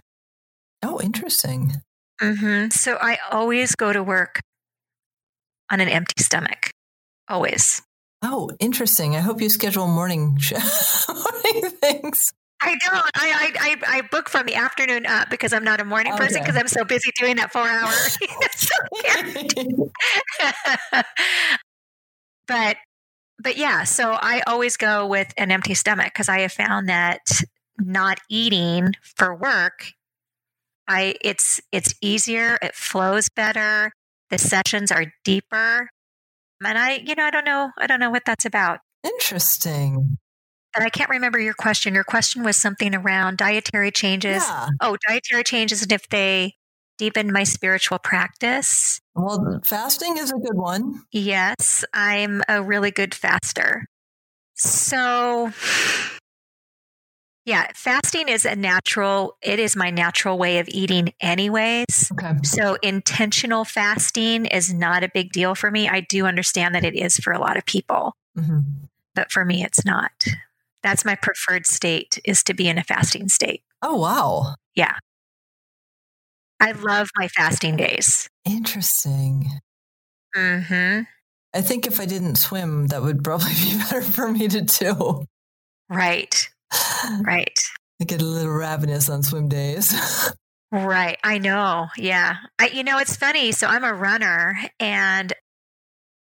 Oh, 0.85 0.99
interesting. 1.01 1.71
hmm 2.21 2.67
So, 2.69 2.97
I 3.01 3.17
always 3.31 3.75
go 3.75 3.91
to 3.91 4.03
work 4.03 4.39
on 5.71 5.79
an 5.79 5.89
empty 5.89 6.23
stomach. 6.23 6.71
Always. 7.27 7.81
Oh, 8.21 8.49
interesting. 8.59 9.15
I 9.15 9.19
hope 9.19 9.41
you 9.41 9.49
schedule 9.49 9.87
morning 9.87 10.37
sh- 10.39 10.53
morning 11.09 11.71
things. 11.81 12.31
I 12.61 12.77
don't. 12.85 13.11
I, 13.15 13.15
I 13.15 13.51
I 13.59 13.97
I 13.97 14.01
book 14.01 14.29
from 14.29 14.45
the 14.45 14.55
afternoon 14.55 15.05
up 15.05 15.29
because 15.29 15.53
I'm 15.53 15.63
not 15.63 15.81
a 15.81 15.85
morning 15.85 16.13
person 16.13 16.41
because 16.41 16.55
I'm 16.55 16.67
so 16.67 16.85
busy 16.85 17.11
doing 17.19 17.35
that 17.37 17.51
four 17.51 17.67
hour. 17.67 17.91
but 22.47 22.77
but 23.39 23.57
yeah, 23.57 23.83
so 23.83 24.11
I 24.13 24.41
always 24.47 24.77
go 24.77 25.05
with 25.07 25.33
an 25.37 25.51
empty 25.51 25.73
stomach 25.73 26.13
because 26.13 26.29
I 26.29 26.39
have 26.41 26.53
found 26.53 26.87
that 26.89 27.19
not 27.77 28.19
eating 28.29 28.93
for 29.17 29.35
work, 29.35 29.91
I 30.87 31.15
it's 31.21 31.59
it's 31.71 31.95
easier, 32.01 32.57
it 32.61 32.75
flows 32.75 33.29
better, 33.29 33.91
the 34.29 34.37
sessions 34.37 34.91
are 34.91 35.05
deeper. 35.23 35.89
And 36.63 36.77
I, 36.77 37.03
you 37.05 37.15
know, 37.15 37.25
I 37.25 37.31
don't 37.31 37.45
know, 37.45 37.71
I 37.77 37.87
don't 37.87 37.99
know 37.99 38.09
what 38.09 38.23
that's 38.25 38.45
about. 38.45 38.79
interesting. 39.03 40.17
And 40.75 40.83
I 40.83 40.89
can't 40.89 41.09
remember 41.09 41.39
your 41.39 41.53
question. 41.53 41.93
Your 41.93 42.03
question 42.03 42.43
was 42.43 42.57
something 42.57 42.93
around 42.93 43.37
dietary 43.37 43.91
changes. 43.91 44.43
Yeah. 44.43 44.67
Oh, 44.81 44.97
dietary 45.07 45.43
changes 45.43 45.81
and 45.81 45.91
if 45.91 46.09
they 46.09 46.55
deepen 46.97 47.31
my 47.31 47.43
spiritual 47.43 47.99
practice. 47.99 48.99
Well, 49.15 49.61
fasting 49.63 50.17
is 50.17 50.31
a 50.31 50.37
good 50.37 50.55
one. 50.55 51.03
Yes, 51.11 51.85
I'm 51.93 52.41
a 52.49 52.61
really 52.61 52.91
good 52.91 53.15
faster. 53.15 53.85
So, 54.55 55.51
yeah, 57.45 57.67
fasting 57.75 58.27
is 58.27 58.45
a 58.45 58.55
natural, 58.55 59.37
it 59.41 59.59
is 59.59 59.75
my 59.75 59.91
natural 59.91 60.37
way 60.37 60.57
of 60.59 60.67
eating, 60.67 61.13
anyways. 61.21 62.11
Okay. 62.11 62.33
So, 62.43 62.77
intentional 62.81 63.63
fasting 63.65 64.45
is 64.47 64.73
not 64.73 65.03
a 65.03 65.09
big 65.13 65.31
deal 65.31 65.53
for 65.55 65.69
me. 65.69 65.87
I 65.87 66.01
do 66.01 66.25
understand 66.25 66.73
that 66.75 66.83
it 66.83 66.95
is 66.95 67.17
for 67.17 67.31
a 67.33 67.39
lot 67.39 67.57
of 67.57 67.65
people, 67.65 68.13
hmm 68.35 68.59
but 69.13 69.31
for 69.31 69.45
me, 69.45 69.63
it's 69.63 69.85
not. 69.85 70.25
That's 70.83 71.05
my 71.05 71.15
preferred 71.15 71.65
state 71.65 72.19
is 72.25 72.43
to 72.43 72.53
be 72.53 72.67
in 72.67 72.77
a 72.77 72.83
fasting 72.83 73.29
state. 73.29 73.63
Oh, 73.81 73.95
wow. 73.95 74.55
Yeah. 74.75 74.95
I 76.59 76.71
love 76.73 77.09
my 77.17 77.27
fasting 77.29 77.77
days. 77.77 78.27
Interesting. 78.45 79.49
hmm 80.35 81.01
I 81.53 81.61
think 81.61 81.87
if 81.87 82.01
I 82.01 82.05
didn't 82.05 82.35
swim, 82.35 82.87
that 82.87 83.01
would 83.01 83.23
probably 83.23 83.53
be 83.63 83.77
better 83.77 84.01
for 84.01 84.29
me 84.29 84.47
to 84.49 84.61
do. 84.61 85.23
Right. 85.89 86.49
Right. 87.21 87.59
I 88.01 88.05
get 88.05 88.21
a 88.21 88.25
little 88.25 88.51
ravenous 88.51 89.09
on 89.09 89.23
swim 89.23 89.47
days. 89.49 89.93
Right. 90.71 91.17
I 91.23 91.37
know. 91.37 91.87
Yeah. 91.95 92.35
I, 92.59 92.67
you 92.67 92.83
know, 92.83 92.97
it's 92.97 93.15
funny. 93.15 93.53
So 93.53 93.65
I'm 93.67 93.85
a 93.85 93.93
runner 93.93 94.57
and 94.77 95.31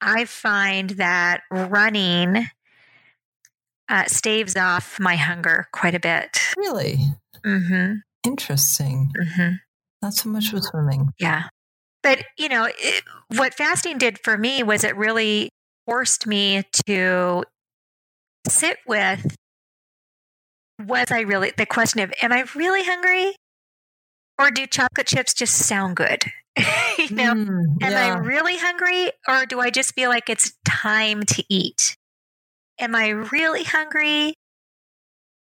I 0.01 0.25
find 0.25 0.91
that 0.91 1.43
running 1.53 2.47
uh, 3.89 4.05
staves 4.07 4.57
off 4.57 4.99
my 4.99 5.15
hunger 5.15 5.69
quite 5.73 5.95
a 5.95 6.01
bit. 6.01 6.41
really? 6.57 6.99
hmm 7.45 7.93
Interesting. 8.27 9.13
hmm 9.37 9.51
Not 10.01 10.15
so 10.15 10.29
much 10.29 10.53
with 10.53 10.65
swimming. 10.65 11.11
Yeah. 11.21 11.45
But, 12.03 12.25
you 12.37 12.49
know, 12.49 12.67
it, 12.69 13.05
what 13.37 13.55
fasting 13.55 13.99
did 13.99 14.19
for 14.19 14.37
me 14.37 14.65
was 14.65 14.83
it 14.83 14.97
really 14.97 15.51
forced 15.87 16.27
me 16.27 16.65
to 16.87 17.45
sit 18.49 18.79
with 18.89 19.37
was 20.79 21.11
I 21.11 21.21
really, 21.21 21.53
the 21.57 21.67
question 21.67 22.01
of, 22.01 22.13
am 22.23 22.33
I 22.33 22.45
really 22.55 22.85
hungry? 22.85 23.35
Or 24.39 24.51
do 24.51 24.67
chocolate 24.67 25.07
chips 25.07 25.35
just 25.35 25.55
sound 25.55 25.97
good? 25.97 26.25
you 26.99 27.15
know, 27.15 27.35
Mm, 27.35 27.83
am. 27.83 27.97
I 27.97 28.19
really 28.19 28.57
hungry? 28.59 29.11
Or 29.29 29.47
do 29.47 29.61
I 29.61 29.71
just 29.71 29.95
feel 29.95 30.11
like 30.11 30.29
it's 30.29 30.53
time 30.65 31.23
to 31.25 31.45
eat? 31.49 31.97
Am 32.79 32.95
I 32.95 33.09
really 33.09 33.65
hungry? 33.65 34.35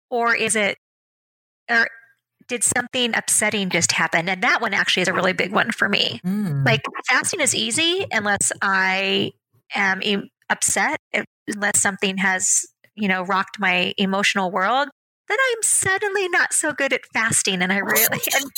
Or 0.09 0.33
is 0.35 0.55
it, 0.55 0.77
or 1.69 1.87
did 2.47 2.63
something 2.63 3.13
upsetting 3.15 3.69
just 3.69 3.91
happen? 3.91 4.29
And 4.29 4.41
that 4.41 4.61
one 4.61 4.73
actually 4.73 5.01
is 5.01 5.07
a 5.09 5.13
really 5.13 5.33
big 5.33 5.51
one 5.51 5.71
for 5.71 5.89
me. 5.89 6.21
Mm. 6.25 6.65
Like 6.65 6.81
fasting 7.09 7.41
is 7.41 7.53
easy 7.53 8.05
unless 8.11 8.51
I 8.61 9.33
am 9.75 10.01
upset, 10.49 10.99
unless 11.47 11.79
something 11.79 12.17
has, 12.17 12.65
you 12.95 13.07
know, 13.07 13.23
rocked 13.23 13.59
my 13.59 13.93
emotional 13.97 14.49
world. 14.49 14.87
Then 15.29 15.37
I'm 15.51 15.61
suddenly 15.63 16.29
not 16.29 16.53
so 16.53 16.71
good 16.71 16.93
at 16.93 17.01
fasting, 17.13 17.61
and 17.61 17.71
I 17.73 17.77
really 17.77 18.19
and, 18.33 18.51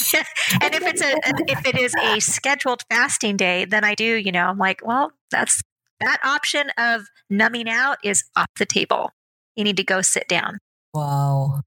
and 0.64 0.76
if 0.76 0.84
it's 0.86 1.02
a 1.02 1.14
if 1.48 1.66
it 1.66 1.78
is 1.78 1.94
a 2.02 2.20
scheduled 2.20 2.84
fasting 2.90 3.38
day, 3.38 3.66
then 3.66 3.84
I 3.84 3.96
do, 3.96 4.06
you 4.06 4.32
know, 4.32 4.46
I'm 4.46 4.58
like, 4.58 4.82
well, 4.86 5.12
that's 5.32 5.62
that 6.00 6.20
option 6.24 6.70
of 6.78 7.04
numbing 7.30 7.68
out 7.70 7.98
is 8.04 8.24
off 8.36 8.48
the 8.58 8.66
table. 8.66 9.12
You 9.56 9.64
need 9.64 9.78
to 9.78 9.84
go 9.84 10.02
sit 10.02 10.28
down. 10.28 10.60
wow. 10.94 11.62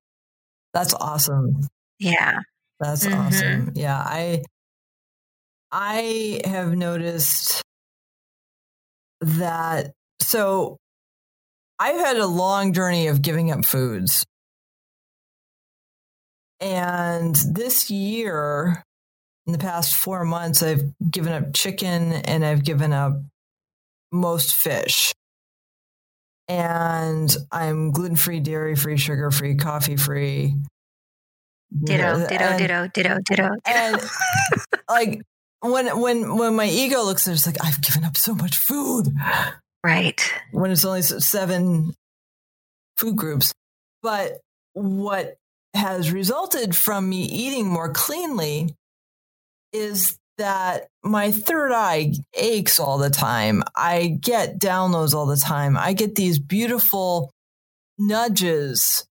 That's 0.74 0.94
awesome. 0.94 1.68
Yeah. 1.98 2.40
That's 2.80 3.06
Mhm. 3.06 3.18
awesome. 3.18 3.72
Yeah, 3.74 3.98
I 3.98 4.42
I 5.70 6.40
have 6.44 6.74
noticed 6.74 7.60
that 9.20 9.92
so 10.20 10.78
I've 11.78 11.98
had 11.98 12.16
a 12.16 12.26
long 12.26 12.72
journey 12.72 13.08
of 13.08 13.22
giving 13.22 13.50
up 13.50 13.64
foods. 13.64 14.24
And 16.62 17.34
this 17.34 17.90
year, 17.90 18.84
in 19.46 19.52
the 19.52 19.58
past 19.58 19.96
four 19.96 20.24
months, 20.24 20.62
I've 20.62 20.92
given 21.10 21.32
up 21.32 21.52
chicken 21.54 22.12
and 22.12 22.44
I've 22.44 22.62
given 22.62 22.92
up 22.92 23.14
most 24.12 24.54
fish. 24.54 25.12
And 26.46 27.34
I'm 27.50 27.90
gluten 27.90 28.14
free, 28.14 28.38
dairy 28.38 28.76
free, 28.76 28.96
sugar 28.96 29.32
free, 29.32 29.56
coffee 29.56 29.96
free. 29.96 30.54
Ditto, 31.82 32.26
ditto, 32.28 32.44
And- 32.44 32.58
ditto, 32.58 32.88
ditto, 32.94 33.18
ditto, 33.24 33.48
ditto. 33.48 33.56
and 33.64 34.00
like 34.88 35.22
when 35.60 36.00
when 36.00 36.36
when 36.36 36.54
my 36.54 36.66
ego 36.66 37.02
looks 37.02 37.26
at 37.26 37.32
it, 37.32 37.34
it's 37.34 37.46
like 37.46 37.56
I've 37.64 37.80
given 37.80 38.04
up 38.04 38.16
so 38.16 38.34
much 38.34 38.58
food 38.58 39.08
right. 39.82 40.20
when 40.52 40.70
it's 40.70 40.84
only 40.84 41.02
seven 41.02 41.94
food 42.98 43.16
groups. 43.16 43.52
But 44.02 44.38
what 44.74 45.36
has 45.74 46.12
resulted 46.12 46.76
from 46.76 47.08
me 47.08 47.22
eating 47.22 47.66
more 47.66 47.92
cleanly 47.92 48.74
is 49.72 50.18
that 50.38 50.88
my 51.02 51.30
third 51.30 51.72
eye 51.72 52.12
aches 52.34 52.78
all 52.78 52.98
the 52.98 53.10
time. 53.10 53.62
I 53.76 54.18
get 54.20 54.58
downloads 54.58 55.14
all 55.14 55.26
the 55.26 55.36
time. 55.36 55.76
I 55.76 55.92
get 55.92 56.14
these 56.14 56.38
beautiful 56.38 57.30
nudges 57.98 59.06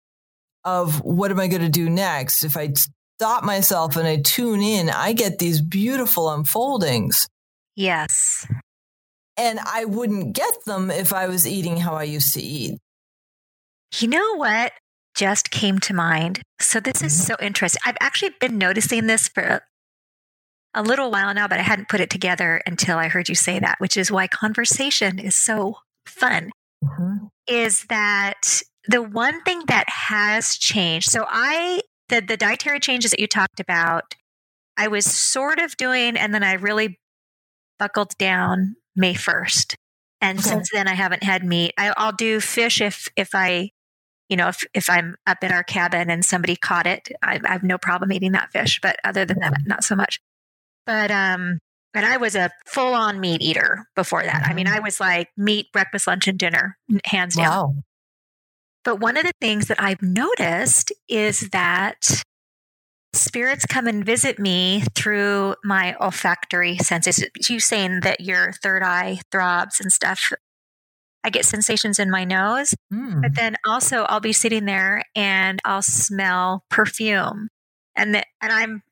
of 0.65 1.01
what 1.03 1.31
am 1.31 1.41
I 1.41 1.47
going 1.47 1.63
to 1.63 1.69
do 1.69 1.89
next? 1.89 2.45
If 2.45 2.57
I 2.57 2.73
stop 3.19 3.45
myself 3.45 3.97
and 3.97 4.07
I 4.07 4.21
tune 4.23 4.61
in, 4.61 4.91
I 4.91 5.13
get 5.13 5.39
these 5.39 5.61
beautiful 5.61 6.31
unfoldings. 6.31 7.27
Yes. 7.77 8.47
And 9.37 9.59
I 9.61 9.87
wouldn't 9.87 10.35
get 10.35 10.65
them 10.67 10.91
if 10.91 11.13
I 11.13 11.29
was 11.29 11.47
eating 11.47 11.79
how 11.79 11.95
I 11.95 12.03
used 12.03 12.35
to 12.35 12.43
eat. 12.43 12.79
You 13.99 14.09
know 14.09 14.37
what 14.37 14.73
just 15.15 15.51
came 15.51 15.79
to 15.81 15.95
mind? 15.95 16.43
So, 16.61 16.81
this 16.81 17.03
is 17.03 17.13
Mhm. 17.13 17.27
so 17.27 17.37
interesting. 17.41 17.81
I've 17.87 17.97
actually 18.01 18.31
been 18.41 18.59
noticing 18.59 19.07
this 19.07 19.29
for 19.29 19.63
a 20.75 20.83
little 20.83 21.11
while 21.11 21.35
now, 21.35 21.49
but 21.49 21.59
I 21.59 21.63
hadn't 21.63 21.89
put 21.89 22.01
it 22.01 22.11
together 22.11 22.63
until 22.65 22.97
I 22.97 23.09
heard 23.09 23.29
you 23.29 23.35
say 23.35 23.59
that, 23.59 23.81
which 23.81 23.97
is 23.97 24.11
why 24.11 24.29
conversation 24.29 25.19
is 25.19 25.35
so 25.35 25.77
fun. 26.07 26.51
Mhm. 26.85 27.29
Is 27.49 27.85
that 27.89 28.63
the 28.89 29.03
one 29.03 29.43
thing 29.43 29.63
that 29.67 29.89
has 29.89 30.57
changed? 30.57 31.11
So, 31.11 31.27
I, 31.29 31.81
the, 32.09 32.21
the 32.21 32.37
dietary 32.37 32.81
changes 32.81 33.11
that 33.11 33.21
you 33.21 33.27
talked 33.27 33.61
about, 33.61 34.15
I 34.77 34.89
was 34.89 35.07
sort 35.07 35.59
of 35.61 35.77
doing, 35.77 36.17
and 36.17 36.35
then 36.35 36.45
I 36.45 36.55
really 36.55 36.99
buckled 37.79 38.17
down 38.19 38.77
May 38.97 39.15
1st. 39.15 39.77
And 40.21 40.41
Okay. 40.41 40.51
since 40.51 40.71
then, 40.73 40.89
I 40.89 40.95
haven't 40.95 41.23
had 41.25 41.45
meat. 41.45 41.75
I, 41.79 41.93
I'll 41.97 42.13
do 42.13 42.41
fish 42.41 42.81
if, 42.81 43.09
if 43.17 43.31
I, 43.35 43.71
you 44.31 44.37
know, 44.37 44.49
if, 44.49 44.65
if 44.73 44.89
I'm 44.89 45.17
up 45.27 45.39
at 45.43 45.53
our 45.53 45.63
cabin 45.65 46.09
and 46.09 46.25
somebody 46.25 46.57
caught 46.57 46.87
it, 46.87 47.09
I, 47.23 47.41
I 47.45 47.53
have 47.53 47.63
no 47.63 47.77
problem 47.77 48.13
eating 48.13 48.33
that 48.33 48.53
fish. 48.53 48.79
But 48.81 48.97
other 49.05 49.25
than 49.27 49.41
that, 49.41 49.55
not 49.67 49.85
so 49.85 49.95
much. 49.97 50.21
But, 50.87 51.11
um, 51.11 51.59
and 51.93 52.07
I 52.07 52.17
was 52.17 52.37
a 52.37 52.51
full 52.67 52.95
on 52.95 53.19
meat 53.21 53.43
eater 53.43 53.85
before 53.97 54.23
that. 54.23 54.47
I 54.47 54.55
mean, 54.55 54.67
Mhm. 54.67 54.77
I 54.77 54.81
was 54.81 55.01
like 55.01 55.29
meat, 55.37 55.73
breakfast, 55.73 56.07
lunch, 56.07 56.29
and 56.29 56.39
dinner, 56.39 56.79
hands 57.05 57.35
down. 57.35 57.45
Wow. 57.51 57.75
But 58.85 59.01
one 59.01 59.17
of 59.17 59.25
the 59.25 59.33
things 59.41 59.67
that 59.67 59.83
I've 59.83 60.01
noticed 60.01 60.93
is 61.09 61.51
that 61.51 62.23
spirits 63.13 63.67
come 63.67 63.89
and 63.89 64.07
visit 64.07 64.39
me 64.39 64.85
through 64.95 65.57
my 65.65 65.97
olfactory 66.01 66.79
senses. 66.79 67.25
You 67.49 67.59
saying 67.59 68.01
that 68.03 68.21
your 68.21 68.53
third 68.53 68.83
eye 68.85 69.19
throbs 69.33 69.81
and 69.81 69.93
stuff. 69.93 70.33
I 71.23 71.31
get 71.31 71.45
sensations 71.45 71.99
in 71.99 72.11
my 72.11 72.25
nose, 72.25 72.75
Mm. 72.93 73.21
but 73.23 73.35
then 73.35 73.57
also 73.67 74.03
I'll 74.05 74.21
be 74.21 74.33
sitting 74.33 74.65
there 74.65 75.03
and 75.15 75.61
I'll 75.65 75.83
smell 75.83 76.65
perfume, 76.71 77.49
and 77.95 78.15
the, 78.15 78.25
and 78.41 78.53
I'm 78.53 78.83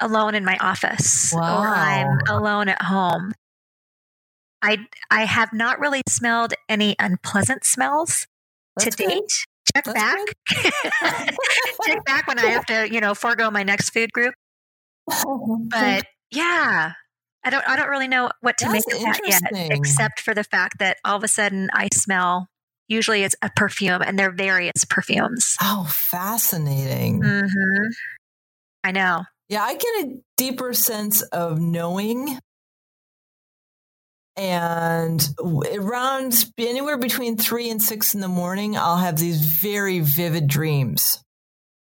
alone 0.00 0.34
in 0.36 0.44
my 0.44 0.56
office 0.58 1.34
or 1.34 1.42
I'm 1.42 2.18
alone 2.28 2.68
at 2.68 2.82
home. 2.82 3.32
I 4.62 4.78
I 5.10 5.24
have 5.24 5.52
not 5.52 5.78
really 5.80 6.02
smelled 6.08 6.54
any 6.68 6.94
unpleasant 6.98 7.64
smells 7.64 8.26
That's 8.76 8.94
to 8.96 9.02
good. 9.04 9.10
date. 9.10 9.46
Check 9.74 9.84
That's 9.84 9.92
back. 9.92 10.18
Check 11.86 12.04
back 12.04 12.26
when 12.26 12.38
I 12.38 12.46
have 12.46 12.64
to, 12.66 12.88
you 12.92 13.00
know, 13.00 13.14
forego 13.14 13.50
my 13.50 13.62
next 13.64 13.90
food 13.90 14.12
group. 14.12 14.34
But 15.06 16.04
yeah, 16.30 16.92
I 17.48 17.50
don't 17.50 17.66
I 17.66 17.76
don't 17.76 17.88
really 17.88 18.08
know 18.08 18.30
what 18.42 18.58
to 18.58 18.68
make 18.68 18.82
of 18.92 19.00
that 19.00 19.20
yet, 19.26 19.70
except 19.70 20.20
for 20.20 20.34
the 20.34 20.44
fact 20.44 20.80
that 20.80 20.98
all 21.02 21.16
of 21.16 21.24
a 21.24 21.28
sudden 21.28 21.70
I 21.72 21.88
smell. 21.94 22.48
Usually 22.88 23.22
it's 23.22 23.34
a 23.40 23.50
perfume, 23.56 24.02
and 24.02 24.18
they're 24.18 24.30
various 24.30 24.84
perfumes. 24.84 25.56
oh, 25.62 25.86
fascinating. 25.90 27.22
hmm 27.22 27.86
I 28.84 28.92
know. 28.92 29.24
Yeah, 29.48 29.62
I 29.62 29.76
get 29.76 30.04
a 30.04 30.18
deeper 30.36 30.74
sense 30.74 31.22
of 31.22 31.58
knowing. 31.58 32.38
And 34.36 35.26
around 35.40 36.44
anywhere 36.58 36.98
between 36.98 37.38
three 37.38 37.70
and 37.70 37.82
six 37.82 38.14
in 38.14 38.20
the 38.20 38.28
morning, 38.28 38.76
I'll 38.76 38.98
have 38.98 39.16
these 39.16 39.40
very 39.40 40.00
vivid 40.00 40.48
dreams. 40.48 41.22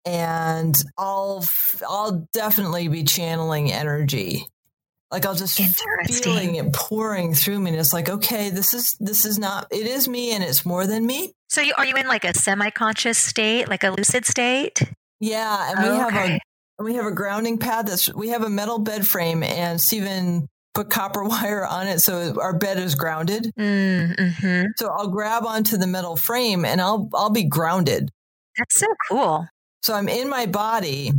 And 0.06 0.76
I'll 0.96 1.44
I'll 1.90 2.28
definitely 2.34 2.88
be 2.88 3.04
channeling 3.04 3.72
energy. 3.72 4.46
Like 5.12 5.26
I'll 5.26 5.36
just 5.36 5.58
feeling 6.24 6.56
it 6.56 6.74
pouring 6.74 7.34
through 7.34 7.60
me. 7.60 7.72
And 7.72 7.80
it's 7.80 7.94
like, 7.94 8.10
okay, 8.10 8.50
this 8.50 8.74
is 8.74 8.98
this 9.00 9.26
is 9.26 9.38
not 9.38 9.68
it 9.72 9.86
is 9.86 10.08
me 10.08 10.34
and 10.34 10.44
it's 10.44 10.66
more 10.66 10.88
than 10.88 11.06
me. 11.06 11.34
So, 11.50 11.62
you, 11.62 11.74
are 11.78 11.86
you 11.86 11.96
in 11.96 12.08
like 12.08 12.26
a 12.26 12.34
semi-conscious 12.34 13.18
state, 13.18 13.70
like 13.70 13.84
a 13.84 13.92
lucid 13.92 14.26
state? 14.26 14.82
Yeah. 15.20 15.72
And 15.72 15.90
we 15.90 15.96
have 15.98 16.14
a 16.14 16.40
And 16.78 16.86
we 16.86 16.96
have 16.96 17.06
a 17.06 17.12
grounding 17.12 17.60
pad 17.60 17.88
that's 17.88 18.14
we 18.14 18.30
have 18.30 18.44
a 18.44 18.50
metal 18.50 18.80
bed 18.80 19.06
frame 19.06 19.44
and 19.44 19.80
Stephen 19.80 20.48
put 20.74 20.90
copper 20.90 21.24
wire 21.24 21.66
on 21.66 21.88
it 21.88 22.00
so 22.00 22.40
our 22.42 22.58
bed 22.58 22.78
is 22.78 22.96
grounded. 22.96 23.52
Mm-hmm. 23.58 24.66
So 24.78 24.90
I'll 24.90 25.08
grab 25.08 25.46
onto 25.46 25.78
the 25.78 25.88
metal 25.88 26.16
frame 26.18 26.66
and 26.66 26.82
I'll 26.82 27.10
I'll 27.14 27.30
be 27.30 27.44
grounded. 27.44 28.10
That's 28.58 28.80
so 28.80 28.88
cool. 29.10 29.48
So 29.84 29.94
I'm 29.94 30.10
in 30.10 30.30
my 30.30 30.48
body. 30.48 31.12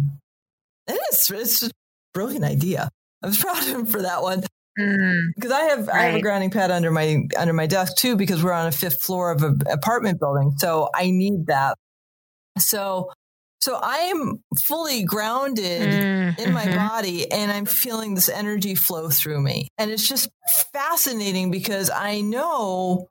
It 0.89 1.01
is 1.13 1.31
it's 1.31 1.63
a 1.63 1.71
brilliant 2.13 2.45
idea. 2.45 2.91
I 3.23 3.27
was 3.27 3.39
proud 3.39 3.59
of 3.59 3.69
him 3.69 3.87
for 3.87 4.03
that 4.03 4.23
one 4.23 4.43
Mm, 4.79 5.29
because 5.35 5.53
I 5.53 5.63
have 5.63 5.89
I 5.89 6.03
have 6.03 6.15
a 6.17 6.21
grounding 6.21 6.51
pad 6.51 6.71
under 6.71 6.91
my 6.91 7.23
under 7.39 7.55
my 7.55 7.67
desk 7.67 7.97
too 7.97 8.15
because 8.15 8.45
we're 8.45 8.53
on 8.53 8.67
a 8.67 8.73
fifth 8.73 9.01
floor 9.03 9.31
of 9.31 9.43
an 9.43 9.61
apartment 9.71 10.21
building. 10.21 10.53
So 10.59 10.91
I 10.95 11.11
need 11.11 11.47
that. 11.47 11.77
So 12.59 13.11
so 13.59 13.77
I 13.83 13.97
am 13.97 14.43
fully 14.65 15.03
grounded 15.03 15.93
mm, 15.93 16.39
in 16.39 16.53
my 16.53 16.67
mhm. 16.67 16.77
body 16.77 17.31
and 17.33 17.51
I'm 17.51 17.65
feeling 17.65 18.15
this 18.15 18.29
energy 18.29 18.75
flow 18.75 19.09
through 19.09 19.41
me. 19.41 19.69
And 19.79 19.91
it's 19.91 20.07
just 20.07 20.29
fascinating 20.75 21.51
because 21.51 21.89
I 21.89 22.21
know 22.21 23.09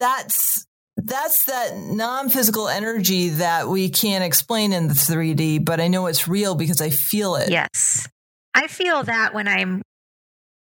that's 0.00 0.64
that's 0.96 1.44
that 1.46 1.76
non-physical 1.76 2.68
energy 2.68 3.28
that 3.30 3.68
we 3.68 3.90
can't 3.90 4.24
explain 4.24 4.72
in 4.72 4.88
the 4.88 4.94
3D, 4.94 5.64
but 5.64 5.80
I 5.80 5.88
know 5.88 6.06
it's 6.06 6.26
real 6.26 6.54
because 6.54 6.80
I 6.80 6.88
feel 6.88 7.34
it. 7.34 7.50
Yes. 7.50 8.08
I 8.54 8.66
feel 8.68 9.02
that 9.04 9.34
when 9.34 9.48
I'm 9.48 9.82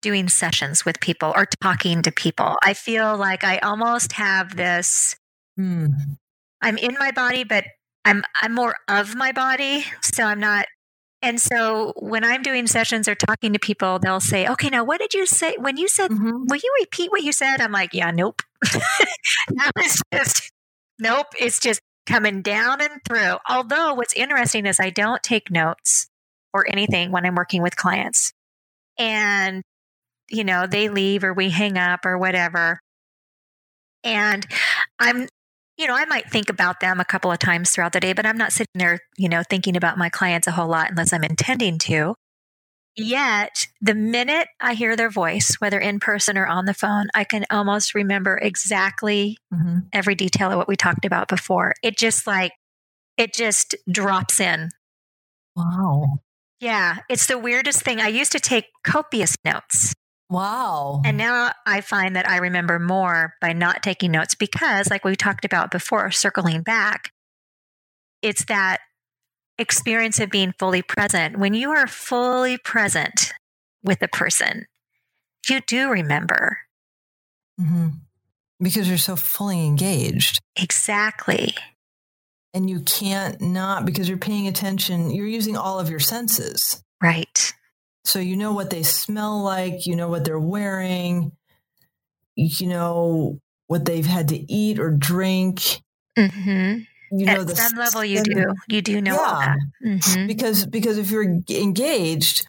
doing 0.02 0.28
sessions 0.30 0.86
with 0.86 1.00
people 1.00 1.34
or 1.36 1.48
talking 1.62 2.02
to 2.04 2.12
people, 2.12 2.58
I 2.64 2.74
feel 2.74 3.18
like 3.18 3.44
I 3.44 3.60
almost 3.60 4.14
have 4.14 4.56
this 4.56 5.16
Hmm. 5.58 5.88
I'm 6.62 6.78
in 6.78 6.96
my 7.00 7.12
body, 7.12 7.44
but 7.44 7.66
I'm 8.06 8.24
I'm 8.42 8.54
more 8.56 8.76
of 8.88 9.16
my 9.16 9.32
body. 9.32 9.86
So 10.02 10.24
I'm 10.24 10.40
not 10.40 10.66
and 11.22 11.42
so 11.42 11.94
when 11.98 12.24
I'm 12.26 12.44
doing 12.44 12.68
sessions 12.68 13.08
or 13.08 13.16
talking 13.16 13.54
to 13.54 13.60
people, 13.60 14.00
they'll 14.00 14.20
say, 14.22 14.48
Okay, 14.48 14.70
now 14.70 14.84
what 14.84 15.00
did 15.02 15.14
you 15.14 15.26
say 15.26 15.56
when 15.60 15.78
you 15.78 15.88
said 15.88 16.12
Mhm. 16.12 16.48
will 16.50 16.58
you 16.64 16.74
repeat 16.82 17.12
what 17.12 17.24
you 17.24 17.34
said? 17.34 17.62
I'm 17.62 17.72
like, 17.72 17.94
Yeah, 17.94 18.12
nope. 18.12 18.42
that 18.64 19.72
was 19.78 20.02
just 20.14 20.52
nope. 21.00 21.28
It's 21.40 21.60
just 21.60 21.82
coming 22.08 22.42
down 22.42 22.82
and 22.82 23.02
through. 23.08 23.38
Although 23.50 23.94
what's 23.96 24.14
interesting 24.14 24.66
is 24.66 24.80
I 24.80 24.90
don't 24.90 25.24
take 25.24 25.52
notes 25.52 26.08
or 26.54 26.70
anything 26.70 27.12
when 27.12 27.26
I'm 27.26 27.36
working 27.36 27.62
with 27.62 27.76
clients. 27.76 28.32
And, 28.98 29.64
you 30.30 30.44
know, 30.44 30.68
they 30.68 30.90
leave 30.90 31.24
or 31.24 31.34
we 31.34 31.50
hang 31.50 31.78
up 31.78 32.06
or 32.06 32.18
whatever. 32.18 32.80
And 34.04 34.46
I'm, 35.00 35.28
you 35.78 35.88
know, 35.88 35.96
I 35.96 36.06
might 36.06 36.30
think 36.30 36.50
about 36.50 36.80
them 36.80 37.00
a 37.00 37.06
couple 37.06 37.32
of 37.32 37.40
times 37.40 37.72
throughout 37.72 37.94
the 37.94 38.00
day, 38.00 38.14
but 38.14 38.26
I'm 38.26 38.38
not 38.38 38.52
sitting 38.52 38.68
there, 38.76 39.00
you 39.18 39.30
know, 39.30 39.44
thinking 39.50 39.76
about 39.78 39.98
my 39.98 40.10
clients 40.10 40.48
a 40.48 40.52
whole 40.52 40.68
lot 40.68 40.92
unless 40.92 41.14
I'm 41.14 41.24
intending 41.24 41.78
to. 41.80 42.16
Yet, 42.96 43.68
the 43.82 43.96
minute 43.96 44.50
I 44.62 44.76
hear 44.76 44.96
their 44.96 45.10
voice, 45.10 45.56
whether 45.58 45.80
in 45.80 46.00
person 46.00 46.38
or 46.38 46.46
on 46.46 46.66
the 46.66 46.76
phone, 46.76 47.08
I 47.16 47.24
can 47.24 47.44
almost 47.50 47.96
remember 47.96 48.38
exactly 48.38 49.38
Mhm. 49.52 49.88
every 49.92 50.14
detail 50.14 50.52
of 50.52 50.58
what 50.58 50.68
we 50.68 50.76
talked 50.76 51.06
about 51.06 51.28
before. 51.28 51.74
It 51.82 51.98
just 51.98 52.28
like, 52.28 52.52
it 53.18 53.34
just 53.34 53.76
drops 53.92 54.40
in. 54.40 54.70
Wow. 55.56 56.20
Yeah, 56.64 57.00
it's 57.10 57.28
the 57.28 57.38
weirdest 57.38 57.82
thing. 57.82 58.00
I 58.00 58.08
used 58.08 58.32
to 58.32 58.40
take 58.40 58.66
copious 58.86 59.36
notes, 59.44 59.94
Wow. 60.30 61.02
and 61.04 61.18
now 61.18 61.52
I 61.66 61.82
find 61.82 62.16
that 62.16 62.28
I 62.30 62.38
remember 62.38 62.80
more 62.80 63.34
by 63.42 63.52
not 63.52 63.84
taking 63.84 64.12
notes 64.12 64.34
because, 64.34 64.90
like 64.90 65.04
we 65.04 65.18
talked 65.18 65.44
about 65.44 65.72
before, 65.72 66.10
circling 66.12 66.62
back, 66.64 67.12
it's 68.22 68.46
that 68.46 68.78
experience 69.58 70.22
of 70.22 70.30
being 70.30 70.54
fully 70.58 70.82
present. 70.82 71.38
When 71.38 71.54
you 71.54 71.72
are 71.72 71.86
fully 71.86 72.58
present 72.58 73.34
with 73.84 74.02
a 74.02 74.08
person, 74.08 74.66
you 75.50 75.60
do 75.68 75.90
remember 75.90 76.60
Mhm. 77.60 78.00
Because 78.62 78.88
you're 78.88 78.98
so 78.98 79.18
fully 79.18 79.66
engaged. 79.66 80.40
exactly. 80.56 81.54
And 82.54 82.70
you 82.70 82.82
can't 82.82 83.42
not 83.42 83.86
because 83.86 84.08
you're 84.08 84.18
paying 84.18 84.48
attention. 84.48 85.10
You're 85.12 85.28
using 85.28 85.58
all 85.58 85.80
of 85.80 85.90
your 85.90 86.00
senses. 86.00 86.84
Right. 87.02 87.54
So 88.06 88.20
you 88.20 88.36
know 88.38 88.54
what 88.54 88.70
they 88.70 88.84
smell 88.84 89.42
like, 89.42 89.86
you 89.86 89.96
know 89.96 90.08
what 90.10 90.24
they're 90.26 90.40
wearing, 90.40 91.32
you 92.36 92.68
know 92.68 93.40
what 93.68 93.86
they've 93.86 94.06
had 94.06 94.28
to 94.30 94.54
eat 94.54 94.80
or 94.80 94.92
drink. 94.92 95.82
hmm 96.18 96.80
You 97.12 97.26
know 97.26 97.44
the 97.44 97.56
some 97.56 97.78
level, 97.78 98.04
you 98.04 98.22
do. 98.24 98.54
You 98.68 98.82
do 98.82 99.02
know 99.02 99.18
all 99.18 99.40
Yeah. 99.40 99.56
that. 99.82 100.02
hmm 100.04 100.28
Because 100.28 100.66
because 100.66 100.98
if 100.98 101.12
you're 101.12 101.24
engaged, 101.24 102.48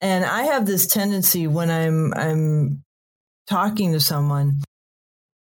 And 0.00 0.24
I 0.24 0.44
have 0.44 0.66
this 0.66 0.86
tendency 0.86 1.46
when 1.46 1.70
I'm 1.70 2.12
I'm 2.14 2.84
talking 3.48 3.92
to 3.92 4.00
someone, 4.00 4.60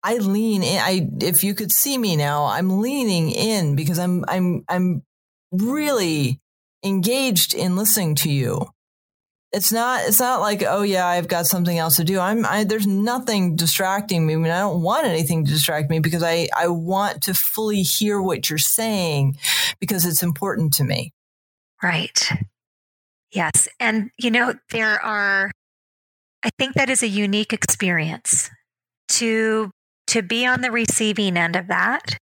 I 0.03 0.17
lean 0.17 0.63
in. 0.63 0.79
I 0.79 1.09
if 1.21 1.43
you 1.43 1.55
could 1.55 1.71
see 1.71 1.97
me 1.97 2.15
now, 2.15 2.45
I'm 2.45 2.81
leaning 2.81 3.31
in 3.31 3.75
because 3.75 3.99
I'm 3.99 4.25
I'm 4.27 4.65
I'm 4.67 5.03
really 5.51 6.41
engaged 6.83 7.53
in 7.53 7.75
listening 7.75 8.15
to 8.15 8.31
you. 8.31 8.67
It's 9.51 9.71
not 9.71 10.01
it's 10.05 10.19
not 10.19 10.41
like, 10.41 10.63
oh 10.67 10.81
yeah, 10.81 11.05
I've 11.05 11.27
got 11.27 11.45
something 11.45 11.77
else 11.77 11.97
to 11.97 12.03
do. 12.03 12.19
I'm 12.19 12.45
I 12.45 12.63
there's 12.63 12.87
nothing 12.87 13.55
distracting 13.55 14.25
me. 14.25 14.33
I 14.33 14.37
mean, 14.37 14.51
I 14.51 14.59
don't 14.59 14.81
want 14.81 15.07
anything 15.07 15.45
to 15.45 15.51
distract 15.51 15.89
me 15.89 15.99
because 15.99 16.23
I 16.23 16.47
I 16.55 16.67
want 16.67 17.23
to 17.23 17.33
fully 17.33 17.83
hear 17.83 18.21
what 18.21 18.49
you're 18.49 18.57
saying 18.57 19.37
because 19.79 20.05
it's 20.05 20.23
important 20.23 20.73
to 20.73 20.83
me. 20.83 21.13
Right. 21.81 22.29
Yes. 23.33 23.67
And, 23.79 24.11
you 24.17 24.31
know, 24.31 24.53
there 24.71 25.03
are, 25.03 25.51
I 26.43 26.49
think 26.57 26.75
that 26.75 26.89
is 26.89 27.03
a 27.03 27.07
unique 27.07 27.51
experience 27.51 28.49
to 29.09 29.71
to 30.13 30.23
be 30.23 30.45
on 30.45 30.61
the 30.61 30.71
receiving 30.71 31.37
end 31.37 31.55
of 31.55 31.67
that 31.67 32.17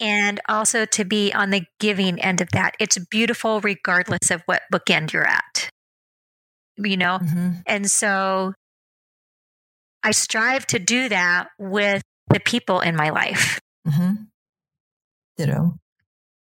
and 0.00 0.40
also 0.48 0.86
to 0.86 1.04
be 1.04 1.32
on 1.32 1.50
the 1.50 1.64
giving 1.78 2.18
end 2.20 2.40
of 2.40 2.48
that. 2.52 2.74
It's 2.80 2.98
beautiful 3.10 3.60
regardless 3.60 4.30
of 4.30 4.42
what 4.46 4.62
bookend 4.72 5.12
you're 5.12 5.26
at 5.26 5.70
you 6.86 6.96
know? 6.96 7.18
Mm-hmm. 7.22 7.50
and 7.66 7.90
so 7.90 8.52
i 10.02 10.10
strive 10.12 10.66
to 10.68 10.78
do 10.78 11.08
that 11.08 11.48
with 11.58 12.02
the 12.32 12.40
people 12.40 12.80
in 12.80 12.94
my 12.94 13.10
life. 13.10 13.58
Mm-hmm. 13.86 14.12
ditto. 15.36 15.76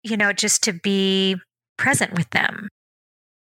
You 0.02 0.16
know 0.16 0.32
just 0.32 0.64
to 0.64 0.72
be 0.72 1.36
present 1.76 2.14
with 2.14 2.28
them. 2.30 2.68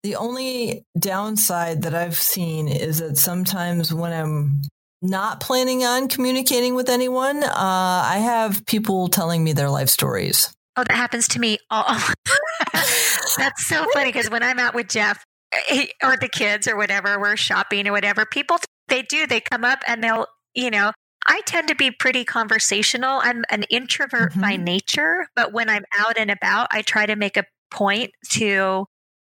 The 0.03 0.15
only 0.15 0.83
downside 0.97 1.81
that 1.83 1.93
I've 1.93 2.15
seen 2.15 2.67
is 2.67 2.99
that 2.99 3.17
sometimes 3.17 3.93
when 3.93 4.13
I'm 4.13 4.61
not 5.01 5.39
planning 5.39 5.83
on 5.83 6.07
communicating 6.07 6.75
with 6.75 6.89
anyone, 6.89 7.43
uh, 7.43 7.51
I 7.55 8.19
have 8.23 8.65
people 8.65 9.07
telling 9.07 9.43
me 9.43 9.53
their 9.53 9.69
life 9.69 9.89
stories. 9.89 10.53
Oh, 10.77 10.83
that 10.83 10.95
happens 10.95 11.27
to 11.29 11.39
me 11.39 11.57
all. 11.69 11.97
That's 12.73 13.65
so 13.65 13.85
funny 13.93 14.09
because 14.09 14.29
when 14.29 14.43
I'm 14.43 14.59
out 14.59 14.73
with 14.73 14.87
Jeff 14.87 15.23
eh, 15.69 15.87
or 16.03 16.15
the 16.17 16.29
kids 16.29 16.67
or 16.67 16.77
whatever, 16.77 17.19
we're 17.19 17.35
shopping 17.35 17.87
or 17.87 17.91
whatever, 17.91 18.25
people, 18.25 18.57
they 18.87 19.01
do, 19.01 19.27
they 19.27 19.41
come 19.41 19.65
up 19.65 19.79
and 19.87 20.03
they'll, 20.03 20.27
you 20.53 20.69
know, 20.69 20.91
I 21.27 21.41
tend 21.45 21.67
to 21.67 21.75
be 21.75 21.91
pretty 21.91 22.23
conversational. 22.23 23.19
I'm 23.21 23.43
an 23.49 23.63
introvert 23.69 24.31
mm-hmm. 24.31 24.41
by 24.41 24.55
nature, 24.55 25.27
but 25.35 25.53
when 25.53 25.69
I'm 25.69 25.85
out 25.99 26.17
and 26.17 26.31
about, 26.31 26.67
I 26.71 26.81
try 26.81 27.05
to 27.05 27.15
make 27.15 27.37
a 27.37 27.45
point 27.69 28.11
to 28.31 28.85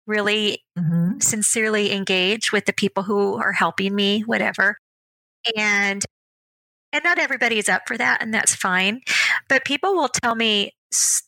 really 0.05 0.63
mm-hmm. 0.77 1.19
sincerely 1.19 1.91
engage 1.91 2.51
with 2.51 2.65
the 2.65 2.73
people 2.73 3.03
who 3.03 3.35
are 3.35 3.51
helping 3.51 3.93
me, 3.93 4.21
whatever. 4.21 4.77
And 5.55 6.03
and 6.93 7.03
not 7.03 7.19
everybody 7.19 7.57
is 7.59 7.69
up 7.69 7.83
for 7.87 7.97
that 7.97 8.21
and 8.21 8.33
that's 8.33 8.55
fine. 8.55 9.01
But 9.49 9.65
people 9.65 9.93
will 9.95 10.09
tell 10.09 10.35
me 10.35 10.71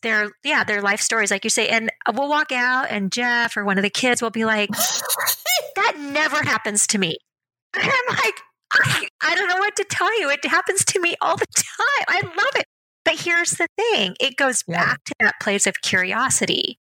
their 0.02 0.30
yeah, 0.42 0.64
their 0.64 0.82
life 0.82 1.00
stories 1.00 1.30
like 1.30 1.44
you 1.44 1.50
say 1.50 1.68
and 1.68 1.90
we'll 2.12 2.28
walk 2.28 2.50
out 2.50 2.86
and 2.90 3.12
Jeff 3.12 3.56
or 3.56 3.64
one 3.64 3.78
of 3.78 3.82
the 3.82 3.90
kids 3.90 4.22
will 4.22 4.30
be 4.30 4.44
like 4.44 4.70
that 5.76 5.96
never 5.98 6.42
happens 6.42 6.86
to 6.88 6.98
me. 6.98 7.16
And 7.72 7.84
I'm 7.84 8.16
like 8.16 8.34
I, 8.72 9.08
I 9.22 9.34
don't 9.34 9.48
know 9.48 9.58
what 9.58 9.76
to 9.76 9.84
tell 9.84 10.20
you. 10.20 10.30
It 10.30 10.44
happens 10.44 10.84
to 10.86 11.00
me 11.00 11.14
all 11.20 11.36
the 11.36 11.46
time. 11.54 12.04
I 12.08 12.20
love 12.22 12.56
it. 12.56 12.66
But 13.04 13.20
here's 13.20 13.52
the 13.52 13.66
thing 13.76 14.16
it 14.20 14.36
goes 14.36 14.62
yeah. 14.66 14.84
back 14.84 15.04
to 15.04 15.14
that 15.20 15.34
place 15.40 15.66
of 15.66 15.80
curiosity 15.82 16.78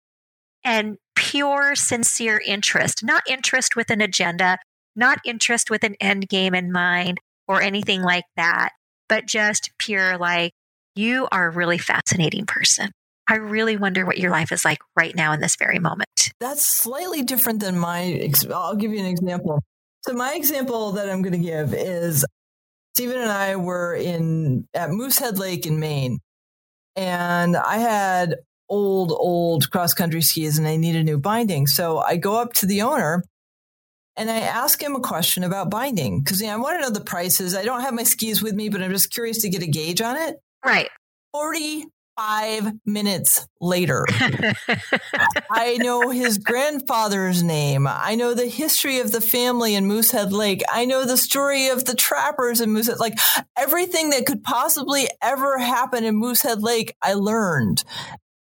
and 0.65 0.97
pure, 1.15 1.75
sincere 1.75 2.41
interest, 2.45 3.03
not 3.03 3.23
interest 3.29 3.77
with 3.77 3.91
an 3.91 4.01
agenda, 4.01 4.59
not 4.97 5.19
interest 5.25 5.71
with 5.71 5.85
an 5.85 5.95
end 6.01 6.29
game 6.29 6.55
in 6.55 6.73
mind 6.73 7.21
or 7.49 7.63
anything 7.63 8.03
like 8.03 8.25
that, 8.37 8.71
but 9.09 9.27
just 9.27 9.71
pure, 9.79 10.19
like, 10.19 10.53
you 10.95 11.27
are 11.33 11.47
a 11.47 11.51
really 11.51 11.79
fascinating 11.79 12.47
person. 12.47 12.91
I 13.29 13.37
really 13.37 13.77
wonder 13.77 14.07
what 14.07 14.19
your 14.19 14.31
life 14.31 14.53
is 14.53 14.65
like 14.65 14.79
right 14.97 15.15
now 15.15 15.33
in 15.33 15.41
this 15.41 15.57
very 15.57 15.79
moment. 15.79 16.33
That's 16.41 16.65
slightly 16.65 17.23
different 17.23 17.61
than 17.61 17.79
my. 17.79 18.31
I'll 18.53 18.77
give 18.77 18.93
you 18.93 19.01
an 19.01 19.07
example. 19.07 19.63
So, 20.07 20.15
my 20.15 20.35
example 20.35 20.93
that 20.93 21.11
I'm 21.11 21.23
going 21.23 21.41
to 21.41 21.47
give 21.47 21.75
is 21.75 22.25
Stephen 22.95 23.21
and 23.21 23.31
I 23.31 23.57
were 23.57 23.95
in 23.95 24.67
at 24.73 24.91
Moosehead 24.91 25.39
Lake 25.39 25.67
in 25.67 25.79
Maine, 25.79 26.21
and 26.97 27.57
I 27.57 27.79
had 27.79 28.37
old, 28.69 29.13
old 29.13 29.71
cross 29.71 29.95
country 29.95 30.23
skis 30.23 30.59
and 30.59 30.67
I 30.67 30.77
need 30.77 30.97
a 30.97 31.03
new 31.03 31.19
binding. 31.19 31.67
So 31.67 31.99
I 31.99 32.17
go 32.17 32.37
up 32.37 32.53
to 32.55 32.67
the 32.67 32.83
owner 32.83 33.23
and 34.19 34.31
I 34.31 34.41
ask 34.41 34.83
him 34.83 34.97
a 34.97 35.01
question 35.01 35.45
about 35.45 35.71
binding 35.71 36.21
because 36.21 36.41
you 36.41 36.49
know, 36.49 36.55
I 36.55 36.57
want 36.57 36.79
to 36.79 36.83
know 36.83 36.91
the 36.91 37.05
prices. 37.05 37.55
I 37.55 37.65
don't 37.65 37.83
have 37.83 37.95
my 37.95 38.03
skis 38.03 38.43
with 38.43 38.55
me, 38.55 38.69
but 38.69 38.83
I'm 38.83 38.91
just 38.91 39.13
curious 39.13 39.41
to 39.43 39.49
get 39.49 39.63
a 39.63 39.67
gauge 39.67 40.01
on 40.01 40.17
it. 40.17 40.37
Right. 40.65 40.89
45 41.33 42.73
minutes 42.85 43.47
later, 43.61 44.05
I 45.51 45.77
know 45.79 46.11
his 46.11 46.39
grandfather's 46.39 47.45
name. 47.45 47.87
I 47.87 48.17
know 48.17 48.35
the 48.35 48.49
history 48.49 48.99
of 48.99 49.13
the 49.13 49.21
family 49.21 49.77
in 49.77 49.87
Moosehead 49.87 50.33
Lake. 50.33 50.63
I 50.69 50.85
know 50.85 51.05
the 51.05 51.17
story 51.17 51.69
of 51.69 51.85
the 51.85 51.95
trappers 51.95 52.61
in 52.61 52.73
Moosehead. 52.73 52.99
Like 52.99 53.19
everything 53.57 54.11
that 54.11 54.27
could 54.27 54.43
possibly 54.43 55.09
ever 55.23 55.59
happen 55.59 56.03
in 56.03 56.17
Moosehead 56.17 56.61
Lake, 56.61 56.97
I 57.01 57.15
learned 57.15 57.85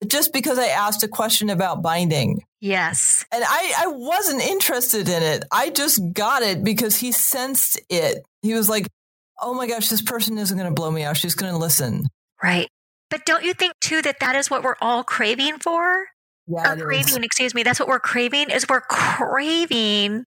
just 0.09 0.32
because 0.32 0.59
I 0.59 0.66
asked 0.66 1.02
a 1.02 1.09
question 1.09 1.50
about 1.50 1.82
binding. 1.82 2.42
Yes. 2.61 3.24
And 3.32 3.44
I, 3.46 3.74
I 3.78 3.86
wasn't 3.88 4.42
interested 4.42 5.09
in 5.09 5.22
it. 5.22 5.44
I 5.52 5.70
just 5.70 6.00
got 6.12 6.42
it 6.42 6.64
because 6.64 6.96
he 6.96 7.12
sensed 7.12 7.80
it. 7.88 8.24
He 8.42 8.54
was 8.54 8.68
like, 8.68 8.86
oh 9.40 9.54
my 9.54 9.66
gosh, 9.66 9.88
this 9.88 10.02
person 10.02 10.38
isn't 10.38 10.57
going 10.57 10.68
to 10.68 10.74
blow 10.74 10.90
me 10.90 11.02
out. 11.02 11.16
She's 11.16 11.34
going 11.34 11.52
to 11.52 11.59
listen. 11.59 12.04
Right. 12.42 12.68
But 13.11 13.24
don't 13.24 13.44
you 13.44 13.54
think 13.54 13.74
too 13.80 14.02
that 14.02 14.20
that 14.20 14.36
is 14.36 14.50
what 14.50 14.62
we're 14.62 14.76
all 14.80 15.04
craving 15.04 15.59
for? 15.59 16.07
Yeah, 16.48 16.72
or 16.72 16.76
craving, 16.76 17.09
is. 17.09 17.16
excuse 17.16 17.54
me. 17.54 17.62
That's 17.62 17.80
what 17.80 17.88
we're 17.88 17.98
craving 17.98 18.50
is 18.50 18.66
we're 18.68 18.80
craving, 18.80 20.24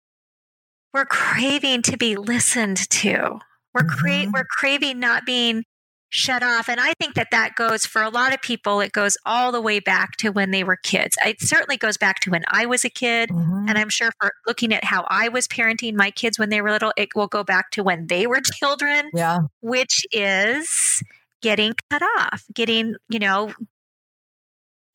we're 0.93 1.05
craving 1.05 1.81
to 1.83 1.97
be 1.97 2.15
listened 2.15 2.77
to. 2.89 3.39
We're 3.73 3.81
mm-hmm. 3.81 3.89
cra- 3.89 4.31
we're 4.33 4.47
craving 4.49 4.99
not 4.99 5.25
being 5.25 5.63
shut 6.09 6.41
off. 6.43 6.67
And 6.67 6.79
I 6.79 6.93
think 6.99 7.13
that 7.13 7.29
that 7.31 7.55
goes 7.55 7.85
for 7.85 8.01
a 8.01 8.09
lot 8.09 8.33
of 8.33 8.41
people, 8.41 8.81
it 8.81 8.91
goes 8.91 9.17
all 9.25 9.51
the 9.51 9.61
way 9.61 9.79
back 9.79 10.17
to 10.17 10.29
when 10.29 10.51
they 10.51 10.63
were 10.63 10.75
kids. 10.75 11.17
It 11.25 11.41
certainly 11.41 11.77
goes 11.77 11.97
back 11.97 12.19
to 12.21 12.31
when 12.31 12.43
I 12.47 12.65
was 12.65 12.83
a 12.83 12.89
kid. 12.89 13.29
Mm-hmm. 13.29 13.65
And 13.69 13.77
I'm 13.77 13.89
sure 13.89 14.11
for 14.19 14.33
looking 14.47 14.73
at 14.73 14.83
how 14.83 15.05
I 15.09 15.29
was 15.29 15.47
parenting 15.47 15.93
my 15.93 16.11
kids 16.11 16.39
when 16.39 16.49
they 16.49 16.61
were 16.61 16.71
little, 16.71 16.93
it 16.97 17.09
will 17.15 17.27
go 17.27 17.43
back 17.43 17.71
to 17.71 17.83
when 17.83 18.07
they 18.07 18.27
were 18.27 18.41
children. 18.53 19.09
Yeah. 19.13 19.41
Which 19.61 20.05
is 20.11 21.03
getting 21.41 21.73
cut 21.89 22.01
off, 22.17 22.43
getting, 22.53 22.95
you 23.07 23.19
know, 23.19 23.53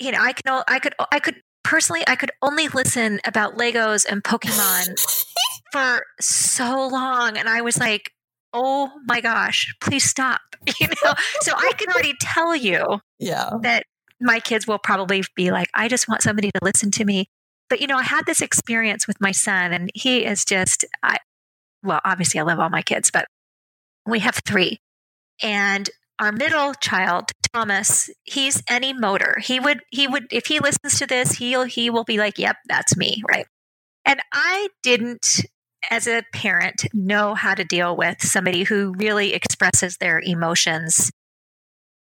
you 0.01 0.11
know, 0.11 0.19
I 0.21 0.33
can, 0.33 0.63
I 0.67 0.79
could, 0.81 0.95
I 1.13 1.21
could 1.21 1.37
personally, 1.63 2.03
I 2.07 2.17
could 2.17 2.33
only 2.43 2.69
listen 2.69 3.21
about 3.25 3.57
Legos 3.57 4.05
and 4.11 4.23
Pokemon 4.23 5.01
for 5.73 6.05
so 6.21 6.89
long. 6.89 7.39
And 7.39 7.49
I 7.49 7.61
was 7.61 7.79
like, 7.79 8.11
oh 8.55 8.91
my 9.07 9.21
gosh, 9.21 9.75
please 9.81 10.05
stop. 10.05 10.41
You 10.81 10.87
know, 10.87 11.13
so 11.43 11.53
I 11.55 11.73
can 11.77 11.91
already 11.91 12.15
tell 12.23 12.57
you 12.57 13.01
yeah. 13.19 13.51
that 13.61 13.85
my 14.19 14.41
kids 14.41 14.67
will 14.67 14.79
probably 14.79 15.23
be 15.37 15.51
like, 15.51 15.69
I 15.75 15.89
just 15.89 16.09
want 16.09 16.23
somebody 16.23 16.51
to 16.51 16.59
listen 16.63 16.91
to 16.93 17.05
me. 17.05 17.27
But 17.69 17.83
you 17.83 17.87
know, 17.87 17.99
I 17.99 18.03
had 18.03 18.25
this 18.25 18.41
experience 18.41 19.07
with 19.07 19.21
my 19.21 19.31
son, 19.31 19.75
and 19.75 19.91
he 19.95 20.25
is 20.25 20.43
just, 20.43 20.87
I, 21.03 21.19
well, 21.83 22.01
obviously, 22.03 22.41
I 22.41 22.45
love 22.45 22.61
all 22.61 22.71
my 22.71 22.81
kids, 22.81 23.11
but 23.11 23.27
we 24.07 24.21
have 24.21 24.37
three, 24.37 24.81
and 25.43 25.91
our 26.19 26.33
middle 26.33 26.73
child, 26.73 27.33
Thomas, 27.53 28.09
he's 28.23 28.63
any 28.67 28.95
motor. 28.95 29.39
He 29.43 29.61
would, 29.61 29.83
he 29.91 30.09
would, 30.09 30.29
if 30.31 30.47
he 30.47 30.61
listens 30.61 30.99
to 30.99 31.07
this, 31.07 31.33
he'll, 31.33 31.65
he 31.65 31.91
will 31.91 32.05
be 32.05 32.17
like, 32.17 32.39
"Yep, 32.39 32.57
that's 32.69 32.97
me," 32.97 33.23
right? 33.29 33.47
And 34.07 34.21
I 34.33 34.69
didn't 34.83 35.45
as 35.91 36.07
a 36.07 36.23
parent, 36.33 36.87
know 36.93 37.35
how 37.35 37.55
to 37.55 37.65
deal 37.65 37.97
with 37.97 38.23
somebody 38.23 38.65
who 38.65 38.95
really 38.97 39.35
expresses 39.35 39.97
their 39.99 40.21
emotions 40.21 41.11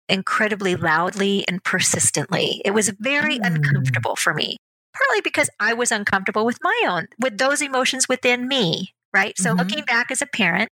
incredibly 0.09 0.75
loudly 0.75 1.45
and 1.49 1.63
persistently. 1.63 2.63
It 2.65 2.73
was 2.73 2.91
very 2.99 3.39
mm. 3.39 3.47
uncomfortable 3.47 4.17
for 4.17 4.33
me, 4.33 4.57
partly 4.97 5.21
because 5.21 5.51
I 5.61 5.75
was 5.75 5.93
uncomfortable 5.93 6.47
with 6.47 6.59
my 6.63 6.83
own, 6.89 7.09
with 7.21 7.39
those 7.39 7.61
emotions 7.61 8.09
within 8.09 8.49
me, 8.49 8.95
right? 9.13 9.37
So 9.37 9.51
mm-hmm. 9.51 9.59
looking 9.59 9.85
back 9.85 10.11
as 10.11 10.23
a 10.23 10.27
parent, 10.27 10.71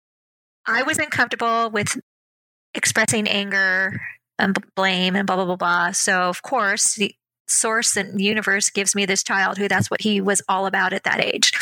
I 0.67 0.83
was 0.83 0.99
uncomfortable 0.99 1.71
with 1.71 1.99
expressing 2.75 3.29
anger 3.29 4.01
and 4.39 4.57
blame 4.75 5.17
and 5.17 5.27
blah, 5.27 5.37
blah, 5.37 5.45
blah, 5.45 5.57
blah. 5.57 5.91
So, 5.93 6.23
of 6.23 6.43
course, 6.43 6.95
the 6.95 7.15
source 7.47 7.97
and 7.97 8.21
universe 8.21 8.71
gives 8.71 8.95
me 8.95 9.05
this 9.05 9.23
child 9.23 9.59
who 9.59 9.69
that's 9.69 9.91
what 9.91 10.01
he 10.01 10.21
was 10.21 10.43
all 10.49 10.67
about 10.67 10.93
at 10.93 11.05
that 11.05 11.23
age. 11.23 11.53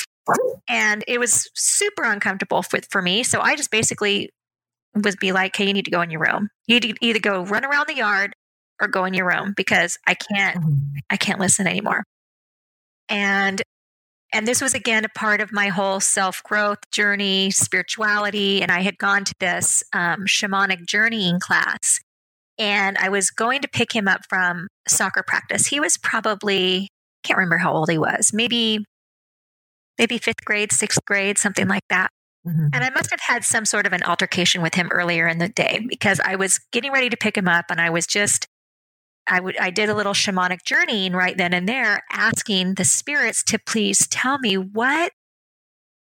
And 0.68 1.04
it 1.08 1.18
was 1.18 1.50
super 1.54 2.04
uncomfortable 2.04 2.62
for, 2.62 2.80
for 2.90 3.02
me. 3.02 3.22
So 3.22 3.40
I 3.40 3.56
just 3.56 3.70
basically 3.70 4.30
was 4.94 5.16
be 5.16 5.32
like, 5.32 5.56
hey, 5.56 5.66
you 5.66 5.72
need 5.72 5.84
to 5.86 5.90
go 5.90 6.02
in 6.02 6.10
your 6.10 6.20
room. 6.20 6.48
You 6.66 6.78
need 6.78 6.94
to 6.94 7.06
either 7.06 7.18
go 7.18 7.44
run 7.44 7.64
around 7.64 7.88
the 7.88 7.96
yard 7.96 8.34
or 8.80 8.88
go 8.88 9.04
in 9.04 9.14
your 9.14 9.26
room 9.26 9.54
because 9.56 9.98
I 10.06 10.14
can't 10.14 10.58
mm-hmm. 10.58 10.98
I 11.10 11.16
can't 11.16 11.40
listen 11.40 11.66
anymore. 11.66 12.04
And 13.08 13.62
and 14.32 14.46
this 14.46 14.60
was 14.60 14.74
again 14.74 15.04
a 15.04 15.08
part 15.08 15.40
of 15.40 15.52
my 15.52 15.68
whole 15.68 16.00
self 16.00 16.42
growth 16.42 16.78
journey, 16.90 17.50
spirituality. 17.50 18.62
And 18.62 18.70
I 18.70 18.80
had 18.80 18.98
gone 18.98 19.24
to 19.24 19.34
this 19.40 19.82
um, 19.92 20.26
shamanic 20.26 20.86
journeying 20.86 21.40
class, 21.40 22.00
and 22.58 22.98
I 22.98 23.08
was 23.08 23.30
going 23.30 23.62
to 23.62 23.68
pick 23.68 23.94
him 23.94 24.08
up 24.08 24.22
from 24.28 24.68
soccer 24.88 25.22
practice. 25.26 25.66
He 25.66 25.80
was 25.80 25.96
probably 25.96 26.88
can't 27.22 27.38
remember 27.38 27.58
how 27.58 27.72
old 27.72 27.90
he 27.90 27.98
was, 27.98 28.32
maybe 28.32 28.84
maybe 29.98 30.18
fifth 30.18 30.44
grade, 30.44 30.72
sixth 30.72 31.04
grade, 31.04 31.38
something 31.38 31.68
like 31.68 31.84
that. 31.90 32.10
Mm-hmm. 32.46 32.68
And 32.72 32.84
I 32.84 32.90
must 32.90 33.10
have 33.10 33.20
had 33.20 33.44
some 33.44 33.64
sort 33.64 33.86
of 33.86 33.92
an 33.92 34.02
altercation 34.02 34.62
with 34.62 34.74
him 34.74 34.88
earlier 34.90 35.28
in 35.28 35.38
the 35.38 35.48
day 35.48 35.84
because 35.88 36.20
I 36.24 36.34
was 36.34 36.58
getting 36.72 36.90
ready 36.90 37.08
to 37.08 37.16
pick 37.16 37.36
him 37.36 37.46
up 37.46 37.66
and 37.70 37.80
I 37.80 37.90
was 37.90 38.06
just 38.06 38.48
I 39.28 39.38
would 39.38 39.56
I 39.58 39.70
did 39.70 39.88
a 39.88 39.94
little 39.94 40.12
shamanic 40.12 40.64
journeying 40.64 41.12
right 41.12 41.36
then 41.36 41.54
and 41.54 41.68
there 41.68 42.02
asking 42.10 42.74
the 42.74 42.84
spirits 42.84 43.44
to 43.44 43.58
please 43.58 44.08
tell 44.08 44.38
me 44.38 44.56
what 44.56 45.12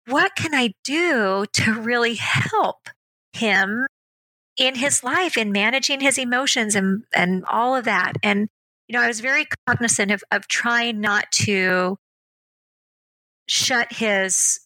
what 0.06 0.36
can 0.36 0.54
I 0.54 0.74
do 0.84 1.46
to 1.54 1.74
really 1.74 2.16
help 2.16 2.90
him 3.34 3.88
in 4.58 4.76
his 4.76 5.04
life 5.04 5.38
in 5.38 5.52
managing 5.52 6.02
his 6.02 6.20
emotions 6.20 6.76
and 6.76 7.04
and 7.16 7.44
all 7.46 7.76
of 7.76 7.86
that 7.86 8.14
and 8.22 8.48
you 8.88 8.94
know 8.94 9.02
I 9.02 9.08
was 9.08 9.22
very 9.22 9.48
cognizant 9.66 10.12
of 10.12 10.24
of 10.32 10.48
trying 10.48 11.02
not 11.02 11.32
to 11.34 11.98
shut 13.48 13.94
his 13.94 14.60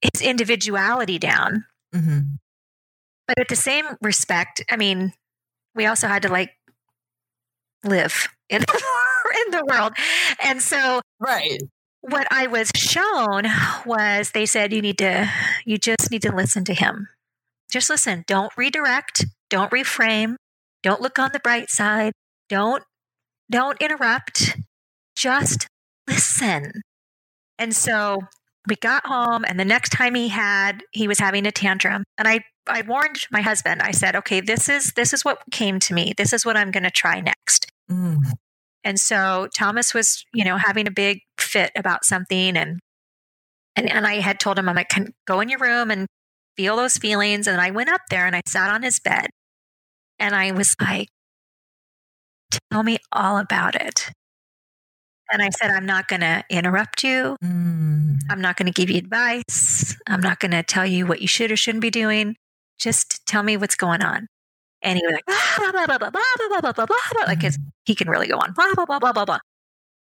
his 0.00 0.22
individuality 0.22 1.18
down. 1.18 1.64
Mm-hmm. 1.94 2.20
But 3.26 3.38
at 3.38 3.48
the 3.48 3.56
same 3.56 3.86
respect, 4.00 4.62
I 4.70 4.76
mean, 4.76 5.12
we 5.74 5.86
also 5.86 6.06
had 6.06 6.22
to 6.22 6.28
like 6.28 6.52
live 7.84 8.28
in, 8.48 8.58
in 9.46 9.50
the 9.50 9.64
world. 9.68 9.94
And 10.42 10.62
so, 10.62 11.00
right. 11.20 11.60
What 12.02 12.28
I 12.30 12.46
was 12.46 12.70
shown 12.76 13.46
was 13.84 14.30
they 14.30 14.46
said, 14.46 14.72
you 14.72 14.80
need 14.80 14.98
to, 14.98 15.28
you 15.64 15.76
just 15.76 16.10
need 16.10 16.22
to 16.22 16.34
listen 16.34 16.64
to 16.66 16.74
him. 16.74 17.08
Just 17.70 17.90
listen. 17.90 18.24
Don't 18.28 18.52
redirect. 18.56 19.26
Don't 19.50 19.72
reframe. 19.72 20.36
Don't 20.84 21.00
look 21.00 21.18
on 21.18 21.30
the 21.32 21.40
bright 21.40 21.68
side. 21.68 22.12
Don't, 22.48 22.84
don't 23.50 23.80
interrupt. 23.82 24.56
Just 25.16 25.66
listen. 26.06 26.82
And 27.58 27.74
so 27.74 28.20
we 28.66 28.76
got 28.76 29.06
home 29.06 29.44
and 29.46 29.58
the 29.58 29.64
next 29.64 29.90
time 29.90 30.14
he 30.14 30.28
had 30.28 30.82
he 30.92 31.08
was 31.08 31.18
having 31.18 31.46
a 31.46 31.52
tantrum 31.52 32.04
and 32.18 32.26
i 32.26 32.40
i 32.66 32.82
warned 32.82 33.16
my 33.30 33.40
husband 33.40 33.80
i 33.82 33.90
said 33.90 34.16
okay 34.16 34.40
this 34.40 34.68
is 34.68 34.92
this 34.92 35.12
is 35.12 35.24
what 35.24 35.38
came 35.50 35.78
to 35.80 35.94
me. 35.94 36.12
This 36.16 36.32
is 36.32 36.44
what 36.44 36.56
i'm 36.56 36.70
going 36.70 36.84
to 36.84 36.90
try 36.90 37.20
next. 37.20 37.70
Mm. 37.90 38.18
and 38.82 38.98
so 38.98 39.48
thomas 39.54 39.94
was 39.94 40.24
you 40.34 40.44
know 40.44 40.56
having 40.56 40.88
a 40.88 40.90
big 40.90 41.20
fit 41.38 41.70
about 41.76 42.04
something 42.04 42.56
and 42.56 42.80
and, 43.76 43.90
and 43.90 44.06
i 44.06 44.16
had 44.16 44.40
told 44.40 44.58
him 44.58 44.68
i'm 44.68 44.74
like 44.76 44.88
"Can 44.88 45.12
go 45.26 45.40
in 45.40 45.48
your 45.48 45.60
room 45.60 45.90
and 45.90 46.08
feel 46.56 46.76
those 46.76 46.98
feelings 46.98 47.46
and 47.46 47.60
i 47.60 47.70
went 47.70 47.90
up 47.90 48.00
there 48.10 48.26
and 48.26 48.34
i 48.34 48.40
sat 48.48 48.70
on 48.70 48.82
his 48.82 48.98
bed 48.98 49.28
and 50.18 50.34
i 50.34 50.50
was 50.50 50.74
like 50.80 51.06
tell 52.72 52.82
me 52.82 52.98
all 53.12 53.38
about 53.38 53.76
it 53.76 54.10
and 55.30 55.42
I 55.42 55.50
said, 55.50 55.70
I'm 55.70 55.86
not 55.86 56.08
going 56.08 56.20
to 56.20 56.44
interrupt 56.50 57.02
you. 57.02 57.36
Mm. 57.42 58.18
I'm 58.30 58.40
not 58.40 58.56
going 58.56 58.66
to 58.66 58.72
give 58.72 58.90
you 58.90 58.98
advice. 58.98 59.96
I'm 60.06 60.20
not 60.20 60.40
going 60.40 60.52
to 60.52 60.62
tell 60.62 60.86
you 60.86 61.06
what 61.06 61.20
you 61.20 61.28
should 61.28 61.50
or 61.50 61.56
shouldn't 61.56 61.82
be 61.82 61.90
doing. 61.90 62.36
Just 62.78 63.26
tell 63.26 63.42
me 63.42 63.56
what's 63.56 63.74
going 63.74 64.02
on. 64.02 64.28
And 64.82 64.98
he 64.98 65.04
was 65.04 65.14
like, 65.14 65.26
blah, 65.26 65.72
blah, 65.72 65.86
blah, 65.86 65.98
blah, 65.98 66.10
blah, 66.10 66.60
blah, 66.60 66.72
blah, 66.72 66.86
blah, 66.86 67.24
like 67.26 67.42
his, 67.42 67.58
he 67.84 67.94
can 67.94 68.08
really 68.08 68.28
go 68.28 68.36
on, 68.36 68.52
blah, 68.52 68.72
blah, 68.74 68.86
blah, 68.86 68.98
blah, 68.98 69.12
blah, 69.12 69.24
blah. 69.24 69.38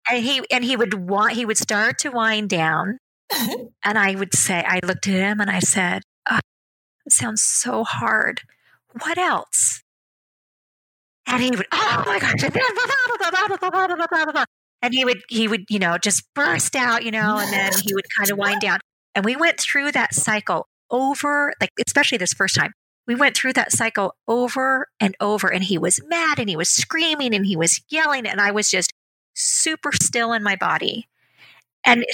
And 0.09 0.23
he, 0.23 0.41
and 0.51 0.63
he 0.63 0.75
would 0.75 0.93
want, 0.93 1.33
he 1.33 1.45
would 1.45 1.57
start 1.57 1.99
to 1.99 2.09
wind 2.09 2.49
down. 2.49 2.97
and 3.85 3.97
I 3.97 4.15
would 4.15 4.35
say, 4.35 4.63
I 4.67 4.79
looked 4.85 5.07
at 5.07 5.13
him 5.13 5.39
and 5.39 5.49
I 5.49 5.59
said, 5.59 6.01
oh, 6.29 6.39
it 7.05 7.13
sounds 7.13 7.41
so 7.41 7.83
hard. 7.83 8.41
What 9.01 9.17
else? 9.17 9.81
And 11.27 11.41
he 11.41 11.51
would, 11.51 11.67
oh 11.71 12.03
my 12.05 12.19
gosh 12.19 12.33
and 14.83 14.93
he 14.93 15.03
would 15.03 15.21
he 15.29 15.47
would 15.47 15.65
you 15.69 15.79
know 15.79 15.97
just 15.97 16.23
burst 16.35 16.75
out 16.75 17.03
you 17.03 17.09
know 17.11 17.37
and 17.39 17.51
then 17.51 17.71
he 17.83 17.93
would 17.95 18.05
kind 18.17 18.31
of 18.31 18.37
wind 18.37 18.61
down. 18.61 18.79
And 19.15 19.25
we 19.25 19.35
went 19.35 19.59
through 19.59 19.91
that 19.93 20.13
cycle 20.13 20.67
over 20.91 21.53
like 21.59 21.71
especially 21.85 22.19
this 22.19 22.33
first 22.33 22.55
time 22.55 22.73
we 23.07 23.15
went 23.15 23.35
through 23.35 23.53
that 23.53 23.71
cycle 23.71 24.15
over 24.27 24.87
and 24.99 25.15
over 25.19 25.51
and 25.51 25.63
he 25.63 25.77
was 25.77 25.99
mad 26.07 26.39
and 26.39 26.49
he 26.49 26.55
was 26.55 26.69
screaming 26.69 27.33
and 27.33 27.45
he 27.45 27.55
was 27.55 27.81
yelling 27.89 28.27
and 28.27 28.39
i 28.39 28.51
was 28.51 28.69
just 28.69 28.93
super 29.35 29.91
still 29.91 30.31
in 30.31 30.43
my 30.43 30.55
body. 30.55 31.07
And 31.85 32.05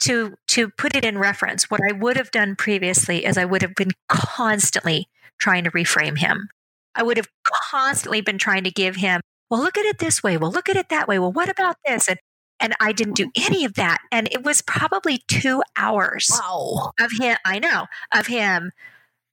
to 0.00 0.34
to 0.48 0.68
put 0.70 0.96
it 0.96 1.04
in 1.04 1.18
reference 1.18 1.70
what 1.70 1.80
i 1.88 1.92
would 1.92 2.16
have 2.16 2.30
done 2.30 2.54
previously 2.54 3.24
is 3.24 3.36
i 3.38 3.44
would 3.44 3.62
have 3.62 3.74
been 3.74 3.90
constantly 4.08 5.08
trying 5.38 5.64
to 5.64 5.70
reframe 5.70 6.18
him. 6.18 6.48
I 6.94 7.02
would 7.02 7.16
have 7.16 7.28
constantly 7.70 8.20
been 8.20 8.38
trying 8.38 8.64
to 8.64 8.70
give 8.70 8.96
him 8.96 9.20
well, 9.50 9.60
look 9.60 9.78
at 9.78 9.86
it 9.86 9.98
this 9.98 10.22
way. 10.22 10.36
Well, 10.36 10.50
look 10.50 10.68
at 10.68 10.76
it 10.76 10.88
that 10.90 11.08
way. 11.08 11.18
Well, 11.18 11.32
what 11.32 11.48
about 11.48 11.76
this? 11.86 12.08
And 12.08 12.18
and 12.60 12.74
I 12.80 12.92
didn't 12.92 13.14
do 13.14 13.30
any 13.36 13.64
of 13.64 13.74
that. 13.74 13.98
And 14.10 14.28
it 14.32 14.42
was 14.42 14.62
probably 14.62 15.22
two 15.28 15.62
hours 15.76 16.28
wow. 16.32 16.92
of 16.98 17.10
him. 17.18 17.36
I 17.44 17.58
know 17.58 17.86
of 18.12 18.26
him 18.26 18.72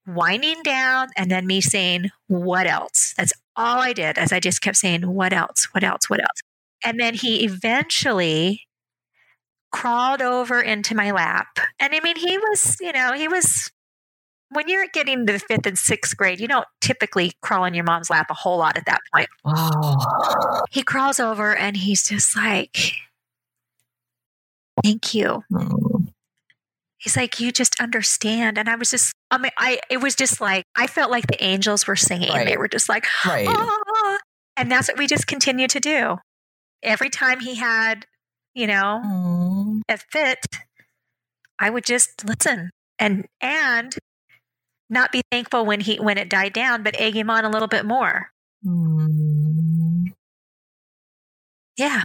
winding 0.07 0.61
down 0.63 1.07
and 1.17 1.31
then 1.31 1.47
me 1.47 1.61
saying, 1.61 2.11
what 2.27 2.67
else? 2.67 3.13
That's 3.17 3.33
all 3.55 3.79
I 3.79 3.93
did 3.93 4.17
as 4.17 4.31
I 4.31 4.39
just 4.39 4.61
kept 4.61 4.77
saying, 4.77 5.01
what 5.11 5.33
else? 5.33 5.67
What 5.71 5.83
else? 5.83 6.09
What 6.09 6.19
else? 6.19 6.41
And 6.83 6.99
then 6.99 7.15
he 7.15 7.45
eventually 7.45 8.61
crawled 9.71 10.21
over 10.21 10.61
into 10.61 10.95
my 10.95 11.11
lap. 11.11 11.47
And 11.79 11.95
I 11.95 11.99
mean, 12.01 12.15
he 12.15 12.37
was, 12.37 12.77
you 12.79 12.91
know, 12.91 13.13
he 13.13 13.27
was 13.27 13.71
when 14.55 14.67
you're 14.67 14.87
getting 14.87 15.25
to 15.25 15.33
the 15.33 15.39
fifth 15.39 15.65
and 15.65 15.77
sixth 15.77 16.15
grade, 16.15 16.39
you 16.39 16.47
don't 16.47 16.67
typically 16.81 17.33
crawl 17.41 17.65
in 17.65 17.73
your 17.73 17.83
mom's 17.83 18.09
lap 18.09 18.27
a 18.29 18.33
whole 18.33 18.57
lot 18.57 18.77
at 18.77 18.85
that 18.85 19.01
point. 19.13 19.27
Oh. 19.45 20.61
He 20.71 20.83
crawls 20.83 21.19
over 21.19 21.55
and 21.55 21.77
he's 21.77 22.07
just 22.07 22.35
like, 22.35 22.93
Thank 24.83 25.13
you. 25.13 25.43
Mm. 25.51 26.09
He's 26.97 27.15
like, 27.15 27.39
You 27.39 27.51
just 27.51 27.79
understand. 27.79 28.57
And 28.57 28.69
I 28.69 28.75
was 28.75 28.91
just, 28.91 29.13
I 29.31 29.37
mean, 29.37 29.51
I, 29.57 29.79
it 29.89 29.97
was 29.97 30.15
just 30.15 30.41
like, 30.41 30.65
I 30.75 30.87
felt 30.87 31.11
like 31.11 31.27
the 31.27 31.43
angels 31.43 31.87
were 31.87 31.95
singing. 31.95 32.29
Right. 32.29 32.47
They 32.47 32.57
were 32.57 32.67
just 32.67 32.89
like, 32.89 33.05
right. 33.25 33.47
Ah. 33.49 34.17
And 34.57 34.71
that's 34.71 34.87
what 34.87 34.97
we 34.97 35.07
just 35.07 35.27
continue 35.27 35.67
to 35.67 35.79
do. 35.79 36.17
Every 36.81 37.09
time 37.09 37.39
he 37.39 37.55
had, 37.55 38.05
you 38.53 38.67
know, 38.67 39.01
mm. 39.03 39.81
a 39.89 39.97
fit, 39.97 40.39
I 41.59 41.69
would 41.69 41.85
just 41.85 42.25
listen 42.25 42.69
and 42.99 43.25
and 43.41 43.95
not 44.89 45.11
be 45.11 45.21
thankful 45.31 45.65
when 45.65 45.79
he 45.81 45.97
when 45.97 46.17
it 46.17 46.29
died 46.29 46.53
down, 46.53 46.83
but 46.83 46.99
egg 46.99 47.15
him 47.15 47.29
on 47.29 47.45
a 47.45 47.49
little 47.49 47.67
bit 47.67 47.85
more. 47.85 48.31
Mm. 48.65 50.11
Yeah. 51.77 52.03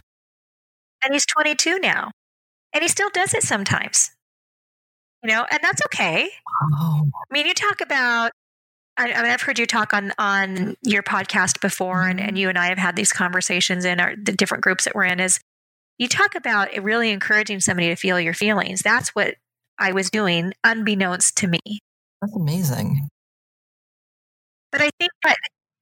And 1.03 1.13
he's 1.13 1.25
22 1.25 1.79
now. 1.79 2.11
And 2.73 2.81
he 2.81 2.87
still 2.87 3.09
does 3.09 3.33
it 3.33 3.43
sometimes. 3.43 4.11
You 5.23 5.29
know, 5.29 5.45
and 5.49 5.59
that's 5.61 5.81
okay. 5.85 6.29
Oh. 6.73 7.03
I 7.13 7.33
mean, 7.33 7.45
you 7.45 7.53
talk 7.53 7.81
about 7.81 8.31
I, 8.97 9.13
I 9.13 9.21
mean, 9.21 9.31
I've 9.31 9.41
heard 9.41 9.59
you 9.59 9.65
talk 9.65 9.93
on 9.93 10.13
on 10.17 10.75
your 10.83 11.03
podcast 11.03 11.61
before, 11.61 12.03
and, 12.03 12.19
and 12.19 12.29
mm-hmm. 12.29 12.37
you 12.37 12.49
and 12.49 12.57
I 12.57 12.67
have 12.67 12.77
had 12.77 12.95
these 12.95 13.13
conversations 13.13 13.85
in 13.85 13.99
our 13.99 14.15
the 14.15 14.33
different 14.33 14.63
groups 14.63 14.85
that 14.85 14.95
we're 14.95 15.05
in. 15.05 15.19
Is 15.19 15.39
you 15.97 16.07
talk 16.07 16.35
about 16.35 16.69
really 16.81 17.11
encouraging 17.11 17.59
somebody 17.59 17.89
to 17.89 17.95
feel 17.95 18.19
your 18.19 18.33
feelings. 18.33 18.81
That's 18.81 19.09
what 19.09 19.35
I 19.79 19.91
was 19.91 20.09
doing, 20.09 20.53
unbeknownst 20.63 21.37
to 21.37 21.47
me. 21.47 21.79
That's 22.21 22.35
amazing. 22.35 23.07
But 24.71 24.81
I 24.81 24.89
think 24.99 25.11
that, 25.23 25.35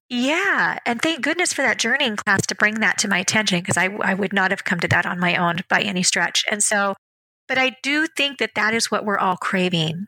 yeah. 0.09 0.79
And 0.85 1.01
thank 1.01 1.21
goodness 1.21 1.53
for 1.53 1.61
that 1.61 1.77
journeying 1.77 2.15
class 2.15 2.45
to 2.47 2.55
bring 2.55 2.75
that 2.75 2.97
to 2.99 3.07
my 3.07 3.19
attention 3.19 3.59
because 3.59 3.77
I, 3.77 3.85
I 4.01 4.13
would 4.13 4.33
not 4.33 4.51
have 4.51 4.63
come 4.63 4.79
to 4.79 4.87
that 4.87 5.05
on 5.05 5.19
my 5.19 5.35
own 5.35 5.59
by 5.69 5.81
any 5.81 6.01
stretch. 6.01 6.45
And 6.49 6.63
so, 6.63 6.95
but 7.47 7.57
I 7.57 7.75
do 7.83 8.07
think 8.07 8.39
that 8.39 8.51
that 8.55 8.73
is 8.73 8.89
what 8.89 9.05
we're 9.05 9.17
all 9.17 9.37
craving. 9.37 10.07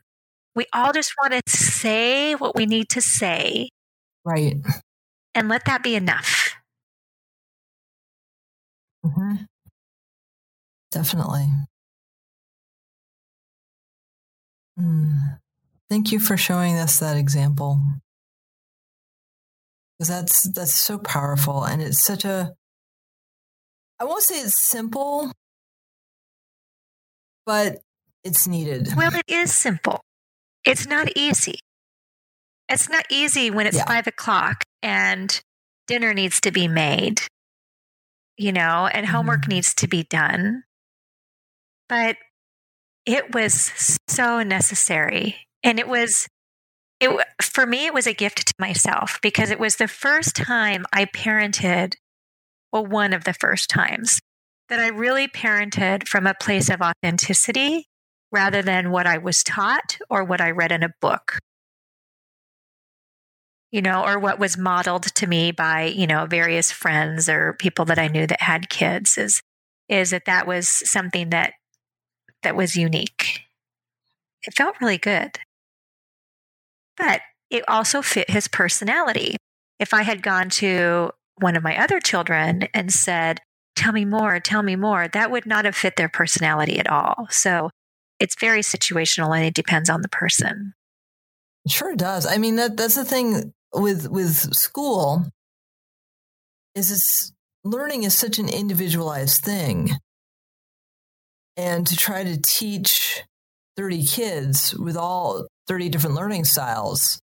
We 0.54 0.66
all 0.74 0.92
just 0.92 1.12
want 1.22 1.34
to 1.34 1.42
say 1.50 2.34
what 2.34 2.56
we 2.56 2.66
need 2.66 2.88
to 2.90 3.00
say. 3.00 3.68
Right. 4.24 4.56
And 5.34 5.48
let 5.48 5.64
that 5.66 5.82
be 5.82 5.94
enough. 5.94 6.54
Mm-hmm. 9.04 9.44
Definitely. 10.90 11.46
Mm. 14.78 15.38
Thank 15.92 16.10
you 16.10 16.18
for 16.18 16.38
showing 16.38 16.78
us 16.78 17.00
that 17.00 17.18
example. 17.18 17.78
Because 19.98 20.08
that's 20.08 20.50
that's 20.54 20.72
so 20.72 20.96
powerful 20.96 21.64
and 21.64 21.82
it's 21.82 22.02
such 22.02 22.24
a 22.24 22.54
I 24.00 24.04
won't 24.04 24.22
say 24.22 24.40
it's 24.40 24.58
simple, 24.58 25.30
but 27.44 27.80
it's 28.24 28.46
needed. 28.46 28.88
Well, 28.96 29.14
it 29.14 29.28
is 29.28 29.52
simple. 29.52 30.00
It's 30.64 30.86
not 30.86 31.14
easy. 31.14 31.58
It's 32.70 32.88
not 32.88 33.04
easy 33.10 33.50
when 33.50 33.66
it's 33.66 33.76
yeah. 33.76 33.84
five 33.84 34.06
o'clock 34.06 34.64
and 34.82 35.38
dinner 35.88 36.14
needs 36.14 36.40
to 36.40 36.50
be 36.50 36.68
made, 36.68 37.20
you 38.38 38.52
know, 38.52 38.88
and 38.90 39.04
homework 39.04 39.42
mm-hmm. 39.42 39.52
needs 39.52 39.74
to 39.74 39.86
be 39.86 40.04
done 40.04 40.62
but 41.92 42.16
it 43.04 43.34
was 43.34 43.98
so 44.08 44.42
necessary. 44.42 45.36
And 45.64 45.78
it 45.78 45.88
was, 45.88 46.28
it 47.00 47.10
for 47.40 47.66
me, 47.66 47.86
it 47.86 47.94
was 47.94 48.06
a 48.06 48.14
gift 48.14 48.46
to 48.46 48.54
myself 48.58 49.18
because 49.22 49.50
it 49.50 49.60
was 49.60 49.76
the 49.76 49.88
first 49.88 50.34
time 50.36 50.84
I 50.92 51.04
parented, 51.04 51.94
well, 52.72 52.86
one 52.86 53.12
of 53.12 53.24
the 53.24 53.34
first 53.34 53.68
times 53.70 54.20
that 54.68 54.80
I 54.80 54.88
really 54.88 55.28
parented 55.28 56.08
from 56.08 56.26
a 56.26 56.34
place 56.34 56.70
of 56.70 56.80
authenticity 56.80 57.86
rather 58.32 58.62
than 58.62 58.90
what 58.90 59.06
I 59.06 59.18
was 59.18 59.44
taught 59.44 59.98
or 60.08 60.24
what 60.24 60.40
I 60.40 60.50
read 60.50 60.72
in 60.72 60.82
a 60.82 60.94
book. 61.00 61.38
You 63.70 63.82
know, 63.82 64.04
or 64.04 64.18
what 64.18 64.38
was 64.38 64.58
modeled 64.58 65.04
to 65.14 65.26
me 65.26 65.50
by, 65.50 65.84
you 65.84 66.06
know, 66.06 66.26
various 66.26 66.70
friends 66.70 67.28
or 67.28 67.54
people 67.54 67.84
that 67.86 67.98
I 67.98 68.08
knew 68.08 68.26
that 68.26 68.42
had 68.42 68.68
kids 68.68 69.16
is 69.16 69.42
is 69.88 70.10
that 70.10 70.24
that 70.24 70.46
was 70.46 70.68
something 70.68 71.30
that 71.30 71.54
that 72.42 72.56
was 72.56 72.76
unique. 72.76 73.40
It 74.44 74.54
felt 74.54 74.80
really 74.80 74.98
good. 74.98 75.38
But 76.96 77.20
it 77.50 77.64
also 77.68 78.02
fit 78.02 78.30
his 78.30 78.48
personality. 78.48 79.36
If 79.78 79.92
I 79.94 80.02
had 80.02 80.22
gone 80.22 80.48
to 80.50 81.10
one 81.36 81.56
of 81.56 81.62
my 81.62 81.76
other 81.76 82.00
children 82.00 82.68
and 82.74 82.92
said, 82.92 83.40
Tell 83.74 83.92
me 83.92 84.04
more, 84.04 84.38
tell 84.38 84.62
me 84.62 84.76
more, 84.76 85.08
that 85.08 85.30
would 85.30 85.46
not 85.46 85.64
have 85.64 85.74
fit 85.74 85.96
their 85.96 86.08
personality 86.08 86.78
at 86.78 86.90
all. 86.90 87.26
So 87.30 87.70
it's 88.20 88.36
very 88.38 88.60
situational 88.60 89.34
and 89.34 89.46
it 89.46 89.54
depends 89.54 89.88
on 89.88 90.02
the 90.02 90.08
person. 90.08 90.74
Sure 91.66 91.96
does. 91.96 92.26
I 92.26 92.38
mean 92.38 92.56
that 92.56 92.76
that's 92.76 92.96
the 92.96 93.04
thing 93.04 93.52
with 93.72 94.08
with 94.08 94.54
school 94.54 95.24
is 96.74 96.90
this 96.90 97.32
learning 97.64 98.02
is 98.02 98.16
such 98.16 98.38
an 98.38 98.48
individualized 98.48 99.42
thing. 99.42 99.90
And 101.56 101.86
to 101.86 101.96
try 101.96 102.24
to 102.24 102.40
teach 102.40 103.22
30 103.76 104.04
kids 104.04 104.74
with 104.74 104.96
all 104.96 105.46
30 105.66 105.88
different 105.88 106.16
learning 106.16 106.44
styles, 106.44 107.22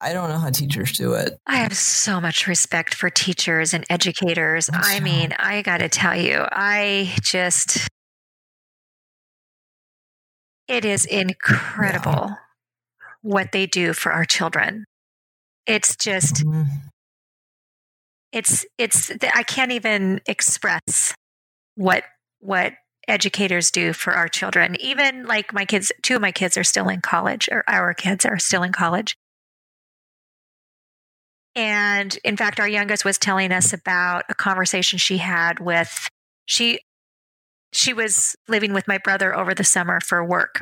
I 0.00 0.14
don't 0.14 0.30
know 0.30 0.38
how 0.38 0.50
teachers 0.50 0.92
do 0.92 1.12
it. 1.12 1.38
I 1.46 1.56
have 1.56 1.76
so 1.76 2.20
much 2.20 2.46
respect 2.46 2.94
for 2.94 3.10
teachers 3.10 3.74
and 3.74 3.84
educators. 3.90 4.66
That's 4.66 4.88
I 4.88 5.00
mean, 5.00 5.34
I 5.38 5.60
got 5.60 5.78
to 5.78 5.90
tell 5.90 6.16
you, 6.16 6.46
I 6.50 7.14
just, 7.22 7.86
it 10.68 10.86
is 10.86 11.04
incredible 11.04 12.28
yeah. 12.28 12.34
what 13.20 13.52
they 13.52 13.66
do 13.66 13.92
for 13.92 14.10
our 14.12 14.24
children. 14.24 14.86
It's 15.66 15.94
just, 15.96 16.46
mm-hmm. 16.46 16.62
it's, 18.32 18.64
it's, 18.78 19.12
I 19.34 19.42
can't 19.42 19.72
even 19.72 20.22
express 20.26 21.14
what, 21.74 22.04
what 22.38 22.72
educators 23.08 23.70
do 23.70 23.92
for 23.92 24.12
our 24.12 24.28
children. 24.28 24.76
Even 24.80 25.26
like 25.26 25.52
my 25.52 25.64
kids, 25.64 25.92
two 26.02 26.16
of 26.16 26.22
my 26.22 26.32
kids 26.32 26.56
are 26.56 26.64
still 26.64 26.88
in 26.88 27.00
college, 27.00 27.48
or 27.50 27.64
our 27.66 27.94
kids 27.94 28.24
are 28.24 28.38
still 28.38 28.62
in 28.62 28.72
college. 28.72 29.16
And 31.56 32.16
in 32.24 32.36
fact, 32.36 32.60
our 32.60 32.68
youngest 32.68 33.04
was 33.04 33.18
telling 33.18 33.52
us 33.52 33.72
about 33.72 34.24
a 34.28 34.34
conversation 34.34 34.98
she 34.98 35.18
had 35.18 35.58
with 35.58 36.08
she 36.46 36.80
she 37.72 37.92
was 37.92 38.34
living 38.48 38.72
with 38.72 38.88
my 38.88 38.98
brother 38.98 39.36
over 39.36 39.54
the 39.54 39.64
summer 39.64 40.00
for 40.00 40.24
work. 40.24 40.60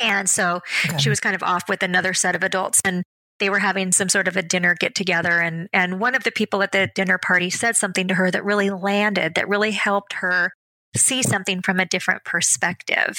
And 0.00 0.28
so 0.28 0.60
okay. 0.84 0.98
she 0.98 1.08
was 1.08 1.20
kind 1.20 1.34
of 1.34 1.42
off 1.42 1.68
with 1.68 1.82
another 1.82 2.14
set 2.14 2.34
of 2.34 2.42
adults 2.42 2.80
and 2.84 3.02
they 3.38 3.50
were 3.50 3.58
having 3.58 3.92
some 3.92 4.08
sort 4.08 4.28
of 4.28 4.36
a 4.36 4.42
dinner 4.42 4.74
get 4.78 4.94
together 4.94 5.40
and 5.40 5.68
and 5.72 6.00
one 6.00 6.14
of 6.14 6.24
the 6.24 6.30
people 6.30 6.62
at 6.62 6.72
the 6.72 6.88
dinner 6.94 7.18
party 7.18 7.50
said 7.50 7.76
something 7.76 8.08
to 8.08 8.14
her 8.14 8.30
that 8.30 8.44
really 8.44 8.70
landed 8.70 9.34
that 9.34 9.48
really 9.48 9.72
helped 9.72 10.14
her 10.14 10.52
see 10.96 11.22
something 11.22 11.62
from 11.62 11.80
a 11.80 11.86
different 11.86 12.24
perspective. 12.24 13.18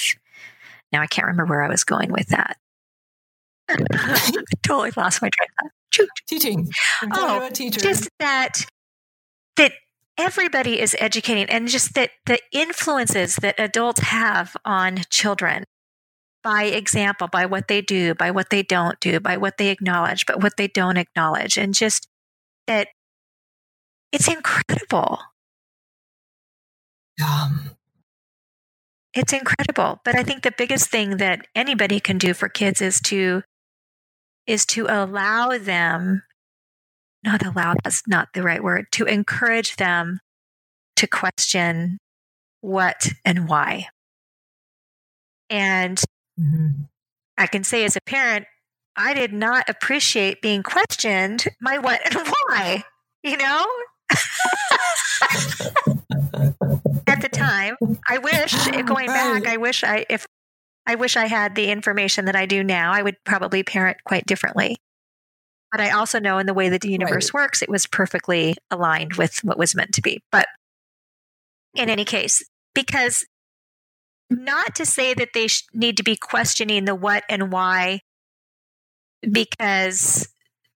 Now 0.92 1.00
I 1.00 1.06
can't 1.06 1.26
remember 1.26 1.46
where 1.46 1.62
I 1.62 1.68
was 1.68 1.84
going 1.84 2.12
with 2.12 2.28
that. 2.28 2.56
totally 4.62 4.92
lost 4.96 5.22
my 5.22 5.30
train 5.30 5.48
of 5.62 5.70
thought. 5.96 6.08
Teaching. 6.28 6.68
oh, 7.12 7.48
just 7.50 8.08
that 8.18 8.66
that 9.56 9.72
everybody 10.18 10.80
is 10.80 10.96
educating 10.98 11.48
and 11.48 11.68
just 11.68 11.94
that 11.94 12.10
the 12.26 12.40
influences 12.52 13.36
that 13.36 13.54
adults 13.58 14.00
have 14.00 14.56
on 14.64 15.02
children 15.08 15.64
by 16.44 16.64
example, 16.64 17.26
by 17.26 17.46
what 17.46 17.68
they 17.68 17.80
do, 17.80 18.14
by 18.14 18.30
what 18.30 18.50
they 18.50 18.62
don't 18.62 19.00
do, 19.00 19.18
by 19.18 19.36
what 19.38 19.56
they 19.56 19.70
acknowledge, 19.70 20.26
but 20.26 20.42
what 20.42 20.58
they 20.58 20.68
don't 20.68 20.98
acknowledge, 20.98 21.56
and 21.56 21.74
just 21.74 22.06
that 22.66 22.88
it's 24.12 24.28
incredible. 24.28 25.18
Um, 27.22 27.70
it's 29.14 29.32
incredible. 29.32 30.00
But 30.04 30.16
I 30.16 30.22
think 30.22 30.42
the 30.42 30.54
biggest 30.56 30.90
thing 30.90 31.18
that 31.18 31.46
anybody 31.54 32.00
can 32.00 32.18
do 32.18 32.34
for 32.34 32.48
kids 32.48 32.82
is 32.82 33.00
to 33.02 33.42
is 34.46 34.66
to 34.66 34.86
allow 34.88 35.56
them 35.56 36.22
not 37.24 37.44
allow 37.44 37.74
that's 37.82 38.02
not 38.06 38.28
the 38.34 38.42
right 38.42 38.62
word 38.62 38.84
to 38.92 39.06
encourage 39.06 39.76
them 39.76 40.20
to 40.96 41.06
question 41.06 41.98
what 42.60 43.08
and 43.24 43.48
why. 43.48 43.86
And 45.48 45.98
mm-hmm. 46.38 46.82
I 47.38 47.46
can 47.46 47.64
say 47.64 47.84
as 47.84 47.96
a 47.96 48.00
parent, 48.02 48.46
I 48.96 49.14
did 49.14 49.32
not 49.32 49.68
appreciate 49.68 50.42
being 50.42 50.62
questioned 50.62 51.46
my 51.60 51.78
what 51.78 52.00
and 52.04 52.28
why, 52.28 52.84
you 53.22 53.36
know? 53.36 53.66
Time, 57.44 57.76
I 58.08 58.18
wish 58.18 58.66
going 58.86 59.06
back, 59.06 59.46
I 59.46 59.56
wish 59.56 59.84
I 59.84 60.06
if 60.08 60.26
I 60.86 60.96
wish 60.96 61.16
I 61.16 61.26
had 61.26 61.54
the 61.54 61.70
information 61.70 62.26
that 62.26 62.36
I 62.36 62.46
do 62.46 62.62
now, 62.62 62.92
I 62.92 63.02
would 63.02 63.16
probably 63.24 63.62
parent 63.62 63.98
quite 64.04 64.26
differently. 64.26 64.76
But 65.72 65.80
I 65.80 65.90
also 65.90 66.20
know 66.20 66.38
in 66.38 66.46
the 66.46 66.54
way 66.54 66.68
that 66.68 66.82
the 66.82 66.90
universe 66.90 67.32
right. 67.34 67.42
works, 67.42 67.62
it 67.62 67.68
was 67.68 67.86
perfectly 67.86 68.54
aligned 68.70 69.14
with 69.14 69.38
what 69.42 69.58
was 69.58 69.74
meant 69.74 69.92
to 69.94 70.02
be. 70.02 70.20
But 70.30 70.46
in 71.74 71.90
any 71.90 72.04
case, 72.04 72.44
because 72.74 73.24
not 74.30 74.74
to 74.76 74.86
say 74.86 75.14
that 75.14 75.30
they 75.34 75.48
sh- 75.48 75.64
need 75.72 75.96
to 75.96 76.04
be 76.04 76.16
questioning 76.16 76.84
the 76.84 76.94
what 76.94 77.24
and 77.28 77.50
why 77.50 78.00
because 79.30 80.28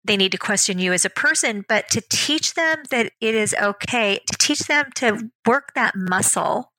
they 0.08 0.18
need 0.18 0.32
to 0.32 0.38
question 0.38 0.80
you 0.80 0.94
as 0.94 1.06
a 1.06 1.10
person, 1.10 1.66
but 1.68 1.90
to 1.90 2.02
teach 2.10 2.54
them 2.54 2.78
that 2.90 3.12
it 3.22 3.36
is 3.36 3.56
okay, 3.62 4.20
to 4.26 4.38
teach 4.38 4.60
them 4.62 4.90
to 4.96 5.30
work 5.46 5.74
that 5.76 5.96
muscle. 5.96 6.72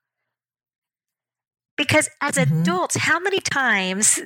Because 1.77 2.09
as 2.21 2.35
mm-hmm. 2.35 2.63
adults, 2.63 2.97
how 2.97 3.21
many 3.21 3.41
times 3.41 4.21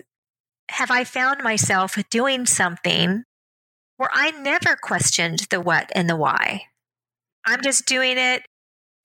have 0.70 0.90
I 0.90 1.04
found 1.04 1.42
myself 1.42 1.98
doing 2.10 2.46
something 2.46 3.24
where 3.98 4.10
I 4.12 4.30
never 4.30 4.76
questioned 4.80 5.46
the 5.50 5.60
what 5.60 5.90
and 5.94 6.08
the 6.08 6.16
why? 6.16 6.62
I'm 7.44 7.60
just 7.60 7.86
doing 7.86 8.16
it 8.16 8.42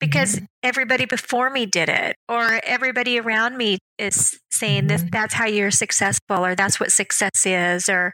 because 0.00 0.36
mm-hmm. 0.36 0.44
everybody 0.62 1.04
before 1.04 1.50
me 1.50 1.66
did 1.66 1.88
it 1.88 2.16
or 2.28 2.60
everybody 2.64 3.18
around 3.18 3.56
me 3.56 3.78
is 3.98 4.38
saying 4.50 4.82
mm-hmm. 4.82 4.88
this 4.88 5.04
that's 5.10 5.34
how 5.34 5.46
you're 5.46 5.70
successful 5.70 6.44
or 6.44 6.54
that's 6.54 6.78
what 6.78 6.92
success 6.92 7.44
is 7.44 7.88
or 7.88 8.12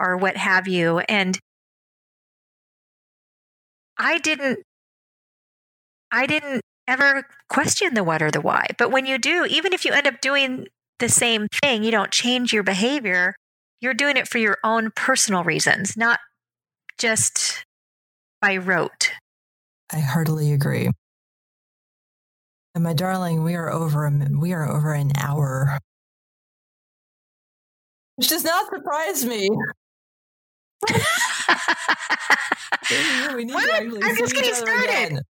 or 0.00 0.16
what 0.16 0.36
have 0.36 0.68
you. 0.68 0.98
And 1.00 1.38
I 3.98 4.18
didn't, 4.18 4.60
I 6.12 6.26
didn't 6.26 6.62
ever 6.86 7.24
question 7.48 7.94
the 7.94 8.04
what 8.04 8.22
or 8.22 8.30
the 8.30 8.40
why. 8.40 8.66
But 8.78 8.90
when 8.90 9.06
you 9.06 9.18
do, 9.18 9.44
even 9.48 9.72
if 9.72 9.84
you 9.84 9.92
end 9.92 10.06
up 10.06 10.20
doing 10.20 10.66
the 10.98 11.08
same 11.08 11.46
thing, 11.62 11.84
you 11.84 11.90
don't 11.90 12.10
change 12.10 12.52
your 12.52 12.62
behavior. 12.62 13.34
You're 13.80 13.94
doing 13.94 14.16
it 14.16 14.28
for 14.28 14.38
your 14.38 14.58
own 14.64 14.90
personal 14.96 15.44
reasons, 15.44 15.96
not 15.96 16.18
just 16.98 17.64
by 18.40 18.56
rote. 18.56 19.12
I 19.92 20.00
heartily 20.00 20.52
agree. 20.52 20.90
And 22.74 22.84
my 22.84 22.92
darling, 22.92 23.42
we 23.42 23.54
are 23.54 23.70
over 23.70 24.10
we 24.38 24.52
are 24.52 24.68
over 24.68 24.92
an 24.92 25.12
hour. 25.16 25.78
Which 28.16 28.28
does 28.28 28.44
not 28.44 28.68
surprise 28.68 29.24
me 29.24 29.48
we 33.34 33.44
need 33.44 33.54
what? 33.54 33.66
to 33.66 34.00
I'm 34.02 34.16
just 34.16 34.34
getting 34.34 34.54
started. 34.54 34.88
Again. 34.88 35.22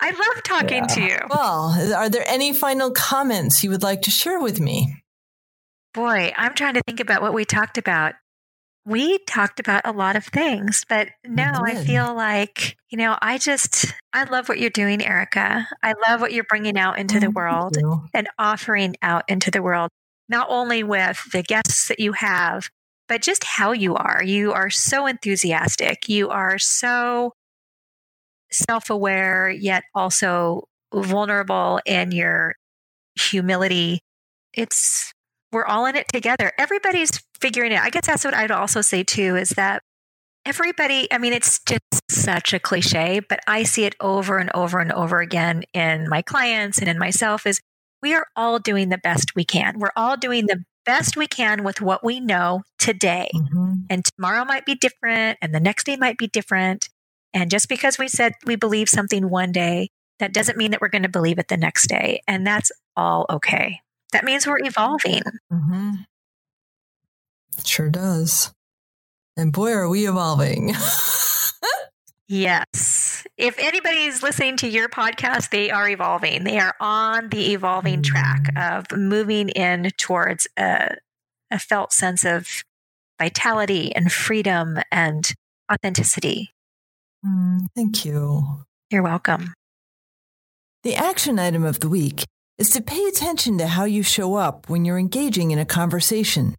I 0.00 0.10
love 0.10 0.42
talking 0.42 0.84
yeah. 0.84 0.94
to 0.94 1.00
you. 1.02 1.18
Well, 1.28 1.94
are 1.94 2.08
there 2.08 2.24
any 2.26 2.52
final 2.52 2.90
comments 2.90 3.62
you 3.62 3.70
would 3.70 3.82
like 3.82 4.02
to 4.02 4.10
share 4.10 4.40
with 4.40 4.58
me? 4.60 5.02
Boy, 5.92 6.32
I'm 6.36 6.54
trying 6.54 6.74
to 6.74 6.82
think 6.86 7.00
about 7.00 7.20
what 7.20 7.34
we 7.34 7.44
talked 7.44 7.76
about. 7.76 8.14
We 8.86 9.18
talked 9.26 9.60
about 9.60 9.82
a 9.84 9.92
lot 9.92 10.16
of 10.16 10.24
things, 10.24 10.86
but 10.88 11.08
now 11.24 11.62
I 11.62 11.74
feel 11.74 12.14
like, 12.14 12.76
you 12.88 12.96
know, 12.96 13.18
I 13.20 13.36
just, 13.36 13.92
I 14.14 14.24
love 14.24 14.48
what 14.48 14.58
you're 14.58 14.70
doing, 14.70 15.04
Erica. 15.04 15.68
I 15.82 15.94
love 16.08 16.22
what 16.22 16.32
you're 16.32 16.44
bringing 16.44 16.78
out 16.78 16.98
into 16.98 17.18
oh, 17.18 17.20
the 17.20 17.30
world 17.30 17.76
and 18.14 18.28
offering 18.38 18.96
out 19.02 19.24
into 19.28 19.50
the 19.50 19.62
world, 19.62 19.90
not 20.30 20.46
only 20.48 20.82
with 20.82 21.22
the 21.30 21.42
guests 21.42 21.88
that 21.88 22.00
you 22.00 22.12
have, 22.12 22.70
but 23.10 23.22
just 23.22 23.42
how 23.42 23.72
you 23.72 23.96
are. 23.96 24.22
You 24.22 24.52
are 24.52 24.70
so 24.70 25.06
enthusiastic. 25.06 26.08
You 26.08 26.30
are 26.30 26.60
so 26.60 27.32
self 28.52 28.88
aware, 28.88 29.50
yet 29.50 29.82
also 29.96 30.68
vulnerable 30.94 31.80
in 31.84 32.12
your 32.12 32.54
humility. 33.20 33.98
It's, 34.54 35.12
we're 35.50 35.64
all 35.64 35.86
in 35.86 35.96
it 35.96 36.06
together. 36.12 36.52
Everybody's 36.56 37.20
figuring 37.40 37.72
it. 37.72 37.80
I 37.80 37.90
guess 37.90 38.06
that's 38.06 38.24
what 38.24 38.32
I'd 38.32 38.52
also 38.52 38.80
say 38.80 39.02
too 39.02 39.34
is 39.34 39.50
that 39.50 39.82
everybody, 40.46 41.12
I 41.12 41.18
mean, 41.18 41.32
it's 41.32 41.58
just 41.66 41.82
such 42.08 42.52
a 42.52 42.60
cliche, 42.60 43.20
but 43.28 43.40
I 43.48 43.64
see 43.64 43.86
it 43.86 43.96
over 43.98 44.38
and 44.38 44.52
over 44.54 44.78
and 44.78 44.92
over 44.92 45.18
again 45.18 45.64
in 45.74 46.08
my 46.08 46.22
clients 46.22 46.78
and 46.78 46.88
in 46.88 46.96
myself 46.96 47.44
is 47.44 47.60
we 48.02 48.14
are 48.14 48.28
all 48.36 48.60
doing 48.60 48.88
the 48.88 48.98
best 48.98 49.34
we 49.34 49.44
can. 49.44 49.80
We're 49.80 49.90
all 49.96 50.16
doing 50.16 50.46
the 50.46 50.62
best 50.84 51.16
we 51.16 51.26
can 51.26 51.64
with 51.64 51.80
what 51.80 52.04
we 52.04 52.20
know 52.20 52.62
today. 52.78 53.30
Mm-hmm. 53.34 53.72
And 53.88 54.04
tomorrow 54.04 54.44
might 54.44 54.66
be 54.66 54.74
different 54.74 55.38
and 55.42 55.54
the 55.54 55.60
next 55.60 55.84
day 55.84 55.96
might 55.96 56.18
be 56.18 56.26
different. 56.26 56.88
And 57.32 57.50
just 57.50 57.68
because 57.68 57.98
we 57.98 58.08
said 58.08 58.34
we 58.44 58.56
believe 58.56 58.88
something 58.88 59.30
one 59.30 59.52
day, 59.52 59.90
that 60.18 60.34
doesn't 60.34 60.58
mean 60.58 60.70
that 60.72 60.80
we're 60.80 60.88
going 60.88 61.02
to 61.02 61.08
believe 61.08 61.38
it 61.38 61.48
the 61.48 61.56
next 61.56 61.88
day. 61.88 62.22
And 62.26 62.46
that's 62.46 62.70
all 62.96 63.26
okay. 63.30 63.80
That 64.12 64.24
means 64.24 64.46
we're 64.46 64.64
evolving. 64.64 65.22
Mm-hmm. 65.52 65.90
Sure 67.64 67.88
does. 67.88 68.52
And 69.36 69.52
boy, 69.52 69.72
are 69.72 69.88
we 69.88 70.08
evolving. 70.08 70.74
yes. 72.28 72.89
If 73.40 73.58
anybody's 73.58 74.22
listening 74.22 74.58
to 74.58 74.68
your 74.68 74.90
podcast, 74.90 75.48
they 75.48 75.70
are 75.70 75.88
evolving. 75.88 76.44
They 76.44 76.58
are 76.58 76.74
on 76.78 77.30
the 77.30 77.54
evolving 77.54 78.02
track 78.02 78.52
of 78.54 78.84
moving 78.92 79.48
in 79.48 79.90
towards 79.96 80.46
a, 80.58 80.96
a 81.50 81.58
felt 81.58 81.94
sense 81.94 82.26
of 82.26 82.62
vitality 83.18 83.96
and 83.96 84.12
freedom 84.12 84.76
and 84.92 85.32
authenticity. 85.72 86.50
Mm, 87.24 87.68
thank 87.74 88.04
you. 88.04 88.66
You're 88.90 89.02
welcome. 89.02 89.54
The 90.82 90.96
action 90.96 91.38
item 91.38 91.64
of 91.64 91.80
the 91.80 91.88
week 91.88 92.24
is 92.58 92.68
to 92.72 92.82
pay 92.82 93.06
attention 93.06 93.56
to 93.56 93.68
how 93.68 93.84
you 93.84 94.02
show 94.02 94.34
up 94.34 94.68
when 94.68 94.84
you're 94.84 94.98
engaging 94.98 95.50
in 95.50 95.58
a 95.58 95.64
conversation. 95.64 96.56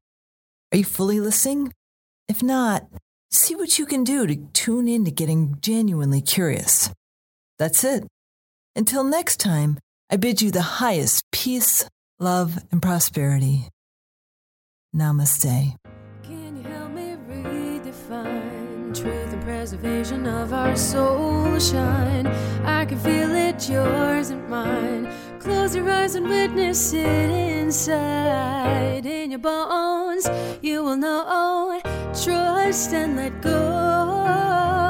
Are 0.71 0.79
you 0.79 0.83
fully 0.83 1.19
listening? 1.19 1.75
If 2.27 2.41
not, 2.41 2.87
see 3.31 3.55
what 3.55 3.79
you 3.79 3.85
can 3.85 4.03
do 4.03 4.27
to 4.27 4.35
tune 4.53 4.87
in 4.87 5.05
to 5.05 5.11
getting 5.11 5.57
genuinely 5.61 6.21
curious. 6.21 6.89
That's 7.57 7.83
it. 7.83 8.05
Until 8.75 9.03
next 9.03 9.37
time, 9.39 9.79
I 10.09 10.17
bid 10.17 10.41
you 10.41 10.51
the 10.51 10.61
highest 10.61 11.23
peace, 11.31 11.85
love, 12.19 12.57
and 12.71 12.81
prosperity. 12.81 13.69
Namaste. 14.95 15.75
Preservation 19.61 20.25
of 20.25 20.53
our 20.53 20.75
soul 20.75 21.59
shine? 21.59 22.25
I 22.65 22.83
can 22.83 22.97
feel 22.97 23.29
it, 23.29 23.69
yours 23.69 24.31
and 24.31 24.49
mine. 24.49 25.07
Close 25.37 25.75
your 25.75 25.87
eyes 25.87 26.15
and 26.15 26.27
witness 26.27 26.93
it 26.93 27.29
inside. 27.29 29.05
In 29.05 29.29
your 29.29 29.39
bones, 29.39 30.27
you 30.63 30.83
will 30.83 30.97
know. 30.97 31.79
Trust 32.23 32.91
and 32.91 33.15
let 33.17 33.39
go. 33.43 34.80